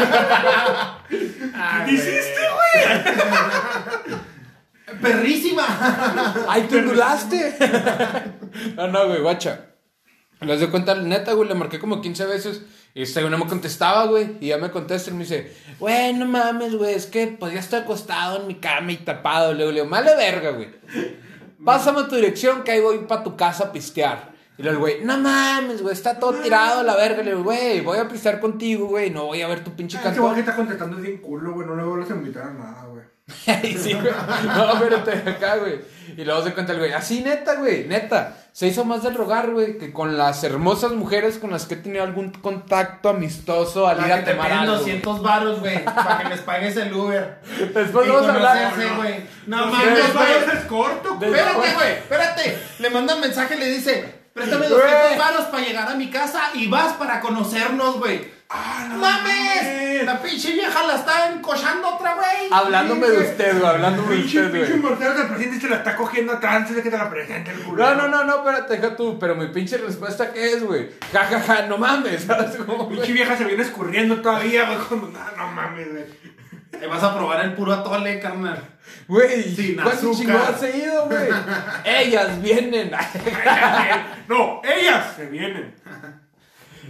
hiciste, 1.91 2.41
Perrísima. 4.99 5.67
¡Ay, 6.47 6.63
te 6.63 6.79
ondulaste! 6.79 7.55
No, 8.75 8.87
no, 8.87 9.07
güey, 9.07 9.21
guacha. 9.21 9.68
Les 10.41 10.59
doy 10.59 10.69
cuenta, 10.69 10.95
neta, 10.95 11.33
güey, 11.33 11.49
le 11.49 11.55
marqué 11.55 11.79
como 11.79 12.01
15 12.01 12.25
veces 12.25 12.61
y 12.93 13.01
este 13.01 13.19
güey 13.21 13.29
no 13.31 13.37
me 13.37 13.45
contestaba, 13.47 14.05
güey. 14.05 14.37
Y 14.39 14.47
ya 14.47 14.57
me 14.57 14.71
contesta 14.71 15.09
y 15.09 15.13
me 15.13 15.19
dice, 15.19 15.53
güey, 15.79 16.13
no 16.13 16.25
mames, 16.25 16.75
güey, 16.75 16.93
es 16.95 17.07
que 17.07 17.27
pues 17.27 17.53
ya 17.53 17.59
estoy 17.59 17.79
acostado 17.79 18.41
en 18.41 18.47
mi 18.47 18.55
cama 18.55 18.91
y 18.93 18.97
tapado. 18.97 19.51
Le 19.53 19.59
digo, 19.59 19.71
le 19.71 19.81
digo, 19.81 19.89
male 19.89 20.15
verga, 20.15 20.51
güey. 20.51 20.69
Pásame 21.63 22.03
tu 22.03 22.15
dirección 22.15 22.63
que 22.63 22.71
ahí 22.71 22.79
voy 22.81 22.99
para 22.99 23.23
tu 23.23 23.35
casa 23.35 23.65
a 23.65 23.71
pistear. 23.71 24.31
Y 24.57 24.63
luego 24.63 24.75
el 24.75 24.79
güey, 24.79 25.05
no 25.05 25.17
mames, 25.17 25.81
güey, 25.81 25.93
está 25.93 26.19
todo 26.19 26.33
tirado 26.33 26.81
a 26.81 26.83
la 26.83 26.95
verga. 26.95 27.21
Le 27.21 27.31
digo, 27.31 27.43
güey, 27.43 27.81
voy 27.81 27.97
a 27.97 28.07
pistear 28.07 28.39
contigo, 28.39 28.87
güey, 28.87 29.09
no 29.09 29.25
voy 29.25 29.41
a 29.41 29.47
ver 29.47 29.63
tu 29.63 29.71
pinche 29.75 29.97
Este 29.97 30.09
güey 30.09 30.15
que 30.15 30.21
cantón. 30.21 30.39
está 30.39 30.55
contestando 30.55 30.97
es 30.97 31.03
bien 31.03 31.17
culo, 31.17 31.53
güey. 31.53 31.67
No 31.67 31.75
le 31.75 31.83
vuelvas 31.83 32.09
a 32.11 32.13
invitar 32.15 32.43
a 32.43 32.53
nada, 32.53 32.85
güey. 32.85 33.03
Ay, 33.47 33.77
sí, 33.81 33.93
güey. 33.93 34.13
No, 34.45 34.73
espérate, 34.73 35.29
acá, 35.29 35.57
güey. 35.57 35.79
Y 36.17 36.25
luego 36.25 36.43
se 36.43 36.53
cuenta 36.53 36.73
el 36.73 36.79
güey, 36.79 36.91
así 36.91 37.21
neta, 37.21 37.55
güey, 37.55 37.85
neta. 37.87 38.35
Se 38.51 38.67
hizo 38.67 38.83
más 38.83 39.03
del 39.03 39.13
rogar, 39.15 39.51
güey, 39.51 39.77
que 39.77 39.93
con 39.93 40.17
las 40.17 40.43
hermosas 40.43 40.91
mujeres 40.91 41.37
con 41.37 41.51
las 41.51 41.65
que 41.65 41.75
he 41.75 41.77
tenido 41.77 42.03
algún 42.03 42.31
contacto 42.31 43.09
amistoso 43.09 43.87
al 43.87 43.97
ir 43.99 44.03
Para 44.03 44.15
a 44.15 44.23
te 44.25 44.31
tomar 44.31 44.51
algo. 44.51 44.73
200 44.77 45.21
varos, 45.21 45.59
güey. 45.59 45.85
Para 45.85 46.23
que 46.23 46.29
les 46.29 46.39
pagues 46.41 46.75
el 46.77 46.93
Uber. 46.93 47.39
Después 47.73 48.07
Y 48.07 48.09
vamos 48.09 48.27
a 48.27 48.33
hablar. 48.33 48.73
güey. 48.97 49.15
No 49.45 49.67
mames, 49.67 50.13
güey. 50.13 50.57
es 50.57 50.65
corto, 50.65 51.15
güey. 51.15 51.29
Espérate, 51.29 51.73
güey, 51.73 51.91
espérate. 51.93 52.57
Le 52.79 52.89
manda 52.89 53.15
un 53.15 53.21
mensaje 53.21 53.55
y 53.55 53.59
le 53.59 53.67
dice, 53.69 54.15
préstame 54.33 54.67
Güey. 54.67 54.81
200 54.81 55.17
varos 55.17 55.45
para 55.45 55.63
llegar 55.63 55.87
a 55.87 55.95
mi 55.95 56.09
casa 56.09 56.49
y 56.55 56.67
vas 56.67 56.93
para 56.93 57.21
conocernos, 57.21 57.97
güey. 57.99 58.39
Ah, 58.49 58.87
no. 58.89 58.97
La 60.19 60.25
pinche 60.29 60.51
vieja 60.53 60.85
la 60.85 60.95
está 60.95 61.31
encochando 61.31 61.95
otra, 61.95 62.15
güey. 62.15 62.49
Hablándome 62.51 63.07
de 63.09 63.17
usted, 63.19 63.57
güey, 63.57 63.65
hablándome 63.69 64.09
de 64.09 64.21
Pinche, 64.21 64.39
usted, 64.45 64.51
pinche 64.51 64.71
güey. 64.77 64.81
mortero 64.81 65.13
del 65.13 65.27
presidente 65.27 65.61
se 65.61 65.69
la 65.69 65.75
está 65.77 65.95
cogiendo 65.95 66.33
atrás 66.33 66.55
antes 66.57 66.75
de 66.75 66.83
que 66.83 66.89
te 66.89 66.97
la 66.97 67.09
presente 67.09 67.51
el 67.51 67.59
culo. 67.61 67.83
No, 67.83 67.95
no, 67.95 68.07
no, 68.09 68.23
no, 68.25 68.35
espérate, 68.37 68.77
deja 68.77 68.95
tú. 68.95 69.17
Pero 69.17 69.35
mi 69.35 69.47
pinche 69.47 69.77
respuesta, 69.77 70.33
¿qué 70.33 70.53
es, 70.53 70.63
güey? 70.63 70.89
Ja, 71.13 71.23
ja, 71.25 71.39
ja, 71.39 71.65
no 71.67 71.77
mames. 71.77 72.23
¿Sabes 72.23 72.57
cómo? 72.57 72.89
Pinche 72.89 73.13
vieja 73.13 73.37
se 73.37 73.45
viene 73.45 73.63
escurriendo 73.63 74.21
todavía, 74.21 74.65
güey. 74.65 74.77
Como, 74.79 75.07
no, 75.07 75.19
no 75.37 75.47
mames, 75.53 75.89
güey. 75.91 76.03
Te 76.71 76.85
vas 76.87 77.01
a 77.03 77.15
probar 77.15 77.43
el 77.45 77.53
puro 77.53 77.73
atole, 77.73 78.19
carnal. 78.19 78.61
Güey, 79.07 79.43
Sin 79.55 79.75
¿cuánto 79.75 79.91
azúcar. 79.91 80.17
chingados 80.17 80.63
he 80.63 80.77
ido, 80.77 81.05
güey? 81.07 81.27
Ellas 81.85 82.41
vienen. 82.41 82.91
No, 84.27 84.61
ellas 84.63 85.13
se 85.15 85.25
vienen. 85.25 85.73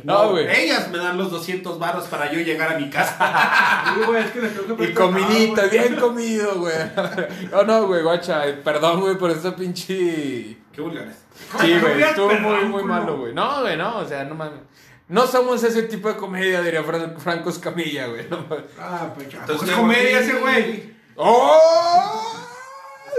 No, 0.04 0.32
güey. 0.32 0.48
Ellas 0.64 0.90
me 0.90 0.98
dan 0.98 1.18
los 1.18 1.32
200 1.32 1.78
varos 1.80 2.06
para 2.08 2.32
yo 2.32 2.40
llegar 2.40 2.74
a 2.74 2.78
mi 2.80 2.90
casa. 2.90 3.18
Sí, 3.96 4.02
güey, 4.06 4.24
es 4.24 4.32
que 4.32 4.42
les 4.42 4.54
tengo 4.54 4.68
que 4.78 4.84
Y 4.84 4.88
prestar 4.88 5.06
comidita, 5.06 5.56
nada, 5.64 5.68
bien 5.68 5.96
comido, 5.96 6.56
güey. 6.60 6.76
No, 7.52 7.64
no, 7.64 7.88
güey, 7.88 8.04
guacha. 8.04 8.48
eh, 8.48 8.54
Perdón, 8.54 9.02
güey, 9.02 9.18
por 9.18 9.32
esa 9.32 9.56
pinche. 9.56 10.58
Qué 10.72 10.82
vulgares. 10.82 11.16
Sí, 11.60 11.80
güey, 11.80 12.02
estuvo 12.02 12.30
muy, 12.34 12.66
muy 12.66 12.84
malo, 12.84 13.18
güey. 13.18 13.34
No, 13.34 13.62
güey, 13.62 13.76
no, 13.78 13.98
o 13.98 14.06
sea, 14.06 14.24
no 14.26 14.36
mames. 14.36 14.60
No 15.08 15.26
somos 15.26 15.64
ese 15.64 15.84
tipo 15.84 16.08
de 16.08 16.16
comedia, 16.18 16.62
diría 16.62 16.84
Fran- 16.84 17.18
Franco 17.18 17.50
Escamilla, 17.50 18.06
güey. 18.08 18.28
No. 18.30 18.46
Ah, 18.80 19.12
pues 19.16 19.28
ya. 19.30 19.40
Entonces, 19.40 19.68
Es 19.70 19.74
¿qué, 19.76 19.82
comedia 19.82 20.20
ese 20.20 20.34
güey. 20.34 20.94
¡Oh! 21.16 22.36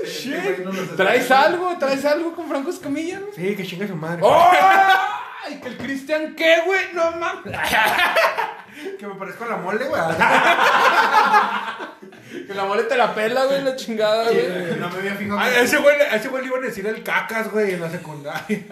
Este 0.05 0.31
Shit. 0.31 0.97
¿Traes 0.97 1.31
algo? 1.31 1.76
¿Traes 1.78 2.05
algo 2.05 2.33
con 2.35 2.49
Franco 2.49 2.70
Escamilla, 2.70 3.18
güey? 3.20 3.33
Sí, 3.35 3.57
que 3.57 3.66
chinga 3.66 3.89
su 3.89 3.97
madre. 3.97 4.20
¡Oh! 4.22 4.51
¡Ay, 5.45 5.61
que 5.61 5.68
el 5.68 5.76
Cristian 5.76 6.34
qué, 6.34 6.62
güey! 6.66 6.93
No 6.95 7.12
mames. 7.12 7.57
Que 8.99 9.07
me 9.07 9.14
parezco 9.14 9.45
a 9.45 9.49
la 9.49 9.57
mole, 9.57 9.84
güey. 9.84 10.01
Que 12.47 12.55
la 12.55 12.64
mole 12.64 12.84
te 12.84 12.97
la 12.97 13.14
pela, 13.14 13.45
güey, 13.45 13.62
la 13.62 13.76
chingada, 13.76 14.24
güey. 14.30 14.76
No 14.78 14.88
me 14.88 14.97
había 14.99 15.14
fijado. 15.16 15.38
A 15.38 15.51
que- 15.51 15.61
ese 15.62 15.76
güey, 15.78 15.97
ese 16.12 16.28
güey 16.28 16.43
le 16.43 16.49
iban 16.49 16.62
a 16.62 16.66
decir 16.66 16.86
el 16.86 17.03
cacas, 17.03 17.51
güey, 17.51 17.74
en 17.74 17.80
la 17.80 17.91
secundaria. 17.91 18.64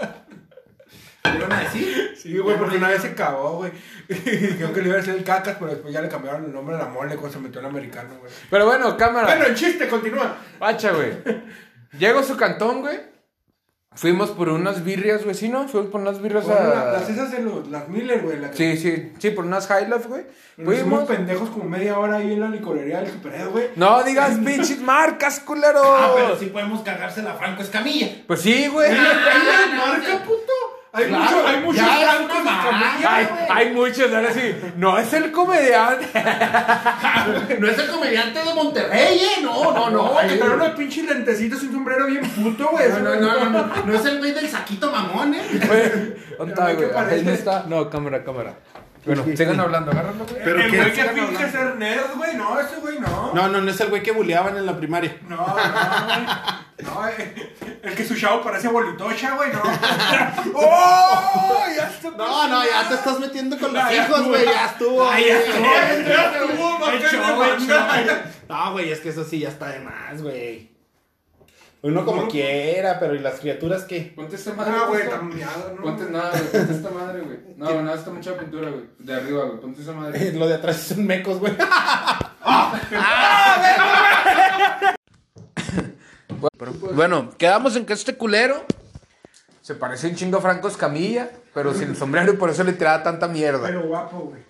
¿Le 1.25 1.35
iban 1.37 1.53
a 1.53 1.61
decir? 1.61 2.15
Sí, 2.17 2.39
güey, 2.39 2.57
porque 2.57 2.77
una 2.77 2.89
vez 2.89 3.03
se 3.03 3.15
cagó, 3.15 3.57
güey. 3.57 3.73
Dijeron 4.09 4.73
que 4.73 4.81
le 4.81 4.87
iba 4.89 4.95
a 4.97 5.01
decir 5.01 5.15
el 5.15 5.25
cacas, 5.25 5.57
pero 5.59 5.73
después 5.73 5.93
ya 5.93 6.01
le 6.01 6.09
cambiaron 6.09 6.45
el 6.45 6.53
nombre 6.53 6.77
a 6.77 6.79
la 6.79 6.87
mole 6.87 7.17
cuando 7.17 7.33
se 7.37 7.41
metió 7.41 7.61
el 7.61 7.67
americano, 7.67 8.17
güey. 8.21 8.33
Pero 8.49 8.67
bueno, 8.67 8.97
cámara. 8.97 9.27
Bueno, 9.27 9.47
el 9.47 9.55
chiste 9.57 9.89
continúa. 9.89 10.37
Pacha, 10.59 10.93
güey. 10.93 11.13
Llego 11.99 12.21
a 12.21 12.25
su 12.25 12.37
cantón, 12.37 12.81
güey. 12.83 12.99
Fuimos 13.99 14.31
por 14.31 14.49
unas 14.49 14.85
birrias, 14.85 15.25
güey, 15.25 15.35
¿sí, 15.35 15.49
no? 15.49 15.67
Fuimos 15.67 15.91
por 15.91 16.01
unas 16.01 16.23
birrias 16.23 16.49
a... 16.49 16.55
la- 16.69 16.93
las 16.93 17.11
esas 17.11 17.33
de 17.33 17.41
los, 17.41 17.67
las 17.69 17.89
Miller, 17.89 18.21
güey. 18.23 18.39
la 18.39 18.51
que- 18.53 18.57
Sí, 18.57 18.77
sí, 18.77 19.13
sí, 19.19 19.31
por 19.31 19.45
unas 19.45 19.67
High 19.67 19.87
Life, 19.89 20.07
güey. 20.07 20.23
Fuimos... 20.65 21.05
pendejos 21.09 21.51
como 21.51 21.65
media 21.65 21.99
hora 21.99 22.19
ahí 22.19 22.33
en 22.35 22.41
la 22.41 22.49
licorería 22.49 23.01
del 23.01 23.11
Superhead, 23.11 23.49
güey. 23.51 23.71
No 23.75 24.05
digas 24.05 24.37
pinches 24.45 24.81
marcas, 24.81 25.41
culero. 25.41 25.81
Ah, 25.83 26.13
pero 26.15 26.39
sí 26.39 26.47
podemos 26.47 26.83
cagársela 26.83 27.33
a 27.33 27.35
Franco 27.35 27.63
Escamilla. 27.63 28.09
Pues 28.29 28.41
sí, 28.41 28.69
güey. 28.69 28.89
¡Ay, 28.93 28.97
marca, 29.77 30.23
puto! 30.25 30.53
Hay 30.99 31.07
Claro, 31.07 31.37
mucho, 31.37 31.47
hay 31.47 31.61
muchos 31.63 31.87
francos 31.87 32.37
Hay, 33.09 33.29
hay 33.49 33.73
muchos, 33.73 34.13
ahora 34.13 34.33
sí. 34.33 34.55
No 34.77 34.99
es 34.99 35.13
el 35.13 35.31
comediante. 35.33 36.07
No 37.59 37.69
es 37.69 37.79
el 37.79 37.89
comediante 37.89 38.39
de 38.43 38.55
Monterrey, 38.55 39.19
¿eh? 39.19 39.43
No, 39.43 39.73
no, 39.73 39.91
no. 39.91 40.17
Que 40.27 40.37
trae 40.37 40.51
unos 40.51 40.71
pinches 40.71 41.05
lentecitos 41.07 41.63
y 41.63 41.67
un 41.67 41.73
sombrero 41.73 42.07
bien 42.07 42.29
puto, 42.31 42.69
güey. 42.71 42.89
No, 42.89 42.99
no, 43.01 43.15
no, 43.17 43.45
no, 43.45 43.51
no. 43.51 43.71
No 43.87 43.95
es 43.95 44.05
el 44.05 44.19
güey 44.19 44.33
del 44.33 44.49
saquito 44.49 44.91
mamón, 44.91 45.35
¿eh? 45.35 45.43
Güey, 45.67 46.15
¿Dónde 46.39 46.55
está, 46.55 46.67
Ay, 46.67 46.77
¿qué 46.77 46.83
güey? 46.85 46.95
parece? 46.95 47.15
Ahí 47.17 47.23
no 47.25 47.33
está. 47.33 47.65
No, 47.69 47.91
cámara, 47.91 48.25
cámara. 48.25 48.55
Bueno, 49.05 49.25
sigan 49.37 49.61
hablando, 49.61 49.91
agárralo, 49.91 50.27
güey. 50.27 50.43
Pero 50.45 50.61
el 50.61 50.77
güey 50.77 50.93
que 50.93 51.05
finge 51.05 51.51
ser 51.51 51.77
nerd, 51.77 52.17
güey. 52.17 52.35
No, 52.37 52.61
ese 52.61 52.77
güey 52.77 52.99
no. 52.99 53.33
No, 53.35 53.49
no, 53.49 53.61
no 53.61 53.71
es 53.71 53.81
el 53.81 53.89
güey 53.89 54.03
que 54.03 54.13
buleaban 54.13 54.57
en 54.57 54.67
la 54.67 54.77
primaria. 54.77 55.17
No, 55.29 55.37
no, 55.37 55.55
güey. 55.55 56.27
No, 56.79 57.09
eh, 57.09 57.53
el 57.83 57.95
que 57.95 58.05
su 58.05 58.15
chavo 58.15 58.43
parece 58.43 58.69
bolitocha, 58.69 59.35
güey, 59.35 59.51
no. 59.53 59.63
¡Oh! 60.55 61.65
Ya 61.77 61.89
está. 61.89 62.11
No, 62.11 62.49
no, 62.49 62.65
ya 62.65 62.89
te 62.89 62.95
estás 62.95 63.19
metiendo 63.19 63.59
con 63.59 63.73
los 63.73 63.83
No, 63.83 63.91
ya 63.91 64.05
hijos, 64.07 64.25
güey. 64.27 64.45
Ya 64.45 64.67
estuvo. 64.67 65.09
Ay, 65.11 65.25
ya 65.27 65.39
güey. 65.39 65.51
estuvo, 65.51 65.65
ya 66.87 67.07
estuvo. 67.07 68.15
No, 68.49 68.73
güey, 68.73 68.91
es 68.93 69.01
que 69.01 69.09
eso 69.09 69.25
sí 69.25 69.41
ya 69.41 69.49
está 69.49 69.69
de 69.69 69.81
más, 69.81 70.23
güey. 70.23 70.78
Uno 71.81 72.05
como 72.05 72.27
quiera, 72.27 72.99
pero 72.99 73.15
¿y 73.15 73.21
las 73.21 73.39
criaturas 73.39 73.85
qué? 73.85 74.13
Ponte 74.17 74.35
esta 74.35 74.53
madre. 74.53 74.73
Ah, 74.75 74.87
güey, 74.89 75.03
está 75.03 75.23
miado, 75.23 75.75
¿no? 75.77 75.83
Ponte 75.83 76.11
nada, 76.11 76.31
güey. 76.31 76.51
Ponte 76.51 76.73
esta 76.73 76.91
madre, 76.91 77.21
güey. 77.21 77.39
No, 77.57 77.83
nada, 77.83 77.97
está 77.97 78.11
mucha 78.11 78.37
pintura, 78.37 78.71
güey. 78.71 78.85
De 78.99 79.15
arriba, 79.15 79.45
güey. 79.45 79.61
Ponte 79.61 79.83
esa 79.83 79.93
madre. 79.93 80.33
Lo 80.39 80.49
de 80.49 80.55
atrás 80.55 80.77
son 80.77 81.07
mecos, 81.07 81.39
güey. 81.39 81.53
Bueno, 86.95 87.31
quedamos 87.39 87.77
en 87.77 87.87
que 87.87 87.93
este 87.93 88.17
culero 88.17 88.65
se 89.63 89.75
parece 89.75 90.09
un 90.09 90.15
chingo 90.17 90.39
a 90.39 90.41
Franco 90.41 90.69
Escamilla, 90.69 91.31
pero 91.55 91.75
sin 91.75 91.91
el 91.91 91.97
sombrero 91.97 92.33
y 92.33 92.37
por 92.37 92.51
eso 92.51 92.65
le 92.65 92.73
tiraba 92.73 93.03
tanta 93.03 93.29
mierda. 93.29 93.67
Pero 93.67 93.87
guapo, 93.87 94.19
güey. 94.31 94.41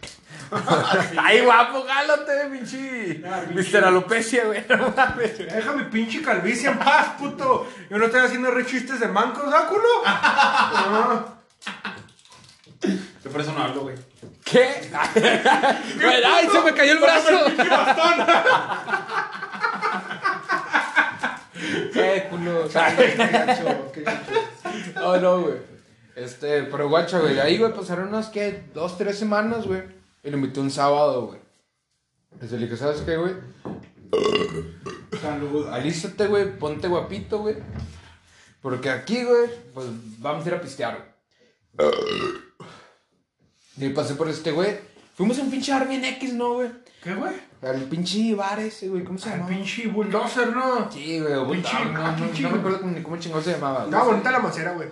Ay, 1.18 1.40
guapo, 1.40 1.84
gálate, 1.84 2.46
pinche. 2.51 3.22
Mister 3.55 3.84
Alopecia, 3.84 4.44
güey. 4.46 4.64
No 4.68 4.92
mames. 4.96 5.38
Deja 5.38 5.72
mi 5.72 5.84
pinche 5.84 6.22
calvicie 6.22 6.70
en 6.70 6.78
paz, 6.78 7.14
puto. 7.18 7.66
Yo 7.90 7.99
no 7.99 8.07
estoy 8.07 8.20
haciendo 8.20 8.51
re 8.51 8.64
chistes 8.64 9.01
de 9.01 9.09
mancos, 9.09 9.53
¿ah, 9.53 9.66
culo? 9.68 9.88
No. 10.90 11.38
Yo 13.24 13.30
por 13.30 13.40
eso 13.40 13.53
no 13.53 13.62
hablo, 13.62 13.80
güey. 13.82 13.96
¿Qué? 14.44 14.88
Güey, 16.01 16.24
Ay, 16.24 16.49
se 16.51 16.61
me 16.62 16.72
cayó 16.72 16.92
el 16.92 16.99
brazo. 16.99 17.44
Qué 21.92 22.26
culo. 22.30 22.68
Qué 22.68 23.14
gacho, 23.16 23.92
qué 23.92 24.03
gacho. 24.03 24.30
No, 24.94 25.16
no, 25.18 25.40
güey. 25.42 25.57
Este, 26.16 26.62
pero 26.64 26.88
guacha, 26.88 27.18
güey. 27.18 27.38
Ahí, 27.38 27.59
güey, 27.59 27.72
pasaron 27.72 28.09
unas, 28.09 28.28
¿qué? 28.28 28.64
Dos, 28.72 28.96
tres 28.96 29.18
semanas, 29.18 29.66
güey. 29.66 29.97
Y 30.23 30.31
lo 30.31 30.37
invité 30.37 30.61
un 30.61 30.71
sábado, 30.71 31.27
güey. 31.29 31.41
Entonces 32.33 32.59
le 32.61 32.66
dije, 32.66 32.77
¿sabes 32.77 33.01
qué, 33.03 33.16
güey? 33.16 33.35
Salud. 35.21 35.69
Alístate, 35.69 36.27
güey. 36.27 36.59
Ponte 36.59 36.89
guapito, 36.89 37.39
güey. 37.39 37.57
Porque 38.61 38.91
aquí, 38.91 39.25
güey, 39.25 39.49
pues 39.73 39.87
vamos 40.19 40.45
a 40.45 40.49
ir 40.49 40.55
a 40.55 40.61
pistear, 40.61 41.14
güey. 41.77 41.91
Y 43.77 43.89
pasé 43.91 44.14
por 44.14 44.29
este, 44.29 44.51
güey. 44.51 44.77
Fuimos 45.16 45.39
a 45.39 45.43
un 45.43 45.51
pinche 45.51 45.73
Army 45.73 45.97
en 45.97 46.05
X, 46.05 46.33
¿no, 46.35 46.55
güey? 46.55 46.71
¿Qué, 47.03 47.14
güey? 47.14 47.33
Al 47.62 47.83
pinche 47.85 48.35
bar 48.35 48.59
ese, 48.61 48.89
güey. 48.89 49.05
¿Cómo 49.05 49.19
se 49.19 49.31
llama? 49.31 49.47
pinche 49.49 49.87
bulldozer, 49.89 50.55
¿no? 50.55 50.91
Sí, 50.91 51.21
güey. 51.21 51.35
o 51.35 51.47
Pinche- 51.49 51.93
no, 51.93 52.16
no, 52.16 52.27
no, 52.27 52.51
me 52.51 52.59
acuerdo 52.59 52.87
ni 52.87 53.03
cómo 53.03 53.16
chingado 53.19 53.43
se 53.43 53.53
llamaba. 53.53 53.85
Estaba 53.85 54.05
bonita 54.05 54.31
la 54.33 54.39
macera, 54.41 54.73
güey. 54.73 54.89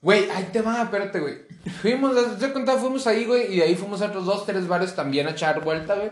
Güey, 0.00 0.30
ahí 0.30 0.48
te 0.52 0.60
va, 0.62 0.82
espérate, 0.82 1.20
güey. 1.20 1.45
Fuimos, 1.70 2.38
te 2.38 2.52
contaba, 2.52 2.78
fuimos 2.78 3.06
ahí, 3.06 3.24
güey, 3.24 3.52
y 3.52 3.56
de 3.58 3.64
ahí 3.64 3.74
fuimos 3.74 4.00
a 4.02 4.06
otros 4.06 4.24
dos, 4.24 4.46
tres 4.46 4.68
bares 4.68 4.94
también 4.94 5.26
a 5.26 5.30
echar 5.30 5.62
vuelta, 5.62 5.94
güey. 5.94 6.10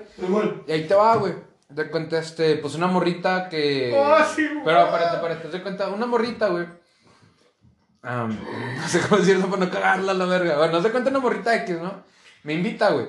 Y 0.66 0.72
ahí 0.72 0.86
te 0.86 0.94
va, 0.94 1.16
güey. 1.16 1.34
Te 1.74 1.90
cuenta, 1.90 2.18
este, 2.18 2.56
pues 2.56 2.74
una 2.74 2.86
morrita 2.86 3.48
que. 3.48 3.92
Oh, 3.96 4.24
sí, 4.24 4.46
güey. 4.46 4.64
Pero 4.64 4.84
espérate, 4.84 5.16
espérate, 5.16 5.48
te 5.48 5.62
cuenta, 5.62 5.88
una 5.88 6.06
morrita, 6.06 6.48
güey. 6.48 6.66
Am, 8.02 8.36
no 8.76 8.88
sé 8.88 9.00
cómo 9.00 9.20
decirlo 9.20 9.48
para 9.48 9.64
no 9.64 9.70
cagarla 9.70 10.12
a 10.12 10.14
la 10.14 10.26
verga. 10.26 10.58
Bueno, 10.58 10.74
no 10.74 10.82
se 10.82 10.90
cuenta 10.90 11.10
una 11.10 11.20
morrita 11.20 11.54
X, 11.56 11.78
¿no? 11.80 12.04
Me 12.42 12.54
invita, 12.54 12.90
güey. 12.90 13.08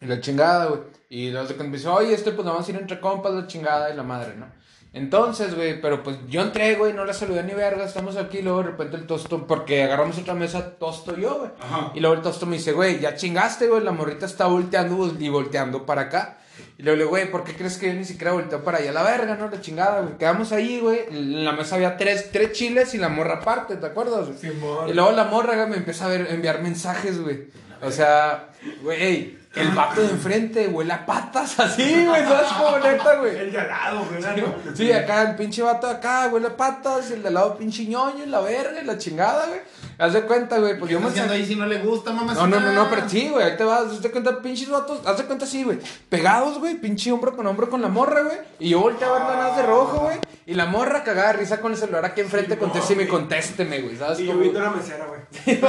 Y 0.00 0.06
la 0.06 0.20
chingada, 0.20 0.66
güey. 0.66 0.80
Y 1.10 1.30
luego 1.30 1.46
se 1.46 1.54
cuenta, 1.54 1.70
me 1.70 1.76
dice, 1.76 1.88
oye, 1.88 2.14
este, 2.14 2.32
pues 2.32 2.46
vamos 2.46 2.66
a 2.66 2.70
ir 2.70 2.78
entre 2.78 3.00
compas, 3.00 3.32
la 3.32 3.46
chingada 3.46 3.90
y 3.90 3.96
la 3.96 4.02
madre, 4.02 4.34
¿no? 4.36 4.46
Entonces, 4.92 5.54
güey, 5.54 5.80
pero 5.80 6.02
pues 6.02 6.16
yo 6.28 6.40
entré, 6.40 6.74
güey, 6.76 6.92
no 6.94 7.04
la 7.04 7.12
saludé 7.12 7.42
ni 7.42 7.52
verga, 7.52 7.84
estamos 7.84 8.16
aquí, 8.16 8.40
luego 8.42 8.58
de 8.62 8.64
repente 8.70 8.96
el 8.96 9.06
tosto, 9.06 9.46
porque 9.46 9.82
agarramos 9.82 10.16
otra 10.18 10.34
mesa, 10.34 10.70
tosto 10.78 11.14
y 11.16 11.22
yo, 11.22 11.38
güey. 11.38 11.50
Y 11.94 12.00
luego 12.00 12.16
el 12.16 12.22
tosto 12.22 12.46
me 12.46 12.56
dice, 12.56 12.72
güey, 12.72 12.98
ya 12.98 13.14
chingaste, 13.14 13.68
güey, 13.68 13.82
la 13.84 13.92
morrita 13.92 14.24
está 14.26 14.46
volteando 14.46 14.96
vol- 14.96 15.20
y 15.20 15.28
volteando 15.28 15.84
para 15.84 16.02
acá. 16.02 16.38
Y 16.78 16.82
le 16.82 16.94
digo, 16.96 17.08
güey, 17.08 17.30
¿por 17.30 17.42
qué 17.44 17.54
crees 17.54 17.76
que 17.76 17.88
yo 17.88 17.94
ni 17.94 18.04
siquiera 18.04 18.32
volteo 18.32 18.62
para 18.62 18.78
allá? 18.78 18.92
La 18.92 19.02
verga, 19.02 19.34
¿no? 19.34 19.48
La 19.50 19.60
chingada, 19.60 20.00
güey. 20.02 20.16
Quedamos 20.16 20.52
ahí, 20.52 20.78
güey. 20.80 21.00
En 21.10 21.44
la 21.44 21.52
mesa 21.52 21.74
había 21.74 21.96
tres, 21.96 22.30
tres 22.30 22.52
chiles 22.52 22.94
y 22.94 22.98
la 22.98 23.08
morra 23.08 23.34
aparte, 23.36 23.76
¿te 23.76 23.86
acuerdas? 23.86 24.28
Simón. 24.40 24.88
Y 24.88 24.92
luego 24.92 25.10
la 25.12 25.24
morra, 25.24 25.54
güey, 25.56 25.68
me 25.68 25.76
empieza 25.76 26.04
a 26.06 26.08
ver- 26.08 26.28
enviar 26.30 26.62
mensajes, 26.62 27.20
güey. 27.20 27.48
O 27.82 27.90
sea, 27.92 28.48
güey, 28.82 29.36
el 29.54 29.68
vato 29.70 30.00
de 30.00 30.08
enfrente 30.10 30.66
huele 30.68 30.92
a 30.92 31.06
patas 31.06 31.58
así, 31.60 32.04
güey. 32.06 32.22
¿Sabes 32.24 32.48
cómo 32.52 32.78
neta, 32.78 33.14
güey? 33.16 33.36
El 33.36 33.52
de 33.52 33.58
al 33.58 33.68
lado, 33.68 34.04
güey. 34.08 34.20
¿no? 34.40 34.76
Sí, 34.76 34.92
acá 34.92 35.22
el 35.30 35.36
pinche 35.36 35.62
vato 35.62 35.86
acá 35.88 36.28
huele 36.32 36.48
a 36.48 36.56
patas, 36.56 37.10
el 37.10 37.22
de 37.22 37.28
al 37.28 37.34
lado 37.34 37.56
pinche 37.58 37.84
ñoño, 37.86 38.24
y 38.24 38.28
la 38.28 38.40
verga, 38.40 38.80
y 38.80 38.84
la 38.84 38.98
chingada, 38.98 39.46
güey. 39.46 39.60
Haz 39.98 40.12
de 40.12 40.22
cuenta, 40.22 40.58
güey, 40.58 40.78
pues 40.78 40.92
yo 40.92 41.00
¿Qué 41.00 41.22
me 41.22 41.32
ahí 41.32 41.44
si 41.44 41.56
no 41.56 41.66
le 41.66 41.78
gusta, 41.78 42.12
mamá? 42.12 42.32
no, 42.32 42.46
no, 42.46 42.60
no, 42.60 42.72
no, 42.72 42.88
pero 42.88 43.08
sí, 43.08 43.28
güey, 43.30 43.44
ahí 43.44 43.56
te 43.56 43.64
vas, 43.64 43.82
haz 43.90 44.00
de 44.00 44.10
cuenta, 44.12 44.40
pinches 44.40 44.70
vatos, 44.70 45.04
haz 45.04 45.18
de 45.18 45.24
cuenta 45.24 45.44
así, 45.44 45.64
güey, 45.64 45.80
pegados, 46.08 46.60
güey, 46.60 46.76
pinche 46.76 47.10
hombro 47.10 47.34
con 47.34 47.44
hombro 47.48 47.68
con 47.68 47.82
la 47.82 47.88
morra, 47.88 48.22
güey, 48.22 48.38
y 48.60 48.68
yo 48.68 48.80
volteé 48.80 49.08
a 49.08 49.12
ver 49.12 49.22
nada 49.22 49.56
de 49.56 49.66
rojo, 49.66 49.98
güey, 49.98 50.18
y 50.46 50.54
la 50.54 50.66
morra 50.66 51.02
cagada 51.02 51.32
de 51.32 51.38
risa 51.40 51.60
con 51.60 51.72
el 51.72 51.78
celular 51.78 52.04
aquí 52.04 52.20
enfrente, 52.20 52.56
contésteme 52.56 53.02
y 53.02 53.06
contésteme, 53.08 53.80
güey, 53.80 53.96
¿sabes 53.96 54.20
Y 54.20 54.26
yo 54.26 54.38
viendo 54.38 54.60
la 54.60 54.70
mesera, 54.70 55.04
güey. 55.44 55.60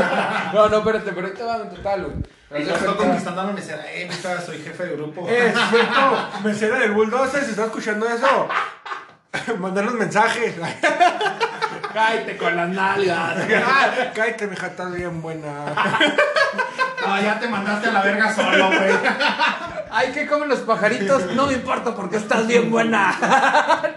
No, 0.54 0.70
no, 0.70 0.78
espérate, 0.78 1.12
pero 1.12 1.26
ahí 1.26 1.34
te 1.34 1.44
va 1.44 1.58
en 1.58 1.70
total, 1.70 2.04
güey. 2.04 2.62
Y 2.62 2.66
yo 2.66 2.74
estoy 2.74 2.96
conquistando 2.96 3.42
a 3.42 3.46
la 3.46 3.52
mesera. 3.52 3.86
Eh, 3.94 4.10
soy 4.44 4.58
jefe 4.58 4.86
de 4.86 4.96
grupo. 4.96 5.28
Eh, 5.30 5.54
cierto, 5.70 6.28
mesera 6.44 6.80
del 6.80 6.94
bulldozer, 6.94 7.44
si 7.44 7.52
estás 7.52 7.68
escuchando 7.68 8.08
eso, 8.08 8.48
mandanos 9.60 9.94
mensajes. 9.94 10.56
Cállate 11.94 12.38
con 12.38 12.56
las 12.56 12.70
nalgas. 12.70 13.36
Cállate, 14.16 14.48
mija, 14.48 14.68
estás 14.68 14.94
bien 14.94 15.22
buena. 15.22 15.66
No, 17.06 17.22
ya 17.22 17.40
te 17.40 17.48
mandaste 17.48 17.90
a 17.90 17.92
la 17.92 18.02
verga 18.02 18.34
solo, 18.34 18.68
güey. 18.68 18.92
Ay, 19.92 20.12
¿qué 20.14 20.28
comen 20.28 20.50
los 20.50 20.60
pajaritos? 20.60 21.34
No 21.34 21.48
me 21.48 21.54
importa 21.54 21.96
porque 21.96 22.18
estás 22.18 22.46
bien 22.46 22.70
buena. 22.70 23.16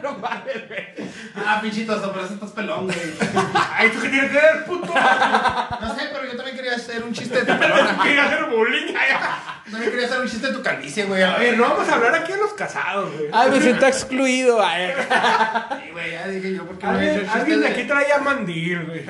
no 0.03 0.13
mames, 0.19 0.69
güey. 0.69 1.11
Ah, 1.35 1.59
pinchito, 1.61 1.97
eso 1.97 2.35
estás 2.35 2.51
pelón, 2.51 2.87
güey. 2.87 2.99
Ay, 3.75 3.91
¿tú 3.91 4.01
qué 4.01 4.09
tienes 4.09 4.31
que 4.31 4.37
ver, 4.37 4.65
puto? 4.65 4.87
No 4.87 5.95
sé, 5.95 6.09
pero 6.13 6.25
yo 6.25 6.37
también 6.37 6.57
quería 6.57 6.77
hacer 6.77 7.03
un 7.03 7.13
chiste 7.13 7.45
de 7.45 7.53
tu 7.53 7.59
pelón. 7.59 7.99
Quería 8.03 8.25
hacer 8.25 8.45
bullying. 8.45 8.95
También 9.71 9.91
quería 9.91 10.07
hacer 10.07 10.21
un 10.21 10.29
chiste 10.29 10.49
de 10.49 10.53
tu 10.53 10.63
calvicie, 10.63 11.05
güey. 11.05 11.23
A 11.23 11.37
ver, 11.37 11.57
no 11.57 11.69
vamos 11.69 11.89
a 11.89 11.95
hablar 11.95 12.15
aquí 12.15 12.33
de 12.33 12.39
los 12.39 12.53
casados, 12.53 13.11
güey. 13.13 13.29
Ay, 13.33 13.51
me 13.51 13.61
siento 13.61 13.87
excluido. 13.87 14.63
Ay. 14.65 14.93
Sí, 15.85 15.91
güey, 15.93 16.11
ya 16.13 16.29
dije 16.29 16.55
yo, 16.55 16.65
¿por 16.67 16.79
qué 16.79 16.87
no 16.87 17.01
he 17.01 17.11
Alguien, 17.11 17.29
alguien 17.31 17.61
de 17.61 17.69
aquí 17.69 17.85
traía 17.85 18.19
mandil, 18.19 18.85
güey. 18.87 19.05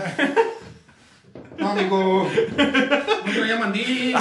No, 1.58 1.70
amigo. 1.70 2.30
No 2.56 3.32
traía 3.32 3.56
mandil. 3.58 4.16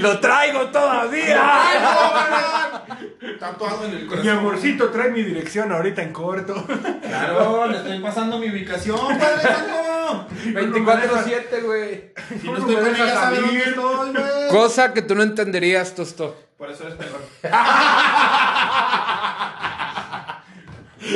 Lo 0.00 0.20
traigo 0.20 0.66
todavía. 0.68 1.40
¡Ay, 1.42 1.78
no! 1.82 3.38
Tatuado 3.38 3.86
en 3.86 3.92
el 3.92 4.02
Mi 4.02 4.06
corazón. 4.08 4.38
amorcito 4.38 4.90
trae 4.90 5.10
mi 5.10 5.22
dirección 5.22 5.72
ahorita 5.72 6.02
en 6.02 6.12
corto. 6.12 6.64
Claro, 7.02 7.66
le 7.68 7.78
estoy 7.78 7.98
pasando 8.00 8.38
mi 8.38 8.50
ubicación, 8.50 8.98
padre 9.18 9.42
santo. 9.42 10.26
24-7, 10.44 11.62
güey. 11.64 12.12
Si 12.40 12.46
no 12.48 12.58
estoy 12.58 12.74
con 12.74 12.86
ella, 12.86 13.06
ya 13.06 13.14
sabe 13.14 13.40
dónde 13.40 13.58
estoy, 13.58 14.12
güey. 14.12 14.48
Cosa 14.50 14.92
que 14.92 15.02
tú 15.02 15.14
no 15.14 15.22
entenderías, 15.22 15.94
Tosto. 15.94 16.36
Por 16.58 16.70
eso 16.70 16.84
eres 16.84 16.96
pelón. 16.96 17.20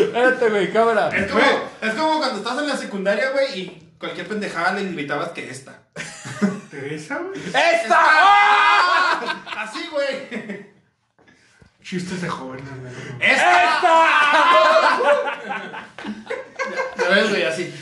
Espérate, 0.02 0.50
güey, 0.50 0.72
cámara. 0.72 1.08
Es 1.08 1.30
como, 1.30 1.44
es 1.80 1.94
como 1.94 2.18
cuando 2.18 2.38
estás 2.38 2.58
en 2.58 2.68
la 2.68 2.76
secundaria, 2.76 3.30
güey, 3.30 3.60
y 3.60 3.92
cualquier 3.98 4.26
pendejada 4.28 4.72
le 4.72 4.84
gritabas 4.92 5.30
que 5.30 5.48
esta. 5.50 5.82
¿Teresa, 6.70 7.18
güey? 7.18 7.40
¡Esta! 7.46 7.98
¡Ah! 7.98 9.44
Así, 9.58 9.88
güey. 9.90 10.66
Chistes 11.82 12.20
de 12.20 12.28
jóvenes, 12.28 12.64
güey. 12.80 12.92
¡Esta! 13.20 13.48
Ya 16.98 17.08
ves, 17.08 17.30
güey, 17.30 17.42
así. 17.44 17.72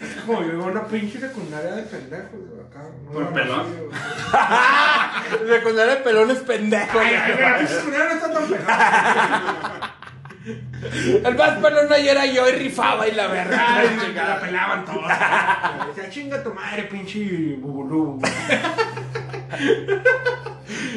Es 0.00 0.22
como 0.26 0.42
yo 0.42 0.52
iba 0.52 0.64
a 0.64 0.68
una 0.68 0.86
pinche 0.86 1.18
secundaria 1.18 1.72
de 1.72 1.82
pendejos, 1.84 2.30
güey. 2.32 2.60
Acá. 2.60 2.80
¿Por 3.12 3.32
pelón? 3.32 3.66
Secundaria 5.48 5.94
de 5.94 6.00
pelones 6.02 6.38
pendejos. 6.38 7.00
Ay, 7.00 7.14
ay, 7.14 7.36
la 7.40 7.58
pinche 7.58 7.74
secundaria 7.74 8.06
no 8.08 8.14
está 8.14 8.32
tan 8.32 8.46
pegada. 8.48 9.96
El 10.44 11.34
más 11.36 11.58
pelón 11.58 11.92
ayer 11.92 12.16
era 12.16 12.26
yo 12.26 12.48
y 12.48 12.52
rifaba 12.52 13.06
y 13.06 13.12
la 13.12 13.28
que 13.30 14.12
la 14.14 14.40
pelaban 14.40 14.84
todos. 14.84 15.04
Decía, 15.94 16.10
chinga 16.10 16.42
tu 16.42 16.52
madre, 16.52 16.82
pinche 16.84 17.56
bubulú. 17.58 18.18
güey. 18.20 18.32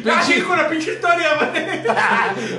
Ah, 0.10 0.22
sí, 0.24 0.42
con 0.42 0.58
la 0.58 0.68
pinche 0.70 0.94
historia, 0.94 1.36
güey. 1.38 1.84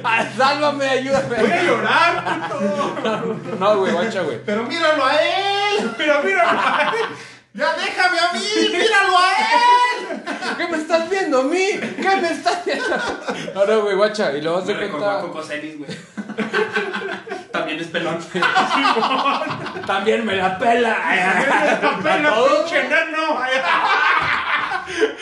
Ah, 0.05 0.24
Sálvame, 0.37 0.89
ayúdame. 0.89 1.37
Voy 1.37 1.51
a 1.51 1.62
llorar, 1.62 2.49
puto. 2.49 3.57
No, 3.59 3.78
güey, 3.78 3.93
guacha, 3.93 4.22
güey. 4.22 4.41
Pero 4.45 4.62
míralo 4.64 5.05
a 5.05 5.14
él. 5.16 5.91
Pero 5.97 6.22
mira, 6.22 6.93
Ya 7.55 7.72
déjame 7.74 8.18
a 8.18 8.32
mí. 8.32 8.47
Míralo 8.70 9.18
a 9.18 9.30
él. 9.30 10.57
¿Qué 10.57 10.68
me 10.68 10.76
estás 10.78 11.11
viendo 11.11 11.41
a 11.41 11.45
mí? 11.45 11.66
¿Qué 11.80 12.16
me 12.20 12.30
estás 12.30 12.64
viendo? 12.64 12.97
No, 13.55 13.66
no, 13.66 13.82
güey, 13.82 13.97
guacha. 13.97 14.32
Y 14.32 14.43
luego 14.43 14.64
se 14.64 14.72
a 14.72 14.78
cuenta. 14.78 15.20
Coco 15.20 15.43
Celis, 15.43 15.78
güey. 15.78 15.91
También 17.53 17.80
es 17.80 17.87
pelón. 17.89 18.18
También 19.87 20.24
me 20.26 20.37
la 20.37 20.59
pela. 20.59 20.95
papel, 21.80 22.22
la 22.22 22.30
todo? 22.34 22.59
pinche 22.64 22.80
enano. 22.87 23.41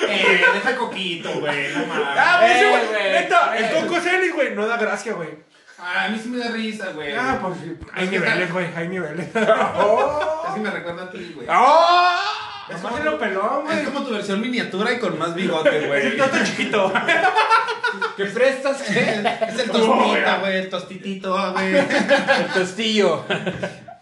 Eh, 0.06 0.44
deja 0.54 0.76
coquito, 0.76 1.30
güey. 1.40 1.72
No 1.74 1.86
mames. 1.86 2.06
Ah, 2.18 2.38
güey, 2.40 2.52
Eh, 2.52 2.58
sí, 2.58 2.64
güey. 2.68 2.86
güey. 2.86 3.12
Neta, 3.12 3.56
Eh. 3.56 3.64
el 3.64 3.70
Coco 3.88 4.00
Celis, 4.00 4.34
güey, 4.34 4.54
no 4.54 4.66
da 4.66 4.76
gracia, 4.76 5.14
güey. 5.14 5.30
Ah, 5.78 6.04
a 6.04 6.08
mí 6.08 6.18
sí 6.22 6.28
me 6.28 6.38
da 6.38 6.50
risa, 6.50 6.88
güey. 6.94 7.14
Ah, 7.16 7.38
pues 7.42 7.58
sí. 7.60 7.74
Hay 7.94 8.04
Es 8.04 8.10
que 8.10 8.18
niveles, 8.18 8.40
está- 8.40 8.52
güey, 8.52 8.66
hay 8.76 8.88
niveles. 8.88 9.28
Así 9.34 10.60
me 10.60 10.70
recuerda 10.70 11.04
a 11.04 11.10
ti, 11.10 11.32
güey. 11.34 11.46
¡Oh! 11.50 12.18
Es 12.68 12.76
como- 12.80 12.96
se 12.96 13.04
lo 13.04 13.18
peló, 13.18 13.64
Es 13.68 13.72
güey. 13.74 13.84
como 13.84 14.02
tu 14.04 14.12
versión 14.14 14.40
miniatura 14.40 14.92
y 14.92 14.98
con 14.98 15.18
más 15.18 15.34
bigote, 15.34 15.86
güey. 15.86 16.16
No 16.18 16.24
chiquito. 16.44 16.92
¿Qué 18.16 18.24
prestas? 18.26 18.80
Es 18.90 19.58
el 19.58 19.70
tostita, 19.70 20.38
güey, 20.40 20.56
el 20.56 20.68
tostitito, 20.68 21.52
güey. 21.52 21.76
El 21.76 22.46
tostillo. 22.54 23.24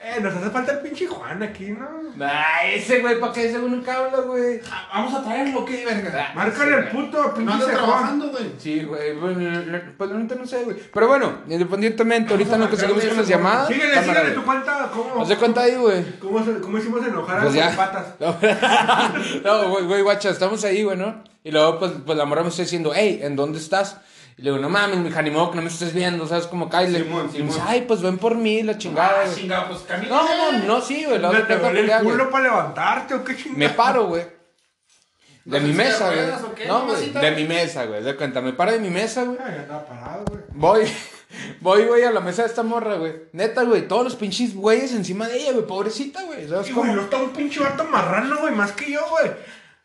Eh, 0.05 0.20
nos 0.20 0.34
hace 0.34 0.50
falta 0.50 0.72
el 0.72 0.78
pinche 0.80 1.07
Juan 1.07 1.40
aquí, 1.44 1.68
¿no? 1.70 1.88
Nah, 2.16 2.64
ese 2.74 3.00
güey, 3.00 3.20
¿para 3.20 3.32
qué 3.32 3.53
según 3.53 3.70
nunca 3.70 3.96
habla, 3.98 4.18
güey? 4.22 4.61
Ah, 4.68 4.88
Vamos 4.94 5.14
a 5.14 5.22
traerlo, 5.22 5.64
¿qué, 5.64 5.84
verga? 5.86 6.32
Márcale 6.34 6.76
el 6.76 6.88
puto 6.88 7.32
pinche 7.34 7.53
anda 7.53 7.64
Juan. 7.66 7.76
trabajando, 7.76 8.28
güey. 8.30 8.53
Sí, 8.59 8.82
güey, 8.82 9.14
bueno, 9.14 9.78
pues 9.96 10.11
la 10.11 10.18
neta 10.18 10.34
no 10.34 10.44
sé, 10.44 10.64
güey. 10.64 10.76
Pero 10.92 11.07
bueno, 11.07 11.38
independientemente, 11.48 12.32
ahorita 12.32 12.59
no 12.59 12.68
que 12.68 12.76
seguimos 12.76 13.05
con 13.05 13.16
las 13.16 13.28
llamadas. 13.28 13.68
Síguele, 13.68 13.94
cámara, 13.94 14.03
síguele 14.05 14.22
güey. 14.22 14.34
tu 14.34 14.44
cuenta. 14.44 14.90
¿Cómo, 14.92 15.22
Haz 15.22 15.28
de 15.28 15.36
cuenta 15.36 15.61
ahí, 15.62 15.74
güey. 15.76 16.18
cómo, 16.18 16.44
se- 16.44 16.59
cómo 16.61 16.78
hicimos 16.78 17.07
enojar 17.07 17.38
a 17.38 17.42
Pues 17.42 17.55
las 17.55 17.70
ya. 17.70 17.76
patas? 17.76 18.07
No, 19.44 19.68
güey, 19.70 19.84
güey, 19.84 20.03
guacha, 20.03 20.30
estamos 20.30 20.64
ahí, 20.64 20.82
güey, 20.82 20.96
¿no? 20.96 21.22
Y 21.44 21.50
luego, 21.53 21.78
pues, 21.78 21.92
pues 22.05 22.18
la 22.18 22.24
morra 22.24 22.42
me 22.42 22.48
está 22.48 22.62
diciendo, 22.62 22.92
hey, 22.94 23.20
¿en 23.22 23.36
dónde 23.36 23.59
estás? 23.59 23.98
Y 24.38 24.42
le 24.42 24.50
digo, 24.50 24.58
no 24.62 24.68
mames, 24.68 24.98
modo 25.32 25.50
que 25.50 25.56
no 25.56 25.62
me 25.62 25.68
estés 25.68 25.92
viendo, 25.92 26.26
¿sabes? 26.26 26.46
Como 26.46 26.68
Kyle. 26.70 26.96
Simón, 26.96 27.30
y 27.34 27.38
me 27.38 27.44
dice, 27.44 27.60
ay, 27.66 27.82
pues 27.82 28.00
ven 28.02 28.18
por 28.18 28.34
mí, 28.34 28.62
la 28.62 28.78
chingada, 28.78 29.20
Ah, 29.20 29.24
güey. 29.26 29.36
chingado, 29.36 29.68
pues 29.68 29.80
camina. 29.82 30.08
No, 30.08 30.52
no, 30.52 30.58
no, 30.66 30.80
sí, 30.80 31.04
güey, 31.04 31.18
luego 31.18 31.34
¿No 31.34 31.40
de 31.40 31.44
te 31.46 31.58
cuenta, 31.58 31.68
duele 31.80 31.92
el 31.92 32.02
culo 32.02 32.30
para 32.30 32.44
levantarte 32.44 33.14
o 33.14 33.24
qué 33.24 33.36
chingada? 33.36 33.58
Me 33.58 33.68
paro, 33.70 34.06
güey. 34.06 34.22
De 35.44 35.58
¿No 35.60 35.66
mi 35.66 35.72
te 35.72 35.78
mesa, 35.78 36.06
güey. 36.06 36.18
ruedas 36.20 36.42
o 36.44 36.54
qué, 36.54 36.66
No, 36.66 36.86
güey, 36.86 37.10
de 37.10 37.30
mi 37.32 37.44
mesa, 37.44 37.84
güey. 37.86 38.02
De 38.04 38.14
cuenta, 38.16 38.40
me 38.40 38.52
paro 38.52 38.70
de 38.72 38.78
mi 38.78 38.90
mesa, 38.90 39.24
güey. 39.24 39.38
Ay, 39.44 39.56
andaba 39.58 39.84
parado, 39.86 40.24
güey. 40.24 40.40
Voy, 40.52 40.84
voy, 41.60 41.84
güey, 41.86 42.04
a 42.04 42.12
la 42.12 42.20
mesa 42.20 42.42
de 42.42 42.48
esta 42.48 42.62
morra, 42.62 42.94
güey. 42.94 43.12
Neta, 43.32 43.64
güey, 43.64 43.88
todos 43.88 44.04
los 44.04 44.14
pinches 44.14 44.54
güeyes 44.54 44.92
encima 44.92 45.26
de 45.26 45.38
ella, 45.38 45.52
güey. 45.52 45.66
Pobrecita, 45.66 46.22
güey. 46.22 46.48
¿Sabes 46.48 46.72
güey, 46.72 46.74
cómo? 46.74 46.94
no 46.94 47.02
está 47.02 47.16
un 47.16 47.30
pinche 47.30 47.58
vato 47.58 47.82
marrano, 47.84 48.38
güey, 48.40 48.54
más 48.54 48.70
que 48.70 48.92
yo, 48.92 49.00
güey. 49.10 49.32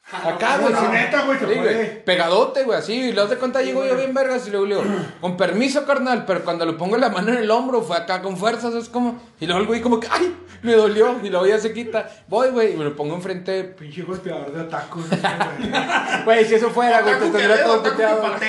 Acá, 0.10 0.60
güey. 0.60 0.74
no, 0.74 0.90
neta, 0.90 1.24
güey, 1.24 1.38
se 1.38 1.48
Sí, 1.48 1.60
güey, 1.60 2.06
Pegadote, 2.06 2.64
güey, 2.64 2.80
así. 2.80 2.94
Y 2.94 3.12
luego 3.12 3.28
de 3.30 3.38
cuenta 3.38 3.62
llego 3.62 3.86
yo 3.86 3.98
bien 3.98 4.14
vergas 4.14 4.48
y 4.48 4.52
luego 4.52 4.66
le 4.66 4.76
digo, 4.76 4.88
con 5.20 5.36
permiso, 5.36 5.86
carnal. 5.86 6.24
Pero 6.26 6.46
cuando 6.46 6.66
le 6.66 6.72
pongo 6.74 6.96
la 6.96 7.10
mano 7.10 7.34
en 7.34 7.40
el 7.40 7.52
hombro, 7.52 7.82
fue 7.82 7.98
acá 7.98 8.22
con 8.22 8.38
fuerza, 8.38 8.72
¿sabes 8.72 8.88
cómo? 8.88 9.20
Y 9.42 9.46
luego 9.46 9.60
el 9.60 9.68
güey 9.68 9.82
como 9.82 10.00
que, 10.00 10.08
ay, 10.10 10.34
me 10.62 10.76
dolió. 10.76 11.20
Y 11.22 11.30
luego 11.30 11.46
ya 11.46 11.60
se 11.60 11.74
quita. 11.74 12.10
Voy, 12.30 12.52
güey, 12.52 12.72
y 12.74 12.78
me 12.78 12.86
lo 12.86 12.96
pongo 12.96 13.16
enfrente. 13.16 13.66
Pinche 13.66 14.04
golpeador 14.04 14.54
de 14.54 14.64
tacos. 14.64 15.04
güey. 16.26 16.46
Si 16.46 16.56
eso 16.56 16.70
fuera, 16.70 17.02
güey, 17.02 17.16
te 17.16 17.30
tendría 17.30 17.66
todo 17.66 17.84
puteado. 17.84 18.22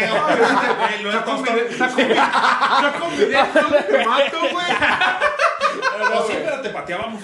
te 3.88 4.06
mato, 4.06 4.38
güey. 4.52 4.66
Oh, 6.14 6.24
sí, 6.26 6.34
pero 6.44 6.60
te 6.60 6.68
pateábamos. 6.70 7.22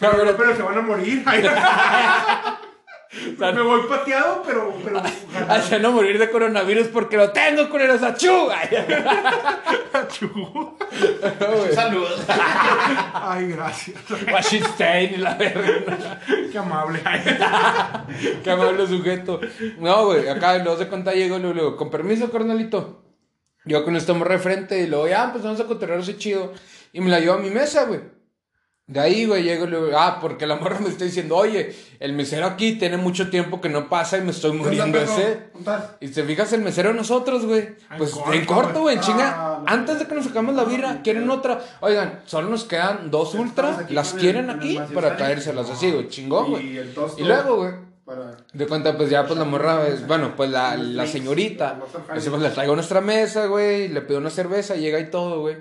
Pero, 0.00 0.36
pero 0.36 0.56
se 0.56 0.62
van 0.62 0.78
a 0.78 0.82
morir. 0.82 1.24
Me 3.38 3.62
voy 3.62 3.82
pateado, 3.88 4.42
pero. 4.46 4.74
pero 4.82 5.02
Hacia 5.48 5.78
no 5.78 5.92
morir 5.92 6.18
de 6.18 6.30
coronavirus 6.30 6.88
porque 6.88 7.16
lo 7.16 7.30
tengo, 7.32 7.68
culeros, 7.68 8.02
achú. 8.02 8.48
Ay, 8.50 8.68
güey. 11.52 11.74
Salud. 11.74 12.06
Ay, 13.14 13.48
gracias. 13.48 13.98
Washington 14.32 15.02
y 15.02 15.16
la 15.16 15.34
verga. 15.34 16.20
Qué 16.50 16.58
amable. 16.58 17.00
Qué 18.42 18.50
amable 18.50 18.86
sujeto. 18.86 19.40
No, 19.78 20.06
güey, 20.06 20.28
acá 20.28 20.58
luego 20.58 20.78
se 20.78 20.88
cuenta 20.88 21.12
llego 21.12 21.36
y 21.36 21.40
luego, 21.40 21.54
luego, 21.54 21.76
con 21.76 21.90
permiso, 21.90 22.30
carnalito. 22.30 23.02
Yo 23.64 23.84
con 23.84 23.96
esto 23.96 24.14
morra 24.14 24.34
de 24.34 24.40
frente 24.40 24.80
y 24.80 24.86
luego 24.86 25.08
ya, 25.08 25.32
pues 25.32 25.44
vamos 25.44 25.60
a 25.60 25.64
cotorrear 25.64 26.00
ese 26.00 26.16
chido. 26.16 26.52
Y 26.92 27.00
me 27.00 27.10
la 27.10 27.20
llevo 27.20 27.34
a 27.34 27.38
mi 27.38 27.50
mesa, 27.50 27.84
güey. 27.84 28.00
De 28.88 29.00
ahí, 29.00 29.26
güey, 29.26 29.42
llego 29.42 29.64
y 29.64 29.70
le 29.70 29.76
digo, 29.84 29.98
ah, 29.98 30.18
porque 30.20 30.46
la 30.46 30.54
morra 30.54 30.78
me 30.78 30.88
está 30.88 31.04
diciendo, 31.04 31.34
oye, 31.36 31.74
el 31.98 32.12
mesero 32.12 32.46
aquí 32.46 32.74
tiene 32.78 32.96
mucho 32.96 33.30
tiempo 33.30 33.60
que 33.60 33.68
no 33.68 33.88
pasa 33.88 34.16
y 34.16 34.20
me 34.20 34.30
estoy 34.30 34.52
muriendo 34.52 34.96
de 35.00 35.08
sed. 35.08 35.38
Y 35.98 36.06
te 36.06 36.22
fijas 36.22 36.52
el 36.52 36.60
mesero 36.60 36.90
de 36.90 36.94
nosotros, 36.94 37.44
güey. 37.46 37.70
Pues 37.98 38.12
corto, 38.12 38.32
en 38.32 38.44
corto, 38.44 38.80
güey, 38.82 39.00
chinga. 39.00 39.34
Ah, 39.36 39.58
no. 39.58 39.64
Antes 39.72 39.98
de 39.98 40.06
que 40.06 40.14
nos 40.14 40.24
sacamos 40.26 40.54
la 40.54 40.62
birra, 40.62 41.02
quieren 41.02 41.28
otra. 41.30 41.60
Oigan, 41.80 42.20
solo 42.26 42.48
nos 42.48 42.62
quedan 42.62 43.10
dos 43.10 43.34
ultra. 43.34 43.86
Las 43.90 44.12
quieren 44.14 44.50
el 44.50 44.56
aquí 44.56 44.78
para 44.94 45.16
traérselas 45.16 45.68
así, 45.68 45.90
güey. 45.90 46.08
Chingón, 46.08 46.46
Y 46.46 46.50
güey. 46.50 46.76
el 46.78 46.94
tosto. 46.94 47.20
Y 47.20 47.24
luego, 47.24 47.56
güey. 47.56 47.72
Para... 48.04 48.36
De 48.52 48.66
cuenta, 48.68 48.96
pues 48.96 49.10
ya, 49.10 49.26
pues 49.26 49.36
la 49.36 49.44
morra, 49.44 49.88
es- 49.88 50.06
bueno, 50.06 50.34
pues 50.36 50.48
la, 50.48 50.76
la 50.76 51.08
señorita, 51.08 51.76
pues, 52.08 52.28
pues 52.28 52.40
le 52.40 52.50
traigo 52.50 52.74
a 52.74 52.76
nuestra 52.76 53.00
mesa, 53.00 53.46
güey, 53.46 53.88
le 53.88 54.00
pido 54.02 54.20
una 54.20 54.30
cerveza, 54.30 54.76
llega 54.76 55.00
y 55.00 55.10
todo, 55.10 55.40
güey. 55.40 55.56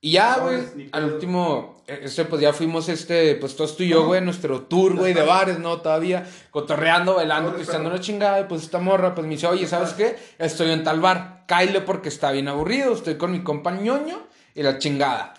Y 0.00 0.12
ya, 0.12 0.38
güey, 0.38 0.88
al 0.92 1.04
último, 1.14 1.82
este, 1.86 2.24
pues 2.24 2.40
ya 2.40 2.52
fuimos, 2.52 2.88
este, 2.88 3.34
pues 3.34 3.56
todos 3.56 3.76
tú 3.76 3.82
y 3.82 3.88
yo, 3.88 4.06
güey, 4.06 4.20
nuestro 4.20 4.62
tour, 4.62 4.96
güey, 4.96 5.12
de 5.12 5.22
bares, 5.22 5.58
¿no? 5.58 5.80
Todavía, 5.80 6.24
cotorreando, 6.50 7.16
bailando, 7.16 7.56
pisteando 7.56 7.90
una 7.90 7.98
chingada, 7.98 8.40
y 8.40 8.44
pues 8.44 8.62
esta 8.62 8.78
morra, 8.78 9.14
pues 9.14 9.26
me 9.26 9.34
dice, 9.34 9.48
oye, 9.48 9.66
¿sabes 9.66 9.94
qué? 9.94 10.16
Estoy 10.38 10.70
en 10.70 10.84
tal 10.84 11.00
bar, 11.00 11.44
cáile 11.48 11.80
porque 11.80 12.10
está 12.10 12.30
bien 12.30 12.46
aburrido, 12.46 12.94
estoy 12.94 13.16
con 13.16 13.32
mi 13.32 13.42
compa 13.42 13.72
ñoño 13.72 14.24
y 14.54 14.62
la 14.62 14.78
chingada. 14.78 15.34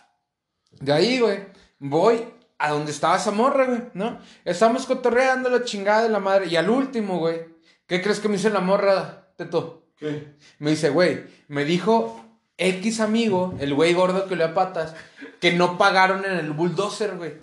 De 0.72 0.92
ahí, 0.92 1.20
güey, 1.22 1.40
voy 1.80 2.26
a 2.58 2.72
donde 2.72 2.92
estaba 2.92 3.16
esa 3.16 3.32
morra, 3.32 3.66
güey, 3.66 3.84
¿no? 3.94 4.20
Estamos 4.44 4.86
cotorreando 4.86 5.50
la 5.50 5.64
chingada 5.64 6.04
de 6.04 6.10
la 6.10 6.20
madre. 6.20 6.48
Y 6.48 6.58
al 6.58 6.70
último, 6.70 7.18
güey, 7.18 7.46
¿qué 7.88 8.02
crees 8.02 8.20
que 8.20 8.28
me 8.28 8.36
dice 8.36 8.50
la 8.50 8.60
morra, 8.60 9.32
Teto? 9.38 9.88
¿Qué? 9.96 10.36
Me 10.60 10.72
dice, 10.72 10.90
güey, 10.90 11.24
me 11.48 11.64
dijo 11.64 12.29
X 12.60 13.00
amigo, 13.00 13.56
el 13.60 13.74
güey 13.74 13.94
gordo 13.94 14.28
que 14.28 14.36
le 14.36 14.44
da 14.48 14.54
patas, 14.54 14.94
que 15.40 15.54
no 15.54 15.78
pagaron 15.78 16.24
en 16.26 16.34
el 16.34 16.52
bulldozer, 16.52 17.16
güey. 17.18 17.34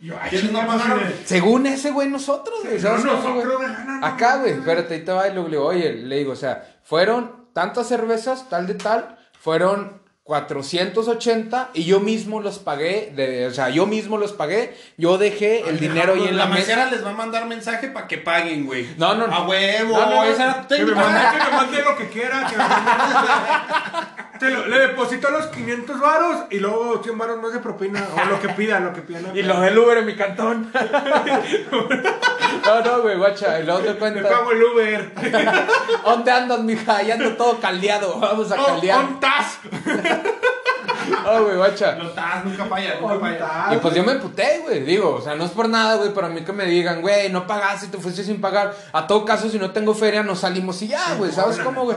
Yo, 0.00 0.16
ay, 0.20 0.30
¿Quiénes 0.30 0.50
no 0.52 0.66
pagaron? 0.66 1.00
Según 1.24 1.66
ese 1.66 1.90
güey, 1.92 2.08
nosotros, 2.08 2.58
güey. 2.64 2.80
No, 2.80 2.98
nosotros, 2.98 3.34
güey, 3.56 3.68
Acá, 4.02 4.36
güey, 4.38 4.52
espérate, 4.52 4.94
ahí 4.94 5.04
te 5.04 5.12
va 5.12 5.28
y 5.28 5.34
le 5.34 5.42
digo, 5.48 5.64
oye, 5.64 5.92
le 5.94 6.16
digo, 6.18 6.32
o 6.32 6.36
sea, 6.36 6.78
fueron 6.82 7.46
tantas 7.54 7.86
cervezas, 7.86 8.48
tal 8.50 8.66
de 8.66 8.74
tal, 8.74 9.16
fueron 9.38 10.02
480 10.24 11.70
y 11.74 11.84
yo 11.84 12.00
mismo 12.00 12.40
los 12.40 12.58
pagué, 12.58 13.12
de, 13.14 13.46
o 13.46 13.50
sea, 13.52 13.68
yo 13.68 13.86
mismo 13.86 14.18
los 14.18 14.32
pagué, 14.32 14.74
yo 14.96 15.16
dejé 15.18 15.68
el 15.68 15.78
dinero 15.78 16.14
ahí 16.14 16.24
en 16.28 16.36
la, 16.36 16.44
la 16.44 16.50
mesa. 16.50 16.60
mesera 16.60 16.90
les 16.90 17.04
va 17.04 17.10
a 17.10 17.14
mandar 17.14 17.46
mensaje 17.46 17.88
para 17.88 18.06
que 18.08 18.18
paguen, 18.18 18.66
güey. 18.66 18.86
No, 18.98 19.14
no, 19.14 19.26
no. 19.26 19.34
A 19.34 19.46
huevo. 19.46 19.96
No, 19.96 20.10
no. 20.10 20.24
Esa 20.24 20.44
era 20.44 20.54
Que 20.54 20.60
me, 20.84 20.92
técnica. 20.92 21.00
mande, 21.00 21.38
que 21.38 21.44
me 21.44 21.50
mande 21.56 21.82
lo 21.90 21.96
que 21.96 22.08
quiera. 22.08 22.46
Que 22.46 22.56
me 22.56 22.62
mande- 22.64 24.23
Te 24.38 24.50
lo- 24.50 24.66
le 24.66 24.78
deposito 24.80 25.30
los 25.30 25.46
500 25.46 26.00
varos 26.00 26.44
y 26.50 26.58
luego 26.58 27.00
100 27.02 27.16
varos 27.18 27.40
más 27.40 27.52
de 27.52 27.60
propina. 27.60 28.04
O 28.20 28.24
lo 28.28 28.40
que 28.40 28.48
pida, 28.50 28.80
lo 28.80 28.92
que 28.92 29.00
pida. 29.02 29.20
Y 29.34 29.42
lo 29.42 29.60
del 29.60 29.78
Uber 29.78 29.98
en 29.98 30.06
mi 30.06 30.16
cantón. 30.16 30.70
no, 32.64 32.80
no, 32.84 33.02
güey, 33.02 33.16
guacha, 33.16 33.60
y 33.60 33.64
luego 33.64 33.80
te 33.80 33.90
Le 33.92 33.98
cuenta. 33.98 34.28
pago 34.28 34.50
el 34.52 34.62
Uber. 34.62 35.12
¿Dónde 36.04 36.30
andas, 36.30 36.60
mija? 36.60 37.02
Ya 37.02 37.14
ando 37.14 37.34
todo 37.36 37.60
caldeado. 37.60 38.18
Vamos 38.18 38.50
a 38.52 38.60
Oh, 38.60 38.66
caldear. 38.66 38.98
on 38.98 39.20
tas. 39.20 39.58
Ah, 41.26 41.40
güey, 41.44 41.56
guacha. 41.56 41.96
No 41.96 42.08
estás, 42.08 42.44
nunca 42.44 42.64
falla, 42.66 42.94
nunca 43.00 43.18
falla. 43.20 43.38
Y 43.74 43.78
pues 43.78 43.94
yo 43.94 44.04
me 44.04 44.12
emputé, 44.12 44.60
güey. 44.62 44.80
Digo, 44.84 45.16
o 45.16 45.20
sea, 45.20 45.34
no 45.34 45.44
es 45.44 45.50
por 45.50 45.68
nada, 45.68 45.96
güey, 45.96 46.12
pero 46.14 46.26
a 46.26 46.30
mí 46.30 46.40
que 46.42 46.52
me 46.52 46.64
digan, 46.66 47.00
güey, 47.02 47.30
no 47.30 47.46
pagaste, 47.46 47.88
te 47.88 47.98
fuiste 47.98 48.22
sin 48.24 48.40
pagar. 48.40 48.74
A 48.92 49.06
todo 49.06 49.24
caso, 49.24 49.48
si 49.48 49.58
no 49.58 49.70
tengo 49.72 49.94
feria, 49.94 50.22
nos 50.22 50.40
salimos 50.40 50.80
y 50.82 50.88
ya, 50.88 51.14
güey, 51.16 51.30
¿sabes 51.32 51.58
cómo, 51.58 51.84
güey? 51.84 51.96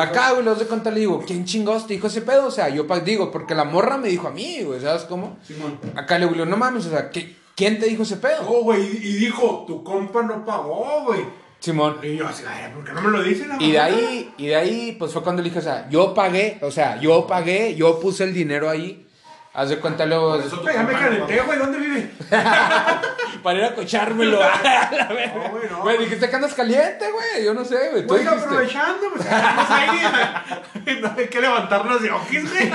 Acá, 0.00 0.30
güey, 0.32 0.44
los 0.44 0.58
de 0.58 0.66
cuenta 0.66 0.90
le 0.90 1.00
digo, 1.00 1.22
¿quién 1.26 1.44
chingados 1.44 1.86
te 1.86 1.94
dijo 1.94 2.06
ese 2.06 2.22
pedo? 2.22 2.46
O 2.46 2.50
sea, 2.50 2.68
yo 2.68 2.84
digo, 3.04 3.30
porque 3.30 3.54
la 3.54 3.64
morra 3.64 3.96
me 3.96 4.08
dijo 4.08 4.28
a 4.28 4.30
mí, 4.30 4.62
güey, 4.62 4.80
¿sabes 4.80 5.02
cómo? 5.04 5.36
Simón. 5.46 5.78
Acá 5.96 6.18
le 6.18 6.26
digo, 6.28 6.44
no 6.44 6.56
mames, 6.56 6.86
o 6.86 6.90
sea, 6.90 7.10
¿qué- 7.10 7.36
¿quién 7.54 7.78
te 7.78 7.86
dijo 7.86 8.02
ese 8.04 8.16
pedo? 8.16 8.42
Oh, 8.48 8.62
güey, 8.64 8.82
y 8.82 9.12
dijo, 9.16 9.64
tu 9.66 9.82
compa 9.84 10.22
no 10.22 10.44
pagó, 10.44 11.02
güey. 11.06 11.43
Simón. 11.64 11.96
Y 12.02 12.16
yo 12.16 12.28
así, 12.28 12.44
ay, 12.46 12.72
¿por 12.74 12.84
qué 12.84 12.92
no 12.92 13.00
me 13.00 13.10
lo 13.10 13.22
dice 13.22 13.46
la 13.46 13.56
Y 13.60 13.72
de 13.72 13.78
ahí, 13.78 14.34
y 14.36 14.46
de 14.48 14.56
ahí, 14.56 14.96
pues 14.98 15.12
fue 15.12 15.22
cuando 15.22 15.42
le 15.42 15.48
dije, 15.48 15.60
o 15.60 15.62
sea, 15.62 15.88
yo 15.88 16.12
pagué, 16.12 16.58
o 16.60 16.70
sea, 16.70 17.00
yo 17.00 17.26
pagué, 17.26 17.74
yo 17.74 17.98
puse 18.00 18.24
el 18.24 18.34
dinero 18.34 18.68
ahí. 18.68 19.06
Haz 19.56 19.68
de 19.68 19.78
cuenta 19.78 20.04
luego. 20.04 20.36
Por 20.36 20.40
eso 20.44 20.58
tu 20.58 20.66
Oye, 20.66 20.74
ya 20.74 20.82
me 20.82 20.92
compa 20.92 20.92
no 20.94 20.98
calenté, 20.98 21.40
güey, 21.42 21.58
¿dónde 21.60 21.78
vive? 21.78 22.10
Para 23.44 23.58
ir 23.58 23.64
a 23.64 23.74
cochármelo. 23.74 24.40
No, 25.04 25.50
güey, 25.50 25.70
no. 25.70 25.82
Güey, 25.82 25.98
dijiste 25.98 26.28
que 26.28 26.36
andas 26.36 26.54
caliente, 26.54 27.04
güey. 27.12 27.44
Yo 27.44 27.54
no 27.54 27.64
sé, 27.64 27.90
güey. 27.90 28.04
Tú 28.04 28.14
dijiste. 28.14 28.34
aprovechando, 28.34 29.10
pues 29.12 29.24
estamos 29.24 29.70
ahí. 29.70 30.00
No 31.00 31.12
hay 31.16 31.28
que 31.28 31.40
levantarnos 31.40 32.02
de 32.02 32.10
ojis, 32.10 32.50
güey. 32.50 32.70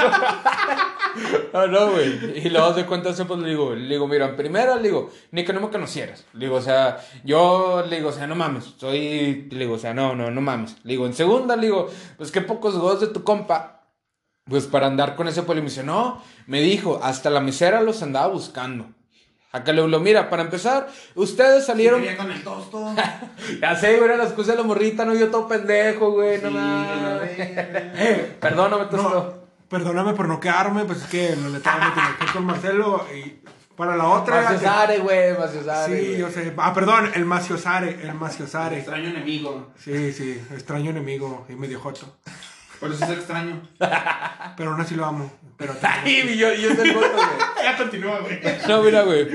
No, 1.53 1.67
no, 1.67 1.91
güey. 1.91 2.39
Y 2.39 2.49
luego 2.49 2.71
de 2.73 2.85
cuenta 2.85 3.11
pues 3.13 3.39
le 3.41 3.49
digo, 3.49 3.75
le 3.75 3.87
digo, 3.87 4.07
mira, 4.07 4.35
primero 4.35 4.75
le 4.77 4.83
digo, 4.83 5.11
ni 5.31 5.43
que 5.43 5.51
no 5.51 5.59
me 5.59 5.69
conocieras. 5.69 6.25
Le 6.33 6.45
digo, 6.45 6.57
o 6.57 6.61
sea, 6.61 6.97
yo 7.25 7.83
le 7.87 7.97
digo, 7.97 8.09
o 8.09 8.13
sea, 8.13 8.25
no 8.25 8.35
mames. 8.35 8.73
Soy, 8.77 9.47
le 9.51 9.59
digo, 9.59 9.73
o 9.73 9.79
sea, 9.79 9.93
no, 9.93 10.15
no, 10.15 10.31
no 10.31 10.41
mames. 10.41 10.77
Le 10.83 10.93
digo, 10.93 11.05
en 11.05 11.13
segunda, 11.13 11.55
le 11.55 11.63
digo, 11.63 11.89
pues 12.17 12.31
qué 12.31 12.41
pocos 12.41 12.77
godos 12.77 13.01
de 13.01 13.07
tu 13.07 13.23
compa. 13.23 13.78
Pues 14.49 14.65
para 14.67 14.87
andar 14.87 15.15
con 15.15 15.27
ese. 15.27 15.41
Y 15.41 15.53
me 15.55 15.61
dice, 15.61 15.83
no, 15.83 16.21
me 16.47 16.61
dijo, 16.61 16.99
hasta 17.03 17.29
la 17.29 17.39
mesera 17.41 17.81
los 17.81 18.01
andaba 18.01 18.27
buscando. 18.27 18.87
Acá 19.51 19.71
le 19.73 19.83
digo, 19.83 19.99
mira, 19.99 20.29
para 20.29 20.43
empezar, 20.43 20.87
ustedes 21.15 21.65
salieron. 21.65 22.01
Quería 22.01 22.17
con 22.17 22.31
el 22.31 22.43
tosto. 22.43 22.93
Ya 23.61 23.75
sé, 23.75 23.93
güey, 23.97 24.05
era 24.05 24.17
la 24.17 24.25
excusa 24.25 24.51
de 24.51 24.57
la 24.59 24.63
morrita, 24.63 25.05
no 25.05 25.13
yo 25.15 25.29
todo 25.29 25.47
pendejo, 25.47 26.11
güey, 26.11 26.39
no 26.41 26.49
Sí, 26.49 26.53
mames. 26.53 27.01
la 27.01 27.17
verga. 27.17 28.25
Perdóname, 28.39 28.85
tosto. 28.85 29.47
perdóname 29.67 30.13
por 30.13 30.27
no 30.27 30.39
quedarme, 30.39 30.85
pues 30.85 30.99
es 31.03 31.07
que 31.07 31.35
lo 31.35 31.49
le 31.49 31.57
estaba 31.57 31.79
metiendo 31.95 32.33
con 32.33 32.45
Marcelo 32.45 33.05
y 33.15 33.41
para 33.75 33.95
la 33.95 34.07
otra. 34.09 34.41
Maciosare, 34.43 34.99
güey, 34.99 35.37
Maciosare. 35.37 35.99
Sí, 35.99 36.17
yo 36.17 36.29
sé. 36.29 36.53
Ah, 36.57 36.73
perdón, 36.73 37.11
el 37.15 37.25
Maciosare, 37.25 38.01
el 38.03 38.13
Maciosare. 38.13 38.77
Extraño 38.77 39.09
enemigo. 39.09 39.71
Sí, 39.83 40.11
sí, 40.13 40.39
extraño 40.53 40.91
enemigo 40.91 41.45
y 41.49 41.53
medio 41.53 41.79
joto. 41.79 42.05
Por 42.79 42.91
eso 42.91 43.03
es 43.05 43.11
extraño. 43.11 43.61
Pero 44.57 44.71
aún 44.71 44.81
así 44.81 44.95
lo 44.95 45.05
amo. 45.05 45.31
Pero 45.57 45.73
Ay, 45.81 46.37
yo, 46.37 46.53
yo 46.53 46.73
soy 46.73 46.89
el 46.89 46.95
voto, 46.95 47.11
güey. 47.13 47.27
Ya 47.61 47.75
continúa, 47.75 48.19
güey. 48.21 48.39
No, 48.69 48.81
mira, 48.81 49.03
güey. 49.03 49.27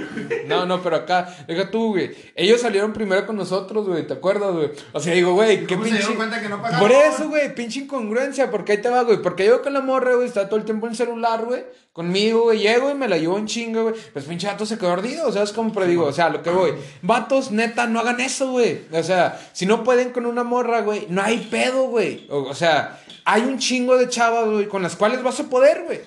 No, 0.47 0.65
no, 0.65 0.83
pero 0.83 0.97
acá, 0.97 1.29
deja 1.47 1.71
tú, 1.71 1.91
güey. 1.91 2.11
Ellos 2.35 2.63
salieron 2.63 2.95
primero 2.95 3.27
con 3.27 3.37
nosotros, 3.37 3.87
güey. 3.87 4.07
¿Te 4.07 4.15
acuerdas, 4.15 4.51
güey? 4.53 4.71
O 4.93 4.99
sea, 5.01 5.13
digo, 5.13 5.35
güey, 5.35 5.67
qué 5.67 5.75
¿Cómo 5.75 5.85
se 5.85 5.91
pinche. 5.91 5.99
dieron 5.99 6.17
cuenta 6.17 6.41
que 6.41 6.49
no 6.49 6.63
pagaron? 6.63 6.81
Por 6.81 6.91
eso, 6.91 7.29
güey, 7.29 7.55
pinche 7.55 7.81
incongruencia. 7.81 8.51
Porque 8.51 8.73
ahí 8.73 8.79
te 8.79 8.89
va, 8.89 9.03
güey. 9.03 9.21
Porque 9.21 9.45
yo 9.45 9.61
con 9.61 9.75
la 9.75 9.83
morra, 9.83 10.15
güey, 10.15 10.27
está 10.27 10.49
todo 10.49 10.59
el 10.59 10.65
tiempo 10.65 10.87
en 10.87 10.93
el 10.93 10.97
celular, 10.97 11.45
güey. 11.45 11.65
Conmigo, 11.93 12.45
güey. 12.45 12.61
Llego 12.61 12.91
y 12.91 12.95
me 12.95 13.09
la 13.09 13.19
llevo 13.19 13.37
en 13.37 13.47
chinga, 13.47 13.83
güey. 13.83 13.95
Pues 14.15 14.25
pinche 14.25 14.47
vato 14.47 14.65
se 14.65 14.79
quedó 14.79 14.93
ardido. 14.93 15.29
O 15.29 15.33
sea, 15.33 15.43
es 15.43 15.53
como, 15.53 15.71
pero 15.71 15.85
digo, 15.87 16.07
o 16.07 16.13
sea, 16.13 16.31
lo 16.31 16.43
que 16.43 16.49
voy. 16.51 16.73
Vatos, 17.03 17.51
neta, 17.53 17.87
no 17.87 18.01
hagan 18.01 18.21
eso, 18.21 18.51
güey. 18.53 18.81
O 18.91 19.03
sea, 19.03 19.39
si 19.53 19.67
no 19.67 19.85
pueden 19.85 20.11
con 20.13 20.25
una 20.25 20.45
morra, 20.45 20.81
güey, 20.81 21.07
no 21.11 21.23
hay 21.23 21.47
pedo, 21.51 21.85
güey. 21.89 22.27
O, 22.31 22.39
o 22.45 22.55
sea, 22.55 23.04
hay 23.25 23.43
un 23.43 23.59
chingo 23.59 23.97
de 23.97 24.09
chavas, 24.09 24.49
güey, 24.49 24.69
con 24.69 24.83
las 24.83 24.97
cuales 24.97 25.23
vas 25.23 25.41
a 25.41 25.45
poder, 25.45 25.85
güey. 25.85 26.01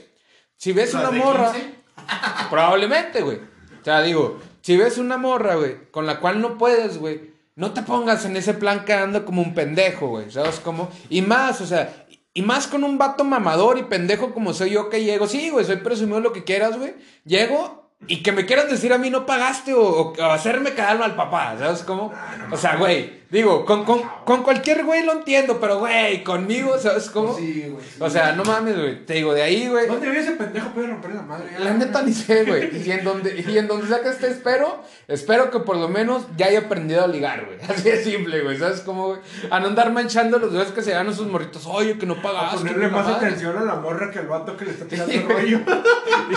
Si 0.55 0.73
ves 0.73 0.93
¿Las 0.93 1.03
una 1.03 1.11
morra. 1.11 1.51
15? 1.51 1.75
Probablemente, 2.49 3.21
güey. 3.21 3.37
O 3.37 3.83
sea, 3.83 4.01
digo, 4.01 4.39
si 4.61 4.77
ves 4.77 4.97
una 4.97 5.17
morra, 5.17 5.55
güey, 5.55 5.89
con 5.91 6.05
la 6.05 6.19
cual 6.19 6.41
no 6.41 6.57
puedes, 6.57 6.97
güey, 6.97 7.31
no 7.55 7.71
te 7.73 7.81
pongas 7.81 8.25
en 8.25 8.37
ese 8.37 8.53
plan 8.53 8.85
quedando 8.85 9.25
como 9.25 9.41
un 9.41 9.53
pendejo, 9.53 10.07
güey. 10.07 10.29
¿Sabes 10.31 10.59
cómo? 10.59 10.89
Y 11.09 11.21
más, 11.21 11.61
o 11.61 11.65
sea, 11.65 12.05
y 12.33 12.41
más 12.43 12.67
con 12.67 12.83
un 12.83 12.97
vato 12.97 13.23
mamador 13.23 13.79
y 13.79 13.83
pendejo 13.83 14.33
como 14.33 14.53
soy 14.53 14.71
yo 14.71 14.89
que 14.89 15.03
llego. 15.03 15.27
Sí, 15.27 15.49
güey, 15.49 15.65
soy 15.65 15.77
presumido 15.77 16.19
lo 16.19 16.33
que 16.33 16.43
quieras, 16.43 16.77
güey. 16.77 16.93
Llego 17.25 17.76
y 18.05 18.21
que 18.21 18.31
me 18.31 18.45
quieran 18.45 18.69
decir 18.69 18.93
a 18.93 18.97
mí 18.97 19.09
no 19.09 19.25
pagaste 19.25 19.73
o, 19.73 20.13
hacerme 20.31 20.73
quedar 20.73 20.99
mal 20.99 21.15
papá, 21.15 21.55
¿sabes 21.57 21.81
cómo? 21.81 22.13
O 22.51 22.55
sea, 22.55 22.75
güey, 22.75 23.21
digo, 23.31 23.65
con, 23.65 23.83
con, 23.85 24.01
con 24.23 24.43
cualquier 24.43 24.85
güey 24.85 25.03
lo 25.03 25.13
entiendo, 25.13 25.59
pero, 25.59 25.79
güey, 25.79 26.23
conmigo, 26.23 26.77
¿sabes 26.77 27.09
cómo? 27.09 27.35
Sí, 27.35 27.65
güey. 27.69 27.83
sí. 27.83 27.97
O 27.99 28.09
sea, 28.09 28.33
no 28.33 28.45
mames, 28.45 28.77
güey. 28.77 29.03
Te 29.05 29.15
digo, 29.15 29.33
de 29.33 29.41
ahí, 29.41 29.67
güey. 29.67 29.87
¿Dónde 29.87 30.09
vive 30.09 30.21
ese 30.21 30.33
pendejo? 30.33 30.69
Puede 30.69 30.87
romper 30.87 31.15
la 31.15 31.23
madre. 31.23 31.49
ya. 31.51 31.59
La 31.59 31.73
neta 31.73 32.03
ni 32.03 32.13
sé, 32.13 32.45
güey. 32.45 32.87
Y 32.87 32.91
en 32.91 33.03
donde, 33.03 33.43
y 33.45 33.57
en 33.57 33.67
donde 33.67 33.87
sea 33.87 34.01
que 34.01 34.09
esté, 34.09 34.27
espero, 34.27 34.81
espero 35.07 35.49
que 35.49 35.59
por 35.59 35.75
lo 35.77 35.89
menos 35.89 36.27
ya 36.37 36.45
haya 36.45 36.59
aprendido 36.59 37.03
a 37.03 37.07
ligar, 37.07 37.45
güey. 37.45 37.57
Así 37.67 37.89
de 37.89 38.01
simple, 38.03 38.41
güey. 38.43 38.57
¿Sabes 38.59 38.81
cómo, 38.81 39.07
güey? 39.07 39.19
A 39.49 39.59
no 39.59 39.67
andar 39.67 39.91
manchando 39.91 40.37
los 40.37 40.53
dedos 40.53 40.71
que 40.71 40.83
se 40.83 40.91
dan 40.91 41.09
a 41.09 41.13
sus 41.13 41.27
morritos. 41.27 41.65
Oye, 41.65 41.97
que 41.97 42.05
no 42.05 42.13
A 42.13 42.21
pagaste. 42.21 42.57
ponerle 42.59 42.85
que 42.85 42.91
la 42.91 42.97
más 42.97 43.07
madre". 43.07 43.25
atención 43.27 43.57
a 43.57 43.61
la 43.63 43.75
morra 43.75 44.11
que 44.11 44.19
al 44.19 44.27
vato 44.27 44.55
que 44.55 44.65
le 44.65 44.71
está 44.71 44.85
tirando 44.87 45.11
el 45.13 45.27
rollo. 45.27 45.59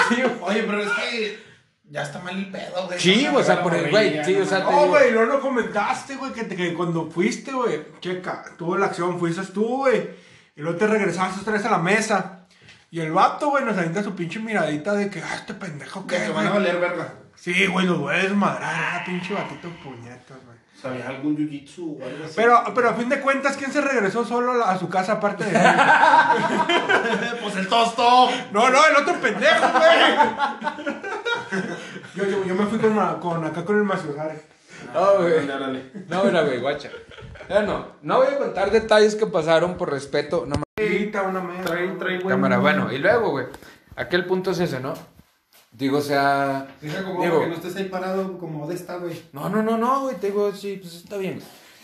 Sí. 0.08 0.22
Oye, 0.40 0.62
pero 0.64 0.82
es 0.82 0.88
que 0.88 1.49
ya 1.90 2.02
está 2.02 2.20
mal 2.20 2.36
el 2.36 2.50
pedo, 2.50 2.86
güey. 2.86 2.98
Sí, 3.00 3.26
o 3.26 3.42
sea, 3.42 3.62
por 3.62 3.74
el 3.74 3.90
güey, 3.90 4.24
sí, 4.24 4.34
no, 4.36 4.42
o 4.44 4.46
sea, 4.46 4.60
no. 4.60 4.86
güey, 4.86 5.12
no 5.12 5.24
lo 5.24 5.40
comentaste, 5.40 6.14
güey, 6.14 6.32
que, 6.32 6.46
que 6.46 6.72
cuando 6.72 7.10
fuiste, 7.10 7.52
güey, 7.52 7.82
checa, 8.00 8.44
tuvo 8.56 8.78
la 8.78 8.86
acción, 8.86 9.18
fuiste 9.18 9.42
tú, 9.52 9.78
güey, 9.78 10.08
y 10.54 10.60
luego 10.62 10.78
te 10.78 10.86
regresaste 10.86 11.40
otra 11.40 11.54
vez 11.54 11.64
a 11.64 11.70
la 11.70 11.78
mesa. 11.78 12.46
Y 12.92 13.00
el 13.00 13.12
vato, 13.12 13.50
güey, 13.50 13.64
nos 13.64 13.76
avienta 13.76 14.02
su 14.02 14.14
pinche 14.14 14.38
miradita 14.38 14.94
de 14.94 15.10
que, 15.10 15.20
ah, 15.20 15.34
este 15.34 15.54
pendejo, 15.54 16.06
Que 16.06 16.16
¿qué, 16.16 16.22
te 16.22 16.30
van 16.30 16.46
a 16.46 16.50
güey? 16.50 16.62
valer 16.62 16.80
verga. 16.80 17.14
Sí, 17.34 17.66
güey, 17.66 17.86
los 17.86 17.98
voy 17.98 18.14
a 18.14 18.18
desmadrar, 18.18 18.62
ah, 18.62 19.02
pinche 19.04 19.34
batito 19.34 19.68
puñetas, 19.82 20.38
güey. 20.82 21.00
¿Sabía 21.00 21.08
algún 21.08 21.36
jiu-jitsu 21.36 22.00
o 22.00 22.04
algo 22.04 22.24
así? 22.24 22.34
Pero, 22.36 22.62
pero 22.74 22.90
a 22.90 22.94
fin 22.94 23.08
de 23.08 23.20
cuentas, 23.20 23.56
¿quién 23.56 23.72
se 23.72 23.80
regresó 23.80 24.24
solo 24.24 24.64
a 24.64 24.78
su 24.78 24.88
casa 24.88 25.12
aparte 25.14 25.44
de 25.44 25.50
él? 25.50 25.56
pues 27.42 27.56
el 27.56 27.68
tosto. 27.68 28.28
No, 28.52 28.70
no, 28.70 28.78
el 28.86 28.96
otro 28.96 29.14
pendejo, 29.20 29.66
güey. 29.72 31.60
Yo, 32.14 32.24
yo, 32.24 32.44
yo 32.44 32.54
me 32.56 32.66
fui 32.66 32.78
con, 32.78 32.96
con 33.20 33.44
acá 33.44 33.64
con 33.64 33.76
el 33.76 33.84
Maciosare. 33.84 34.40
No, 34.92 35.18
güey. 35.18 35.46
Dale, 35.46 35.60
dale. 35.66 35.90
No, 36.08 36.24
mira, 36.24 36.42
güey, 36.42 36.58
guacha. 36.60 36.90
Bueno, 37.48 37.86
no 38.02 38.16
voy 38.18 38.26
a 38.28 38.38
contar 38.38 38.70
detalles 38.70 39.14
que 39.14 39.26
pasaron 39.26 39.76
por 39.76 39.90
respeto. 39.90 40.44
No, 40.46 40.56
Ahorita 40.78 41.22
una 41.22 41.40
mesa. 41.40 41.64
Trae, 41.64 41.88
trae, 41.92 42.18
güey. 42.18 42.28
cámara, 42.28 42.58
bueno, 42.58 42.92
y 42.92 42.98
luego, 42.98 43.30
güey. 43.30 43.46
Aquel 43.96 44.24
punto 44.26 44.50
es 44.50 44.58
ese, 44.60 44.80
¿no? 44.80 44.94
Digo, 45.72 45.98
o 45.98 46.02
sea. 46.02 46.76
Deja 46.80 47.04
como 47.04 47.22
Digo, 47.22 47.40
que 47.40 47.46
no 47.46 47.54
estés 47.54 47.76
ahí 47.76 47.84
parado 47.84 48.38
como 48.38 48.66
de 48.66 48.74
esta, 48.74 48.96
güey. 48.96 49.22
No, 49.32 49.48
no, 49.48 49.62
no, 49.62 49.78
no, 49.78 50.02
güey, 50.02 50.16
te 50.16 50.28
digo, 50.28 50.52
sí, 50.52 50.78
pues 50.80 50.94
está 50.94 51.16
bien. 51.16 51.40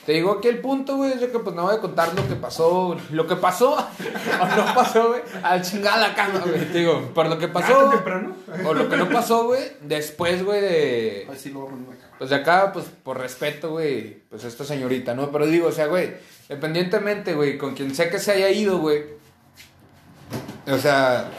Te 0.06 0.12
digo 0.12 0.30
aquí 0.30 0.46
el 0.46 0.60
punto, 0.60 0.96
güey, 0.96 1.12
es 1.12 1.18
que 1.18 1.38
pues 1.40 1.56
no 1.56 1.64
voy 1.64 1.74
a 1.74 1.80
contar 1.80 2.14
lo 2.14 2.28
que 2.28 2.36
pasó, 2.36 2.96
lo 3.10 3.26
que 3.26 3.34
pasó 3.34 3.72
o 4.40 4.56
no 4.56 4.72
pasó, 4.72 5.08
güey, 5.08 5.20
al 5.42 5.62
chingar 5.62 5.98
la 5.98 6.14
cama, 6.14 6.44
güey. 6.46 6.64
Te 6.70 6.78
digo, 6.78 7.10
por 7.12 7.28
lo 7.28 7.36
que 7.38 7.48
¿Tan 7.48 7.54
pasó 7.54 7.92
o 8.64 8.74
lo 8.74 8.88
que 8.88 8.96
no 8.96 9.08
pasó, 9.08 9.46
güey, 9.46 9.64
después, 9.82 10.44
güey, 10.44 10.60
de 10.60 11.28
Así 11.28 11.50
lo 11.50 11.68
pues 12.18 12.30
de 12.30 12.36
acá, 12.36 12.72
pues 12.72 12.86
por 13.02 13.18
respeto, 13.18 13.70
güey, 13.70 14.22
pues 14.30 14.44
esta 14.44 14.64
señorita, 14.64 15.12
¿no? 15.14 15.32
Pero 15.32 15.44
digo, 15.46 15.66
o 15.66 15.72
sea, 15.72 15.86
güey, 15.86 16.14
independientemente, 16.48 17.34
güey, 17.34 17.58
con 17.58 17.74
quien 17.74 17.92
sea 17.92 18.08
que 18.08 18.20
se 18.20 18.30
haya 18.30 18.48
ido, 18.48 18.78
güey. 18.78 19.02
O 20.68 20.78
sea, 20.78 21.30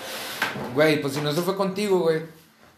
güey, 0.75 1.01
pues 1.01 1.13
si 1.13 1.21
no 1.21 1.31
se 1.31 1.41
fue 1.41 1.55
contigo, 1.55 1.99
güey. 1.99 2.21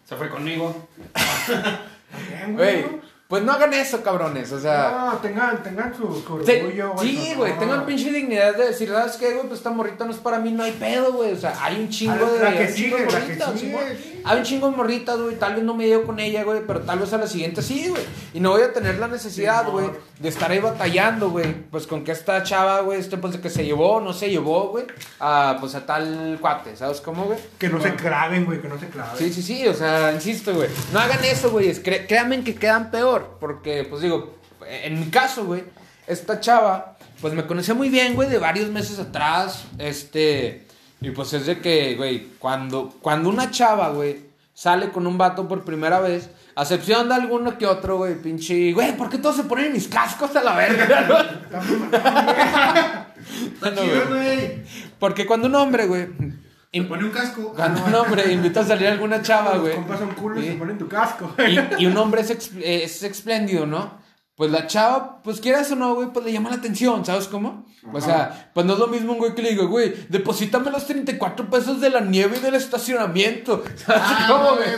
Se 0.09 0.15
fue 0.15 0.27
conmigo. 0.27 0.89
Bien, 2.29 2.55
Güey, 2.55 2.83
pues 3.29 3.43
no 3.43 3.51
hagan 3.51 3.71
eso, 3.75 4.01
cabrones, 4.01 4.51
o 4.51 4.59
sea. 4.59 5.11
No, 5.11 5.17
tengan, 5.19 5.61
tengan 5.61 5.93
su, 5.95 6.01
su 6.25 6.33
orgullo, 6.33 6.93
güey. 6.93 7.07
sí, 7.07 7.33
güey, 7.35 7.51
honor. 7.51 7.59
tengan 7.59 7.85
pinche 7.85 8.11
dignidad 8.11 8.55
de 8.57 8.69
decir, 8.69 8.89
¿sabes 8.89 9.17
qué, 9.17 9.33
güey? 9.33 9.45
Pues 9.47 9.59
esta 9.59 9.69
morrita 9.69 10.03
no 10.05 10.09
es 10.11 10.17
para 10.17 10.39
mí, 10.39 10.51
no 10.51 10.63
hay 10.63 10.71
pedo, 10.71 11.13
güey. 11.13 11.33
O 11.33 11.37
sea, 11.37 11.53
hay 11.63 11.79
un 11.79 11.89
chingo 11.89 12.25
Ah, 12.25 12.31
de. 12.31 12.39
la 12.43 12.57
que 12.57 12.67
sigue, 12.69 13.05
la 13.05 13.25
que. 13.27 14.09
Hay 14.25 14.37
un 14.37 14.43
chingo 14.43 14.69
de 14.71 14.75
morritas, 14.75 15.17
güey. 15.19 15.35
Tal 15.37 15.53
vez 15.55 15.63
no 15.63 15.75
me 15.75 15.85
llevo 15.85 16.05
con 16.07 16.19
ella, 16.19 16.43
güey, 16.43 16.61
pero 16.65 16.81
tal 16.81 16.99
vez 16.99 17.13
a 17.13 17.17
la 17.19 17.27
siguiente 17.27 17.61
sí, 17.61 17.87
güey. 17.87 18.01
Y 18.33 18.39
no 18.39 18.49
voy 18.51 18.63
a 18.63 18.73
tener 18.73 18.97
la 18.97 19.07
necesidad, 19.07 19.69
güey, 19.69 19.91
de 20.19 20.27
estar 20.29 20.49
ahí 20.51 20.59
batallando, 20.59 21.29
güey. 21.29 21.53
Pues 21.69 21.85
con 21.85 22.03
que 22.03 22.11
esta 22.11 22.41
chava, 22.41 22.81
güey, 22.81 22.99
este, 22.99 23.17
pues 23.17 23.33
de 23.33 23.41
que 23.41 23.49
se 23.51 23.63
llevó, 23.63 24.01
no 24.01 24.11
se 24.11 24.29
llevó, 24.29 24.69
güey, 24.69 24.85
a, 25.19 25.57
pues 25.59 25.75
a 25.75 25.85
tal 25.85 26.37
cuate, 26.41 26.75
¿sabes 26.75 26.99
cómo, 26.99 27.25
güey? 27.25 27.37
Que 27.59 27.69
no 27.69 27.79
se 27.79 27.93
claven, 27.95 28.45
güey, 28.45 28.59
que 28.59 28.67
no 28.67 28.79
se 28.79 28.87
claven. 28.87 29.17
Sí, 29.17 29.31
sí, 29.31 29.41
sí, 29.43 29.67
o 29.67 29.73
sea, 29.73 30.11
insisto, 30.13 30.53
güey. 30.53 30.67
No 30.91 30.99
hagan 30.99 31.23
eso, 31.23 31.51
güey. 31.51 31.71
créanme 31.81 32.43
que 32.43 32.55
quedan 32.55 32.89
peor. 32.91 33.18
Porque, 33.39 33.85
pues 33.89 34.01
digo, 34.01 34.35
en 34.67 34.99
mi 34.99 35.07
caso, 35.07 35.45
güey, 35.45 35.63
esta 36.07 36.39
chava, 36.39 36.97
pues 37.21 37.33
me 37.33 37.45
conocía 37.45 37.73
muy 37.73 37.89
bien, 37.89 38.15
güey, 38.15 38.29
de 38.29 38.39
varios 38.39 38.69
meses 38.69 38.99
atrás. 38.99 39.65
Este. 39.77 40.65
Y 41.01 41.11
pues 41.11 41.33
es 41.33 41.45
de 41.45 41.59
que, 41.59 41.95
güey, 41.95 42.27
cuando, 42.39 42.93
cuando 43.01 43.29
una 43.29 43.51
chava, 43.51 43.89
güey, 43.89 44.25
sale 44.53 44.91
con 44.91 45.07
un 45.07 45.17
vato 45.17 45.47
por 45.47 45.63
primera 45.63 46.01
vez, 46.01 46.29
a 46.55 46.63
excepción 46.63 47.07
de 47.07 47.15
alguno 47.15 47.57
que 47.57 47.65
otro, 47.65 47.97
güey, 47.97 48.15
pinche. 48.21 48.73
Güey, 48.73 48.97
¿por 48.97 49.09
qué 49.09 49.17
todos 49.17 49.37
se 49.37 49.43
ponen 49.43 49.71
mis 49.71 49.87
cascos 49.87 50.35
a 50.35 50.43
la 50.43 50.55
verga, 50.55 51.01
no? 53.01 53.09
Güey. 54.09 54.63
Porque 54.97 55.25
cuando 55.25 55.47
un 55.47 55.55
hombre, 55.55 55.85
güey. 55.87 56.07
Se 56.71 56.81
pone 56.83 57.03
un 57.03 57.11
casco. 57.11 57.53
Cuando 57.55 57.83
un 57.85 57.95
hombre 57.95 58.31
invita 58.31 58.59
a 58.61 58.65
salir 58.65 58.87
a 58.87 58.91
alguna 58.91 59.21
chava, 59.23 59.57
güey. 59.57 59.73
son 59.97 60.09
culos 60.15 60.43
y 60.45 60.51
ponen 60.51 60.77
tu 60.77 60.87
casco. 60.87 61.33
Y, 61.37 61.83
y 61.83 61.85
un 61.87 61.97
hombre 61.97 62.21
es, 62.21 62.51
es 62.61 63.03
espléndido, 63.03 63.65
¿no? 63.65 63.97
Pues 64.35 64.51
la 64.51 64.67
chava, 64.67 65.21
pues 65.21 65.41
quieras 65.41 65.69
o 65.71 65.75
no, 65.75 65.95
güey, 65.95 66.13
pues 66.13 66.23
le 66.25 66.31
llama 66.31 66.49
la 66.49 66.55
atención, 66.55 67.03
¿sabes 67.03 67.27
cómo? 67.27 67.65
O 67.91 67.99
sea, 67.99 68.51
pues 68.53 68.65
no 68.65 68.71
es 68.73 68.79
lo 68.79 68.87
mismo 68.87 69.11
un 69.11 69.17
güey 69.17 69.35
que 69.35 69.41
le 69.41 69.49
diga, 69.49 69.65
güey, 69.65 69.93
deposítame 70.07 70.71
los 70.71 70.85
34 70.85 71.49
pesos 71.49 71.81
de 71.81 71.89
la 71.89 71.99
nieve 71.99 72.37
y 72.37 72.39
del 72.39 72.55
estacionamiento. 72.55 73.63
¿Sabes 73.75 74.01
Ah, 74.05 74.27
cómo, 74.29 74.55
güey? 74.55 74.69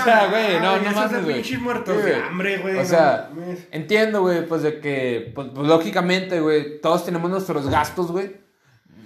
O 0.00 0.04
sea, 0.04 0.26
güey, 0.28 0.60
no, 0.60 0.76
no 0.78 0.92
mames, 0.92 1.24
güey. 1.24 1.42
Sí, 1.42 1.54
hambre, 1.54 2.58
güey. 2.58 2.76
O 2.76 2.82
no 2.82 2.84
sea, 2.84 3.30
entiendo, 3.72 4.20
güey, 4.20 4.46
pues 4.46 4.62
de 4.62 4.78
que, 4.78 5.32
pues, 5.34 5.48
pues, 5.52 5.66
lógicamente, 5.66 6.38
güey, 6.38 6.80
todos 6.80 7.04
tenemos 7.04 7.28
nuestros 7.30 7.68
gastos, 7.68 8.12
güey. 8.12 8.36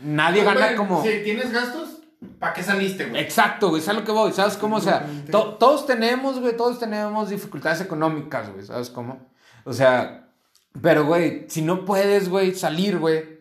Nadie 0.02 0.44
gana 0.44 0.66
Güey, 0.66 0.76
como... 0.76 1.02
Si 1.02 1.22
tienes 1.24 1.50
gastos, 1.50 1.87
¿para 2.38 2.52
qué 2.52 2.62
saliste, 2.62 3.06
güey? 3.06 3.20
Exacto, 3.22 3.68
güey, 3.70 3.82
¿sabes 3.82 4.00
lo 4.00 4.06
que 4.06 4.12
voy? 4.12 4.32
¿Sabes 4.32 4.56
cómo? 4.56 4.76
O 4.76 4.80
sea, 4.80 5.06
to- 5.30 5.54
todos 5.54 5.86
tenemos, 5.86 6.40
güey, 6.40 6.56
todos 6.56 6.78
tenemos 6.78 7.30
dificultades 7.30 7.80
económicas, 7.80 8.50
güey, 8.52 8.64
¿sabes 8.64 8.90
cómo? 8.90 9.18
O 9.64 9.72
sea, 9.72 10.28
pero, 10.80 11.04
güey, 11.06 11.46
si 11.48 11.62
no 11.62 11.84
puedes, 11.84 12.28
güey, 12.28 12.54
salir, 12.54 12.98
güey, 12.98 13.38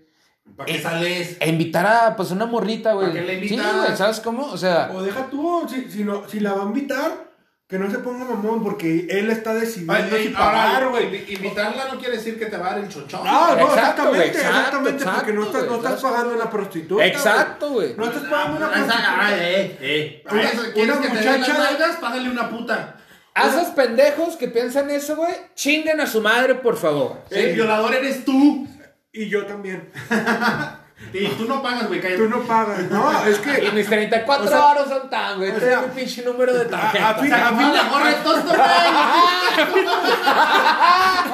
¿Para 0.56 0.66
qué 0.72 0.82
sales? 0.82 1.38
e 1.40 1.50
invitar 1.50 1.86
a, 1.86 2.16
pues, 2.16 2.32
una 2.32 2.46
morrita, 2.46 2.94
güey. 2.94 3.10
¿Para 3.10 3.20
qué 3.20 3.26
la 3.28 3.34
Sí, 3.48 3.54
invitas? 3.56 3.76
güey, 3.86 3.98
¿sabes 3.98 4.20
cómo? 4.22 4.46
O 4.48 4.58
sea, 4.58 4.92
O 4.94 5.02
deja 5.04 5.30
tú, 5.30 5.66
si, 5.70 5.90
si, 5.92 6.04
no, 6.04 6.28
si 6.28 6.40
la 6.40 6.54
va 6.54 6.64
a 6.64 6.66
invitar, 6.66 7.27
que 7.68 7.78
no 7.78 7.92
se 7.92 7.98
ponga 8.00 8.24
mamón, 8.24 8.64
porque 8.64 9.08
él 9.10 9.30
está 9.30 9.54
decidiendo 9.54 10.16
Ay, 10.16 10.24
si 10.24 10.30
pagar, 10.30 10.88
güey. 10.88 11.34
invitarla 11.34 11.90
no 11.92 12.00
quiere 12.00 12.16
decir 12.16 12.40
que 12.40 12.46
te 12.46 12.56
va 12.56 12.68
a 12.68 12.70
dar 12.76 12.80
el 12.80 12.88
chochón. 12.90 13.20
Ah, 13.26 13.56
no, 13.60 13.68
Exacto, 13.68 14.08
güey, 14.08 14.22
exactamente, 14.30 14.38
exacto, 14.40 14.88
exactamente, 14.90 15.06
porque 15.18 15.34
no 15.34 15.44
estás, 15.46 15.62
no 15.64 15.68
güey, 15.68 15.78
estás 15.80 16.00
¿sabes 16.02 16.16
pagando 16.16 16.36
una 16.36 16.50
prostituta. 16.50 17.06
exacto, 17.06 17.70
güey. 17.72 17.94
No 17.98 18.06
estás 18.06 18.24
pagando 18.24 18.58
una 18.58 18.70
prostituta. 18.72 19.16
ah, 19.20 19.30
eh, 19.36 19.78
eh. 19.82 20.24
Una- 20.32 20.42
¿Quieres, 20.42 20.60
¿quieres 20.74 20.96
una 20.98 21.02
que 21.02 21.10
te 21.10 21.16
den 21.18 21.26
las 21.26 21.40
muchacha- 21.40 21.58
nalgas? 21.72 21.96
Págale 21.98 22.30
una 22.30 22.50
puta. 22.50 22.96
A 23.34 23.48
esos 23.50 23.68
pendejos 23.68 24.36
que 24.38 24.48
piensan 24.48 24.90
eso, 24.90 25.16
güey, 25.18 25.34
chinguen 25.54 26.00
a 26.00 26.08
su 26.08 26.22
madre, 26.22 26.56
por 26.56 26.78
favor. 26.78 27.22
¿sí? 27.30 27.36
El 27.38 27.54
violador 27.56 27.94
eres 27.94 28.24
tú. 28.26 28.66
Y 29.12 29.28
yo 29.30 29.46
también. 29.46 29.92
Y 31.14 31.28
tú 31.28 31.46
no 31.46 31.62
pagas, 31.62 31.88
güey, 31.88 32.02
cállate. 32.02 32.22
Tú 32.24 32.30
no 32.30 32.42
pagas. 32.42 32.90
No, 32.90 33.26
es 33.26 33.38
Y 33.40 33.42
que. 33.66 33.72
mis 33.72 33.86
34 33.88 34.46
O 34.46 34.50
sea, 34.50 34.58
varos 34.60 34.90
son 34.90 35.10
tan, 35.10 35.38
güey. 35.38 35.52
o 35.52 35.60
sea, 35.60 35.80
un 35.82 35.92
pinche 35.92 36.24
número 36.24 36.54
de 36.54 36.66
tarjeta. 36.66 37.10
a 37.10 37.16
fin- 37.16 37.34
A 37.34 38.08
de 38.08 38.14
tosto, 38.24 38.48
güey. 38.48 38.60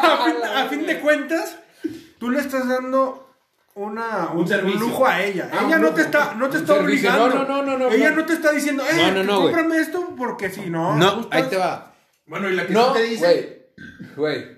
A 0.03 0.17
fin, 0.25 0.35
a 0.55 0.65
fin 0.69 0.85
de 0.85 0.99
cuentas, 0.99 1.57
tú 2.19 2.29
le 2.29 2.39
estás 2.39 2.67
dando 2.67 3.29
una, 3.75 4.29
un, 4.33 4.39
Un 4.41 4.47
servicio. 4.47 4.79
un 4.79 4.89
lujo 4.91 5.07
a 5.07 5.21
ella. 5.23 5.49
Ah, 5.51 5.63
ella 5.65 5.77
no 5.77 5.83
lujo. 5.87 5.95
te 5.95 6.01
está, 6.03 6.33
no 6.35 6.49
te 6.49 6.57
está 6.57 6.75
servicio. 6.75 7.09
obligando. 7.09 7.43
No, 7.45 7.45
no, 7.45 7.63
no, 7.63 7.77
no, 7.77 7.89
Ella 7.91 8.11
no. 8.11 8.17
no 8.17 8.25
te 8.25 8.33
está 8.33 8.51
diciendo, 8.51 8.83
eh, 8.89 9.25
cómprame 9.27 9.77
esto 9.77 10.13
porque 10.17 10.49
si 10.49 10.69
no. 10.69 10.95
No, 10.95 11.27
ahí 11.31 11.43
te 11.43 11.57
va. 11.57 11.93
Bueno, 12.27 12.49
y 12.49 12.53
la 12.55 12.67
que 12.67 12.73
No, 12.73 12.87
sí 12.87 12.93
te 12.99 13.03
dice. 13.03 13.67
güey. 14.15 14.35
Güey. 14.35 14.57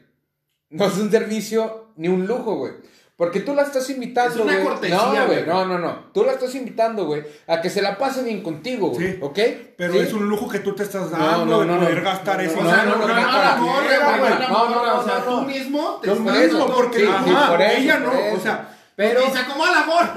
No 0.72 0.86
es 0.86 0.98
un 0.98 1.10
servicio 1.12 1.90
ni 1.96 2.08
un 2.10 2.26
lujo, 2.28 2.56
güey. 2.56 2.74
Porque 3.18 3.40
tú 3.40 3.56
la 3.56 3.62
estás 3.62 3.90
invitando, 3.90 4.34
Es 4.36 4.40
una 4.42 4.54
güey. 4.56 4.66
cortesía, 4.66 4.98
No, 4.98 5.12
güey. 5.12 5.26
güey. 5.26 5.46
No, 5.46 5.66
no, 5.66 5.80
no. 5.80 6.00
Tú 6.14 6.26
la 6.26 6.34
estás 6.34 6.54
invitando, 6.54 7.06
güey, 7.06 7.24
a 7.48 7.62
que 7.62 7.70
se 7.70 7.82
la 7.82 7.98
pase 7.98 8.24
bien 8.24 8.44
contigo, 8.44 8.90
güey. 8.90 9.14
Sí. 9.14 9.18
¿Ok? 9.22 9.40
Pero 9.78 9.94
¿Sí? 9.94 10.00
es 10.00 10.12
un 10.14 10.28
lujo 10.28 10.50
que 10.50 10.60
tú 10.60 10.76
te 10.76 10.84
estás 10.84 11.10
No, 11.12 11.18
dando 11.18 11.46
no, 11.46 11.60
de 11.62 11.66
no, 11.68 11.80
poder 11.80 11.98
no. 12.00 12.04
gastar 12.04 12.42
ese 12.42 12.56
No, 12.56 12.62
O 12.68 12.70
sea, 12.70 12.84
no, 12.84 12.96
no, 12.98 13.08
no, 13.08 13.08
no, 13.08 13.14
no, 13.14 13.22
no, 13.22 13.32
no, 13.32 13.32
no, 13.32 13.56
no, 13.56 14.20
güey, 14.20 14.34
no, 14.34 14.70
no, 14.70 14.86
no, 14.86 15.00
O 15.00 15.04
sea, 15.06 15.20
no, 15.20 15.24
tú 15.24 15.32
no. 15.32 15.42
mismo 15.44 16.00
te 16.02 16.08
No, 16.08 16.14
estás 16.14 16.38
eso. 16.38 16.58
dando 16.58 16.74
porque 16.76 17.04
eso, 17.04 17.14
ella 17.60 18.00
no, 18.00 18.12
eso. 18.14 18.36
o 18.36 18.40
sea, 18.42 18.70
Pero, 18.98 19.20
Y 19.26 19.32
se 19.32 19.40
acomoda 19.40 19.72
la 19.72 19.86
gorra. 19.86 20.14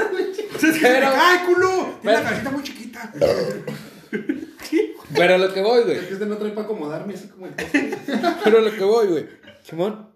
Pero- 0.83 1.11
cae 1.13 1.45
culo, 1.47 1.95
tiene 2.03 2.17
la 2.17 2.23
cabecita 2.25 2.51
muy 2.51 2.63
chiquita. 2.65 3.13
pero 5.15 5.35
a 5.35 5.39
lo 5.39 5.53
que 5.53 5.63
voy, 5.63 5.83
güey. 5.85 5.97
Es 5.99 6.05
que 6.07 6.13
este 6.15 6.27
no 6.27 6.37
trae 6.37 6.51
para 6.51 6.65
acomodarme 6.67 7.15
así 7.15 7.29
como 7.29 7.47
el 7.47 7.55
Pero 8.45 8.59
a 8.59 8.61
lo 8.61 8.71
que 8.73 8.85
voy, 8.85 9.07
güey. 9.09 9.27
Simón. 9.63 10.08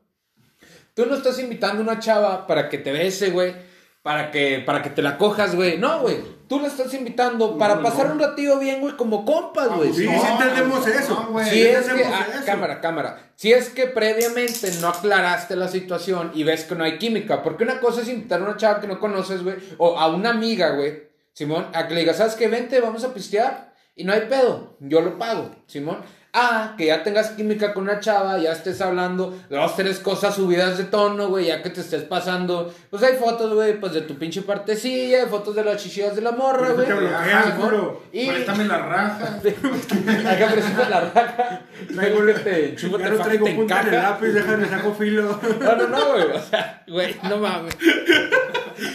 Tú 0.94 1.06
no 1.06 1.14
estás 1.14 1.38
invitando 1.38 1.80
a 1.80 1.84
una 1.84 1.98
chava 2.00 2.46
para 2.46 2.68
que 2.68 2.78
te 2.78 2.92
bese, 2.92 3.30
güey. 3.30 3.54
Para 4.02 4.32
que, 4.32 4.62
para 4.66 4.82
que 4.82 4.90
te 4.90 5.00
la 5.00 5.16
cojas, 5.16 5.54
güey. 5.54 5.78
No, 5.78 6.00
güey. 6.00 6.16
Tú 6.48 6.58
la 6.60 6.66
estás 6.66 6.92
invitando 6.92 7.56
para 7.56 7.80
pasar 7.80 8.10
un 8.10 8.18
ratillo 8.18 8.58
bien, 8.58 8.80
güey, 8.80 8.94
como 8.96 9.24
compas, 9.24 9.68
güey. 9.68 9.92
Sí, 9.92 10.06
No, 10.06 10.20
sí 10.20 10.26
entendemos 10.28 10.86
eso. 10.86 11.28
güey. 11.30 11.48
Si 11.48 11.62
es 11.62 11.86
que, 11.86 11.92
entendemos 11.92 12.18
ah, 12.20 12.26
eso. 12.34 12.44
cámara, 12.44 12.80
cámara. 12.80 13.32
Si 13.36 13.52
es 13.52 13.70
que 13.70 13.86
previamente 13.86 14.70
no 14.80 14.88
aclaraste 14.88 15.56
la 15.56 15.68
situación 15.68 16.32
y 16.34 16.42
ves 16.42 16.64
que 16.64 16.74
no 16.74 16.84
hay 16.84 16.98
química, 16.98 17.42
porque 17.42 17.64
una 17.64 17.80
cosa 17.80 18.02
es 18.02 18.08
invitar 18.08 18.40
a 18.40 18.44
una 18.44 18.56
chava 18.56 18.80
que 18.80 18.88
no 18.88 18.98
conoces, 18.98 19.42
güey, 19.44 19.56
o 19.78 19.98
a 19.98 20.08
una 20.08 20.30
amiga, 20.30 20.70
güey, 20.70 21.10
Simón, 21.32 21.68
a 21.72 21.86
que 21.88 21.94
le 21.94 22.00
digas, 22.00 22.18
¿sabes 22.18 22.34
qué? 22.34 22.48
Vente, 22.48 22.80
vamos 22.80 23.04
a 23.04 23.14
pistear 23.14 23.72
y 23.94 24.04
no 24.04 24.12
hay 24.12 24.22
pedo, 24.22 24.76
yo 24.80 25.00
lo 25.00 25.16
pago, 25.18 25.54
Simón. 25.66 25.98
Ah, 26.34 26.74
que 26.78 26.86
ya 26.86 27.02
tengas 27.02 27.28
química 27.32 27.74
con 27.74 27.82
una 27.82 28.00
chava, 28.00 28.38
ya 28.38 28.52
estés 28.52 28.80
hablando 28.80 29.38
dos, 29.50 29.76
tres 29.76 29.98
cosas 29.98 30.34
subidas 30.34 30.78
de 30.78 30.84
tono, 30.84 31.28
güey, 31.28 31.48
ya 31.48 31.62
que 31.62 31.68
te 31.68 31.82
estés 31.82 32.04
pasando. 32.04 32.72
Pues 32.88 33.02
hay 33.02 33.16
fotos, 33.16 33.52
güey, 33.52 33.78
pues 33.78 33.92
de 33.92 34.00
tu 34.00 34.16
pinche 34.16 34.40
partecilla, 34.40 35.26
fotos 35.26 35.54
de 35.54 35.62
las 35.62 35.82
chichillas 35.82 36.16
de 36.16 36.22
la 36.22 36.32
morra, 36.32 36.70
güey. 36.70 36.86
te 36.86 36.94
bloquea, 36.94 37.42
Simón. 37.52 37.60
culo. 37.68 38.02
Y. 38.12 38.28
Préstame 38.30 38.64
la 38.64 38.78
raja. 38.78 39.40
Acá 40.30 40.48
presionas 40.52 40.88
la 40.88 41.00
raja. 41.00 41.60
Traigo 41.94 42.24
que 42.24 42.32
te 42.32 42.68
enchufa, 42.70 42.96
Ya 42.98 43.04
te 43.04 43.10
no 43.10 43.22
traigo 43.24 43.44
te 43.44 43.54
punta 43.54 43.80
en 43.82 43.88
el 43.88 43.94
encaja. 43.94 44.10
lápiz, 44.10 44.28
déjame 44.28 44.68
saco 44.68 44.94
filo. 44.94 45.40
No, 45.60 45.76
no, 45.76 45.86
no, 45.88 46.12
güey. 46.12 46.24
O 46.32 46.40
sea, 46.40 46.82
güey, 46.88 47.14
no 47.28 47.36
mames. 47.36 47.76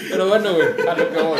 Pero 0.09 0.27
bueno, 0.27 0.53
güey, 0.55 0.67
a 0.89 0.93
lo 0.95 1.11
que 1.11 1.21
voy. 1.21 1.39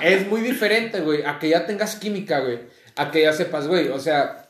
Es 0.00 0.26
muy 0.28 0.40
diferente, 0.40 1.00
güey, 1.00 1.24
a 1.24 1.38
que 1.38 1.50
ya 1.50 1.66
tengas 1.66 1.96
química, 1.96 2.40
güey. 2.40 2.60
A 2.96 3.10
que 3.10 3.22
ya 3.22 3.34
sepas, 3.34 3.66
güey. 3.68 3.88
O 3.88 3.98
sea, 3.98 4.47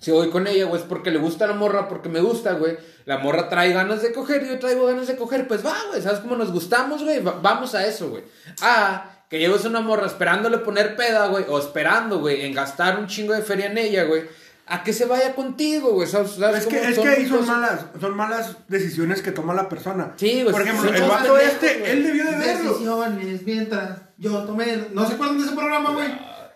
si 0.00 0.10
voy 0.10 0.30
con 0.30 0.46
ella, 0.48 0.64
güey, 0.64 0.80
es 0.80 0.86
porque 0.88 1.10
le 1.12 1.18
gusta 1.18 1.46
la 1.46 1.52
morra, 1.54 1.86
porque 1.88 2.08
me 2.08 2.20
gusta, 2.20 2.54
güey. 2.54 2.76
La 3.04 3.18
morra 3.18 3.48
trae 3.48 3.72
ganas 3.72 4.02
de 4.02 4.12
coger, 4.12 4.46
yo 4.46 4.58
traigo 4.58 4.86
ganas 4.86 5.06
de 5.06 5.16
coger. 5.16 5.46
Pues 5.46 5.64
va, 5.64 5.76
güey, 5.90 6.02
¿sabes 6.02 6.20
cómo 6.20 6.36
nos 6.36 6.52
gustamos, 6.52 7.04
güey? 7.04 7.20
Va- 7.22 7.38
vamos 7.42 7.74
a 7.74 7.86
eso, 7.86 8.08
güey. 8.10 8.24
Ah, 8.62 9.10
que 9.28 9.38
lleves 9.38 9.64
una 9.64 9.80
morra 9.80 10.06
esperándole 10.06 10.58
poner 10.58 10.96
peda, 10.96 11.26
güey. 11.28 11.44
O 11.48 11.58
esperando, 11.58 12.18
güey, 12.18 12.42
en 12.46 12.54
gastar 12.54 12.98
un 12.98 13.06
chingo 13.06 13.32
de 13.34 13.42
feria 13.42 13.66
en 13.66 13.78
ella, 13.78 14.04
güey. 14.04 14.24
A 14.72 14.84
que 14.84 14.92
se 14.92 15.04
vaya 15.04 15.34
contigo, 15.34 15.90
güey. 15.92 16.06
¿Sabes, 16.08 16.30
sabes 16.32 16.60
Es 16.60 16.66
que, 16.66 16.78
cómo 16.78 16.90
es 16.90 16.98
que 16.98 17.08
ahí 17.08 17.28
son 17.28 17.44
malas, 17.46 17.86
son 18.00 18.16
malas 18.16 18.56
decisiones 18.68 19.20
que 19.20 19.32
toma 19.32 19.52
la 19.52 19.68
persona. 19.68 20.12
Sí, 20.16 20.42
güey, 20.42 20.52
Por 20.52 20.62
ejemplo, 20.62 20.92
el 20.94 21.02
vato 21.02 21.36
este, 21.38 21.90
él 21.92 22.04
debió 22.04 22.24
de 22.24 22.36
verlo. 22.36 22.70
Decisiones 22.72 23.42
mientras 23.44 23.98
yo 24.16 24.44
tomé. 24.44 24.86
¿No 24.92 25.06
se 25.06 25.14
acuerdan 25.14 25.38
de 25.38 25.44
ese 25.44 25.54
programa, 25.56 25.90
güey? 25.90 26.08